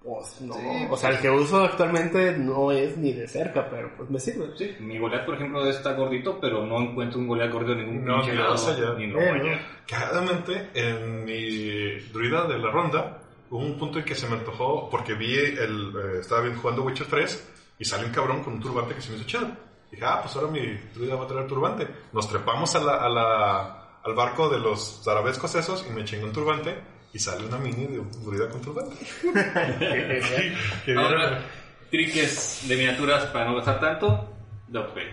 [0.05, 3.91] pues no, Sí, o sea, el que uso actualmente no es ni de cerca, pero
[3.97, 4.47] pues me sirve.
[4.57, 8.05] Sí, mi Goliath, por ejemplo, está gordito, pero no encuentro un Goliath gordo en ningún
[8.05, 8.95] No, pinche ni lado, allá.
[8.99, 9.61] ni no Eh.
[9.87, 13.19] Cagadamente, en mi druida de la ronda,
[13.51, 15.93] hubo un punto en que se me antojó, porque vi el.
[15.95, 19.11] eh, estaba bien jugando Witcher 3 y sale un cabrón con un turbante que se
[19.11, 19.49] me hizo chido.
[19.91, 20.61] Dije, ah, pues ahora mi
[20.95, 21.87] druida va a traer turbante.
[22.13, 26.25] Nos trepamos a la, a la- al barco de los zarabescos esos y me chingo
[26.27, 26.75] un turbante
[27.13, 28.97] y sale una mini de un druida con turbante.
[30.85, 31.43] Que Ahora,
[31.91, 34.35] triques de miniaturas para no gastar tanto,
[34.69, 35.05] Dogpay.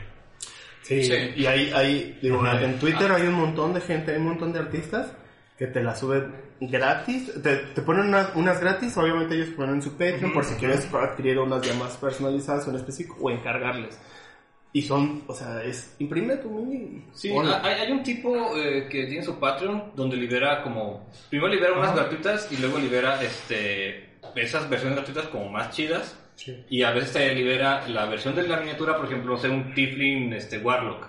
[0.81, 1.13] Sí, Sí.
[1.35, 4.59] y hay, hay digo, en Twitter hay un montón de gente, hay un montón de
[4.59, 5.11] artistas
[5.57, 9.91] que te las suben gratis, te, te ponen unas, unas gratis, obviamente ellos ponen su
[9.91, 13.99] Patreon por si quieres adquirir unas ya más personalizadas o en específico o encargarles.
[14.71, 17.03] Y son, o sea, es imprime tu mini.
[17.13, 21.07] Sí, hay, hay un tipo eh, que tiene su Patreon donde libera como...
[21.29, 26.17] Primero libera unas gratuitas y luego libera este esas versiones gratuitas como más chidas.
[26.69, 30.31] Y a veces te libera la versión de la miniatura, por ejemplo, ser un Tiflin
[30.33, 31.07] este, Warlock.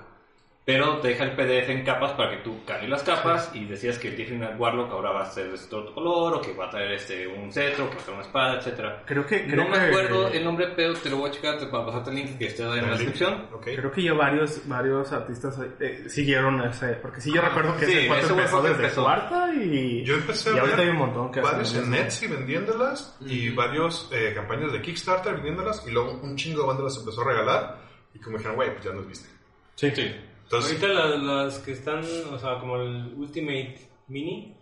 [0.65, 3.99] Pero te deja el PDF en capas para que tú cambies las capas y decías
[3.99, 6.67] que el Tiefling Warlock ahora va a ser de este otro color, o que va
[6.67, 9.03] a traer este, un cetro, que va a traer una espada, etcétera.
[9.07, 9.47] Creo que.
[9.47, 11.87] Creo No me que- acuerdo el nombre, pero te lo voy a checar te- para
[11.87, 13.49] pasarte el link que esté en la descripción.
[13.53, 13.65] Ok.
[13.65, 16.89] Creo que ya varios, varios artistas eh, siguieron ese.
[17.03, 19.03] Porque sí, yo recuerdo que sí, ese cuarto empezó desde empezó.
[19.03, 20.05] cuarta y.
[20.05, 21.95] Yo empecé y a ahorita ver hay un montón que varios en.
[21.95, 26.85] Etsy vendiéndolas y varios eh, campañas de Kickstarter vendiéndolas y luego un chingo de bandas
[26.85, 27.79] las empezó a regalar
[28.15, 29.29] y como dijeron, güey, pues ya nos viste.
[29.75, 30.15] Sí, sí.
[30.51, 32.01] Entonces, Ahorita las, las que están,
[32.33, 33.79] o sea, como el Ultimate
[34.09, 34.53] Mini,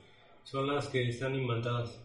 [0.45, 1.99] son las que están imantadas.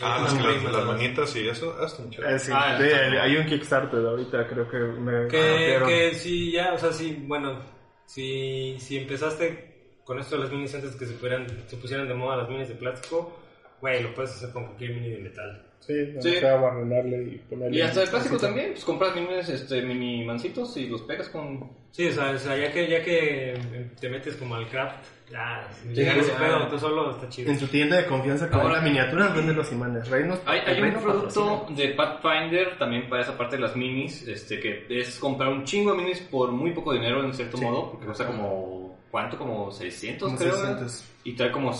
[0.00, 0.32] ah, las,
[0.72, 4.66] las, manitas y eso, ah, están Eh, sí, Ah, sí, hay- un Kickstarter ahorita, creo
[4.70, 7.60] que me Que, que si ya, o sea, si, bueno,
[8.06, 12.14] si, si empezaste con esto de las minis antes que se, fueran, se pusieran de
[12.14, 13.38] moda las minis de plástico,
[13.82, 15.65] güey, lo puedes hacer con cualquier mini de metal.
[15.86, 16.32] Sí, no Sí.
[16.32, 17.78] te va a arreglarle y ponerle.
[17.78, 18.48] Y hasta el plástico cosita.
[18.48, 21.70] también, pues compras mini, este, mini mancitos y los pegas con...
[21.92, 25.66] Sí, o sea, o sea, ya que, ya que te metes como al craft, ya,
[25.72, 27.50] si llegar a ese pedo, tú solo está chido.
[27.50, 30.08] En su tienda de confianza que Ahora- miniaturas, vende los imanes.
[30.08, 31.76] Reinos, Hay, hay un producto patrocina.
[31.88, 35.92] de Pathfinder también para esa parte de las minis, este, que es comprar un chingo
[35.92, 37.64] de minis por muy poco dinero en cierto Sí.
[37.64, 39.38] modo, porque cuesta como, ¿cuánto?
[39.38, 40.52] Como 600 Como creo.
[40.56, 41.04] 600.
[41.24, 41.72] Y trae como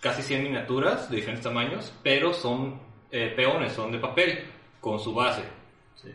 [0.00, 4.44] casi 100 miniaturas de diferentes tamaños, pero son eh, peones, son de papel,
[4.80, 5.42] con su base.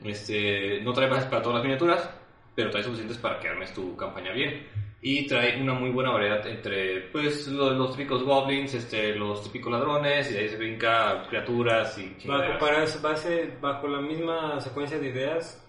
[0.03, 2.09] Este, no trae bases para todas las miniaturas,
[2.55, 4.67] pero trae suficientes para que armes tu campaña bien.
[5.01, 9.69] Y trae una muy buena variedad entre pues los, los típicos goblins, este, los típicos
[9.73, 12.57] ladrones, y de ahí se brinca criaturas y Bajo, chingaderas.
[12.59, 15.61] para esa base, bajo la misma secuencia de ideas,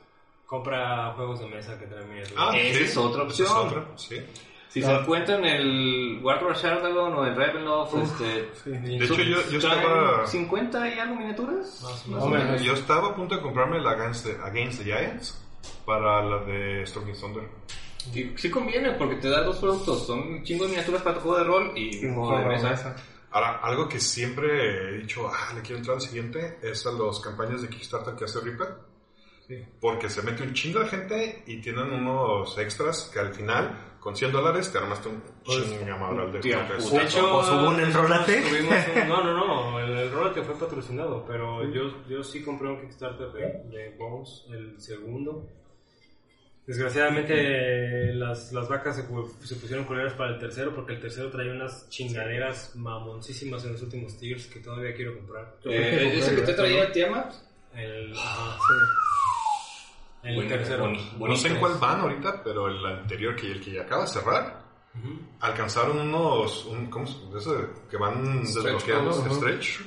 [0.46, 2.36] compra juegos de mesa que traen miniaturas.
[2.48, 3.66] Ah, Esa sí, es otra esa es opción.
[3.66, 4.16] otra, sí.
[4.74, 8.70] Si se encuentran el Warcraft Shardalon o el Ravenloft, este, Sí.
[8.70, 10.26] De hecho, yo, yo estaba...
[10.26, 11.80] 50 y algo miniaturas.
[12.08, 12.60] Más o menos.
[12.60, 15.40] Yo estaba a punto de comprarme la Against the, Against the Giants
[15.86, 17.44] para la de Stormy Thunder.
[18.12, 21.20] Sí, sí conviene porque te da dos productos, son un chingo de miniaturas para tu
[21.22, 22.96] juego de rol y un juego de mesa.
[23.30, 27.20] Ahora, algo que siempre he dicho, ah, le quiero entrar al siguiente, es a las
[27.20, 28.74] campañas de Kickstarter que hace Reaper.
[29.80, 34.14] Porque se mete un chingo de gente y tienen unos extras que al final, con
[34.14, 36.84] 100 dólares, te armaste un chingamadral de juguetes.
[36.84, 36.98] puta.
[36.98, 38.36] De hecho, o subo un enrólate.
[38.38, 39.32] un- no, no,
[39.72, 43.40] no, el, el Rólate fue patrocinado, pero yo, yo sí compré un Kickstarter de,
[43.76, 45.48] de Bones, el segundo.
[46.66, 51.30] Desgraciadamente las, las vacas se, pu- se pusieron culeras para el tercero porque el tercero
[51.30, 55.56] traía unas chingaderas mamoncísimas en los últimos tiers que todavía quiero comprar.
[55.64, 57.34] Eh, ¿Ese que te traía Tiamat?
[57.74, 58.56] El, ajá,
[60.24, 60.84] el Buen- tercero.
[60.86, 64.02] boni- No sé en cuál van ahorita, pero el anterior, que el que ya acaba
[64.02, 64.62] de cerrar,
[64.98, 65.18] Ujú.
[65.40, 67.50] alcanzaron unos, un, ¿cómo se ese
[67.90, 69.30] que van desbloqueando, ajá.
[69.30, 69.80] stretch,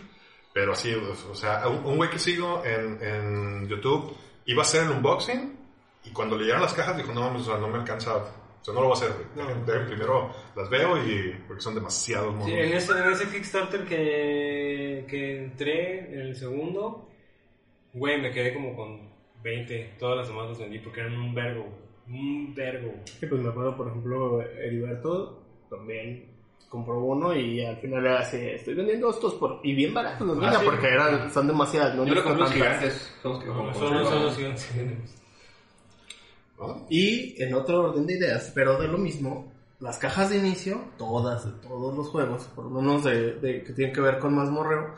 [0.54, 4.16] pero así, o sea, un un güey que sigo en, en YouTube
[4.46, 5.56] iba a hacer el unboxing
[6.06, 8.26] y cuando le llegaron las cajas dijo, no, mames, o sea, no me alcanza, o
[8.64, 9.12] sea, no lo voy a hacer.
[9.36, 9.66] No.
[9.88, 12.46] Primero las veo y, porque son demasiados monos.
[12.48, 17.10] Sí, en ese, en ese Kickstarter que, que entré, en el segundo,
[17.94, 19.08] güey, me quedé como con
[19.48, 19.96] 20.
[20.00, 21.66] Todas las demás las vendí porque eran un vergo.
[22.08, 22.94] Un vergo.
[23.20, 26.26] Sí, pues me acuerdo, por ejemplo, Heriberto también
[26.70, 29.62] compró uno y al final era así, estoy vendiendo estos por...
[29.64, 30.66] y bien baratos los vende sí.
[30.66, 32.68] porque eran, son demasiadas, no Yo lo compré los tantas.
[32.70, 33.14] gigantes.
[33.22, 35.16] Son los que No, son, son los siguientes.
[36.60, 36.86] ¿no?
[36.90, 41.46] Y en otro orden de ideas, pero de lo mismo, las cajas de inicio, todas,
[41.46, 44.94] de todos los juegos, por lo menos de, de- que tienen que ver con mazmorreo,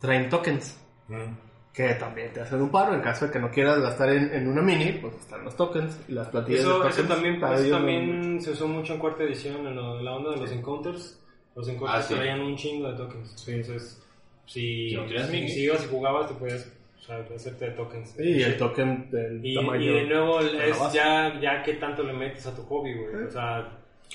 [0.00, 0.78] traen tokens.
[1.08, 1.47] Mm.
[1.78, 4.48] Que también te hacen un paro en caso de que no quieras gastar en, en
[4.48, 6.98] una mini, pues están los tokens y las plantillas de Eso, tokens.
[6.98, 10.30] eso también, para eso también se usó mucho en cuarta edición, en, lo- la onda
[10.32, 11.22] de los encounters.
[11.54, 12.14] Los encounters Ah, sí.
[12.14, 13.48] traían un chingo de tokens.
[13.48, 14.02] Entonces,
[14.46, 15.54] si, Si no tenías si, minis.
[15.54, 18.10] si ibas y jugabas, te podías o sea, hacerte de tokens.
[18.10, 19.80] Sí, y el token del Y, tamaño.
[19.80, 23.24] y de nuevo de es ya, ya que tanto le metes a tu hobby, güey.
[23.24, 23.70] O sea,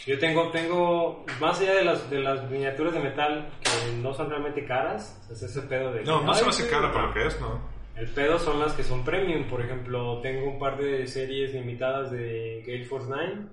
[0.06, 4.30] yo tengo, tengo, más allá de las, de las miniaturas de metal que no son
[4.30, 6.04] realmente caras, es ese pedo de...
[6.04, 7.60] No, no Ay, se me hace cara para lo que es, ¿no?
[7.96, 12.12] El pedo son las que son premium, por ejemplo, tengo un par de series limitadas
[12.12, 13.48] de Gale Force 9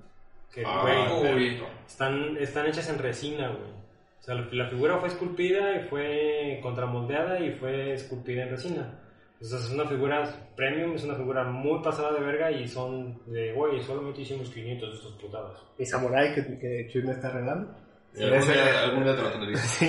[0.53, 3.71] que, Ah, güey, están, están hechas en resina, güey.
[4.19, 9.00] O sea, la, la figura fue esculpida y fue contramoldeada y fue esculpida en resina.
[9.41, 13.53] Entonces es una figura premium, es una figura muy pasada de verga y son de,
[13.55, 15.67] güey, solamente hicimos 500 de estos putados.
[15.79, 17.75] Mi samurai que, que Chuy me está regalando.
[18.15, 19.57] Y algún Ese- día- algún día te lo tendré.
[19.57, 19.87] Sí,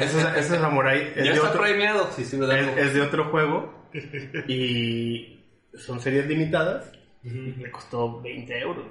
[0.00, 2.32] ese, ese samurai es Ya de, está otro, premiado, es,
[2.78, 3.72] es de otro juego
[4.48, 5.40] y
[5.74, 6.90] son series limitadas.
[7.22, 8.84] Me costó 20 euros.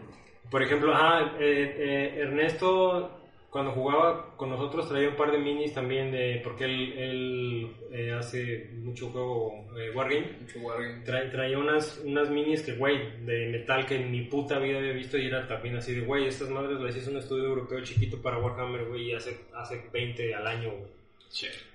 [0.50, 3.19] Por ejemplo, ah, eh, eh, Ernesto
[3.50, 8.12] cuando jugaba con nosotros traía un par de minis también de porque él, él eh,
[8.14, 10.34] hace mucho juego eh, Wargame.
[10.42, 11.04] Mucho Wargame.
[11.04, 14.94] Tra- traía unas, unas minis que, güey, de metal que en mi puta vida había
[14.94, 18.22] visto y era también así de, güey, estas madres las hice un estudio europeo chiquito
[18.22, 20.92] para Warhammer, güey, y hace, hace 20 al año, güey.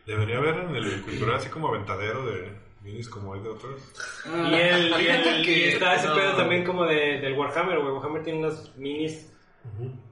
[0.07, 2.49] Debería haber en el cultural así como aventadero de
[2.83, 3.81] minis como hay de otros.
[4.27, 6.15] Y, el, y, Fíjate el- que- y está ese no.
[6.15, 7.93] pedo también como de, del Warhammer, güey.
[7.95, 9.34] Warhammer tiene unas minis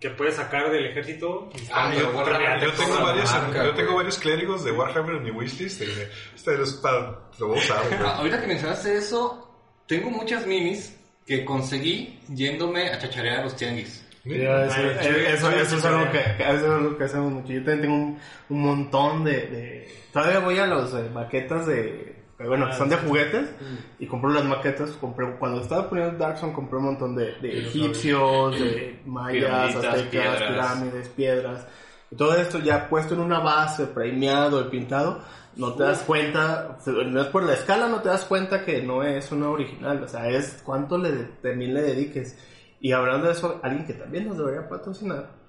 [0.00, 1.48] que puedes sacar del ejército.
[1.72, 2.12] Ah, yo-.
[2.60, 5.80] Yo tengo, varios, marca, yo tengo varios clérigos de Warhammer en mi wishlist.
[5.82, 7.18] Este es para.
[7.38, 7.82] Lo voy a usar.
[8.04, 9.54] Ah, ahorita que mencionaste eso,
[9.86, 14.04] tengo muchas minis que conseguí yéndome a chacharear a los tianguis.
[14.24, 14.34] Eso,
[14.76, 17.52] Ay, eh, eso- chuy, eso es algo que, que- eso es algo que hacemos mucho.
[17.52, 18.18] Yo también tengo un,
[18.50, 22.21] un montón de, de- Todavía voy a las maquetas de...
[22.46, 23.50] Bueno, que son de juguetes
[23.98, 24.90] y compro las maquetas.
[24.92, 30.02] Compré, cuando estaba poniendo Dark Zone compré un montón de, de egipcios, de mayas, aztecas,
[30.02, 30.42] piedras.
[30.42, 31.66] pirámides, piedras.
[32.10, 35.22] Y todo esto ya puesto en una base, premiado y pintado,
[35.56, 39.02] no te das cuenta, no es por la escala, no te das cuenta que no
[39.02, 40.02] es una original.
[40.02, 41.10] O sea, es cuánto le,
[41.42, 42.38] también le dediques.
[42.80, 45.42] Y hablando de eso, alguien que también nos debería patrocinar,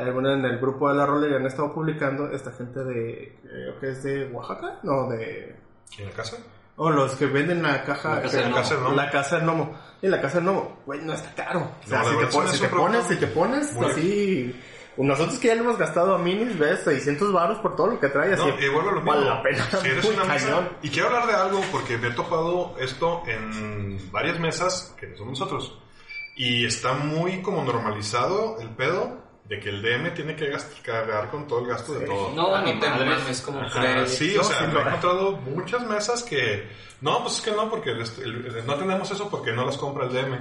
[0.00, 3.90] alguna en el grupo de la rolería han estado publicando, esta gente de, creo que
[3.90, 5.67] es de Oaxaca, no, de...
[5.96, 6.36] ¿En la casa?
[6.76, 8.16] O los que venden la caja...
[8.16, 8.94] La casa del Casa del Gnomo.
[8.96, 9.78] La casa del gnomo.
[10.02, 11.72] Y la casa del gnomo, güey, no está caro.
[11.84, 14.60] O sea, No, si, te pones, si te pones, si te pones muy- así...
[14.96, 18.08] Nosotros que ya le hemos gastado a minis, ves, 600 baros por todo lo que
[18.08, 18.42] trae, así.
[18.42, 18.48] No,
[18.80, 19.04] a lo mismo.
[19.12, 19.64] Vale la pena.
[19.80, 24.10] Si eres una mesa, y quiero hablar de algo porque me he topado esto en
[24.10, 25.78] varias mesas que no somos nosotros.
[26.34, 29.18] Y está muy como normalizado el pedo
[29.48, 30.52] de que el DM tiene que
[30.82, 32.32] cargar con todo el gasto de todo.
[32.34, 34.80] No, Ah, ni no te mames, como Ajá, sí, No, o sea, me he no.
[34.88, 36.68] encontrado muchas mesas que...
[37.00, 40.04] No, pues es que no, porque el- el- no tenemos eso porque no las compra
[40.06, 40.38] el DM.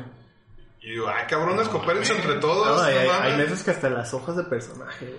[0.82, 2.68] Y digo, ay, cabrones, coopérense entre todos.
[2.78, 5.16] No, hay, no hay- hay veces que hasta las hojas de personaje.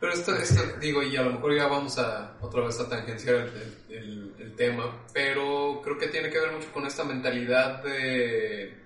[0.00, 3.34] Pero esto, esto, digo, y a lo mejor ya vamos a otra vez a tangenciar
[3.36, 3.48] el,
[3.88, 8.76] el- el- el tema, pero creo que tiene que ver mucho con esta mentalidad de,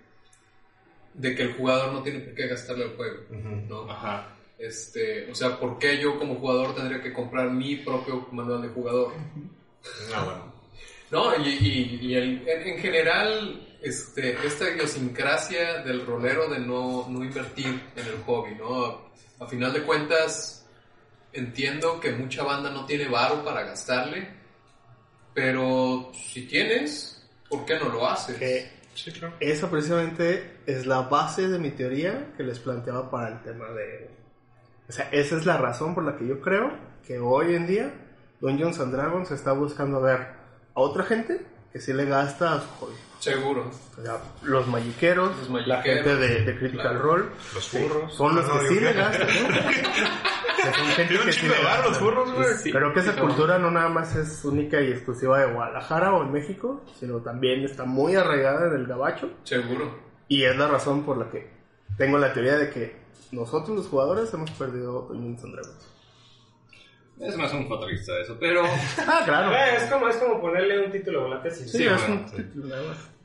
[1.15, 3.17] de que el jugador no tiene por qué gastarle al juego.
[3.31, 3.91] ¿no?
[3.91, 4.29] Ajá.
[4.59, 8.69] Este, o sea, ¿por qué yo como jugador tendría que comprar mi propio manual de
[8.69, 9.13] jugador?
[10.15, 10.55] Ah, bueno.
[11.11, 17.07] No, y, y- y el- en, en general, este, esta idiosincrasia del rolero de no,
[17.09, 19.11] no invertir en el hobby, ¿no?
[19.41, 20.67] A final de cuentas,
[21.33, 24.29] entiendo que mucha banda no tiene varo para gastarle,
[25.35, 28.37] pero si tienes, ¿por qué no lo haces?
[28.39, 29.35] Que Sí, claro.
[29.41, 34.09] esa precisamente es la base de mi teoría que les planteaba para el tema de...
[34.89, 36.73] O sea, esa es la razón por la que yo creo
[37.07, 37.91] que hoy en día
[38.41, 42.69] Dungeons and Dragons está buscando ver a otra gente que sí le gasta a su
[42.81, 42.95] hobby.
[43.19, 43.71] Seguro.
[43.99, 47.03] O sea, los magiqueros, Los la gente de, de Critical claro.
[47.03, 47.25] Role,
[47.55, 48.15] Los sí, furros.
[48.15, 49.27] son los No, que digo, sí le gastan.
[49.29, 49.49] ¿no?
[50.65, 51.55] Que son gente que sí le
[51.89, 52.55] los furros, güey.
[52.57, 52.73] Sí.
[52.73, 56.23] Creo que esa Sí, cultura no nada más es única y exclusiva de Guadalajara o
[56.23, 59.31] en México, sino también está muy arraigada en el gabacho.
[59.43, 59.95] Seguro.
[60.29, 61.51] Y es la razón por la que
[61.99, 62.97] tengo la teoría de que
[63.35, 65.89] nosotros los jugadores hemos perdido Dungeons and Dragons.
[67.21, 68.63] Es más un fatalista eso, pero...
[69.07, 69.53] Ah, claro.
[69.53, 72.29] Eh, es, como, es como ponerle un título volante sin Sí, sí, es bueno, un
[72.29, 72.37] sí.
[72.37, 72.77] título.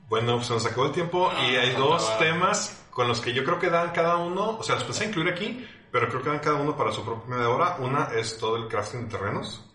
[0.09, 3.43] Bueno, pues se nos acabó el tiempo y hay dos temas con los que yo
[3.43, 6.39] creo que dan cada uno, o sea, los pensé incluir aquí, pero creo que dan
[6.39, 7.77] cada uno para su propia media hora.
[7.79, 9.65] Una es todo el crafting de terrenos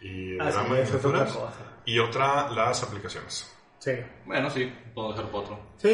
[0.00, 0.84] y el Ah, sí, drama de
[1.24, 1.52] cosa.
[1.84, 3.50] y otra las aplicaciones.
[3.80, 3.92] Sí.
[4.26, 5.58] Bueno, sí, puedo dejar por otro.
[5.78, 5.88] Sí,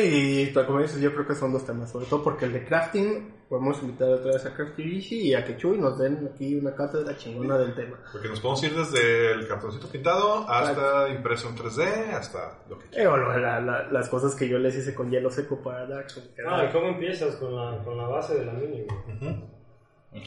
[0.49, 2.65] y tal como dices, yo creo que son dos temas, sobre todo porque el de
[2.65, 6.75] crafting, podemos invitar otra vez a Craftivici y a que Chuy nos den aquí una
[6.75, 7.97] cátedra chingona del tema.
[8.11, 12.87] Porque nos podemos ir desde el cartoncito pintado hasta impreso en 3D, hasta lo que
[13.01, 15.87] Eh, o lo- la- la- las cosas que yo les hice con hielo seco para
[15.87, 16.29] Dark Souls.
[16.45, 18.85] Ah, ¿y cómo empiezas con la, con la base de la mini?
[18.85, 19.17] güey?
[19.17, 19.47] Ujú.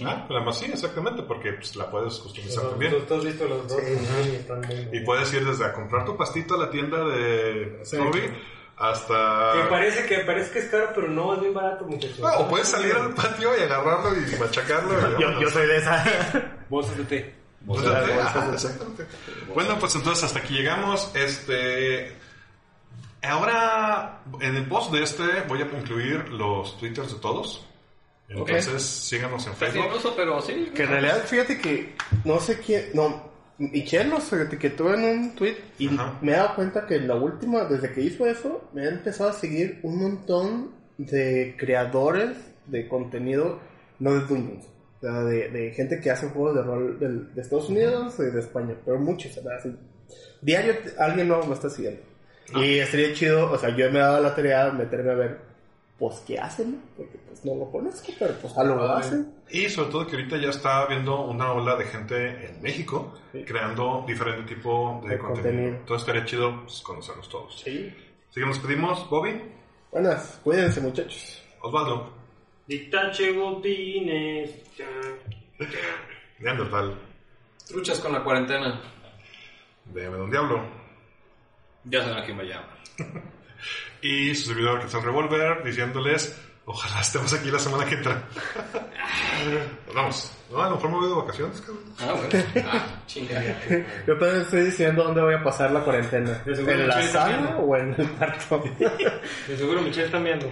[0.06, 2.92] Ah, la más sí, exactamente, porque pues, la puedes customizar también.
[2.94, 4.90] tú- tú has visto los dos y están muy...
[4.98, 8.22] Y puedes ir desde a comprar tu pastito a la tienda de Hobby
[8.78, 9.52] hasta...
[9.56, 12.20] Que parece que, parece que es caro, pero no, es bien barato, muchachos.
[12.38, 14.94] O puedes salir al patio y agarrarlo y machacarlo.
[15.20, 16.56] y yo, soy de esa.
[16.70, 17.36] Bolsas de té.
[17.62, 19.06] Bolsas de- ah, exactamente.
[19.54, 21.12] Bueno, pues entonces hasta aquí llegamos.
[21.16, 22.16] Este.
[23.22, 27.66] Ahora, en el post de este, voy a incluir los twitters de todos.
[28.30, 29.86] Entonces, síganos en Facebook.
[29.90, 30.72] no uso, pero sí.
[30.76, 31.96] Que en realidad, fíjate que
[32.26, 36.18] no sé quién, no, Michelle nos etiquetó en un tweet y Ajá.
[36.22, 39.34] me he dado cuenta que la última, desde que hizo eso, me ha empezado a
[39.34, 42.38] seguir un montón de creadores
[42.68, 43.60] de contenido,
[44.00, 44.66] no de Dungeons,
[44.98, 48.24] o sea, de, de gente que hace juegos de rol del- de, Estados Unidos y
[48.32, 49.76] de España, pero muchos, sea, así,
[50.42, 52.02] diario alguien nuevo me está siguiendo.
[52.56, 55.50] Y estaría chido, o sea, yo me he dado la tarea de meterme a ver
[56.00, 56.80] pues ¿qué hacen?
[56.96, 59.34] Porque no lo conozco, pero pues algo lo hacen.
[59.50, 63.44] Y sobre todo que ahorita ya está habiendo una ola de gente en México Sí.
[63.46, 65.44] creando diferente tipo de, De contenido.
[65.52, 65.78] contenido.
[65.78, 67.60] Entonces estaría chido pues, conocerlos todos.
[67.62, 67.94] Sí.
[68.30, 69.42] Así que nos pedimos, Bobby,
[69.92, 71.42] Buenas, cuídense muchachos.
[71.62, 72.14] Osvaldo,
[72.68, 74.52] Dictache Godines.
[76.40, 76.96] Neandertal,
[77.68, 78.82] Truchas con la cuarentena.
[79.86, 80.62] de Don Diablo
[81.86, 82.68] Ya saben a quién me llama.
[84.02, 86.40] y su servidor que es el Revolver diciéndoles,
[86.70, 88.24] ojalá estemos aquí la semana que entra.
[89.96, 90.32] Vamos.
[90.52, 91.84] No, a lo mejor me voy de vacaciones, cabrón.
[92.00, 92.46] Ah, bueno.
[92.72, 93.60] Ah, chingada.
[94.08, 96.42] Yo también estoy diciendo dónde voy a pasar la cuarentena.
[96.46, 98.64] ¿En la Michelle sala o en el cuarto?
[99.48, 100.48] De seguro Michelle está viendo.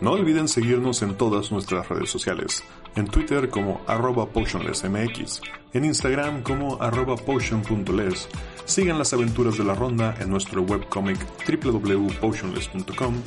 [0.00, 2.64] No olviden seguirnos en todas nuestras redes sociales.
[2.96, 5.40] En Twitter como arroba potionlessmx,
[5.72, 8.28] en Instagram como arroba potion.les.
[8.64, 13.22] Sigan las aventuras de la ronda en nuestro webcomic www.potionless.com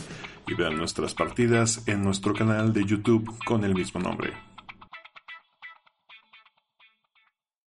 [0.49, 4.48] y vean nuestras partidas en nuestro canal de YouTube con el mismo nombre.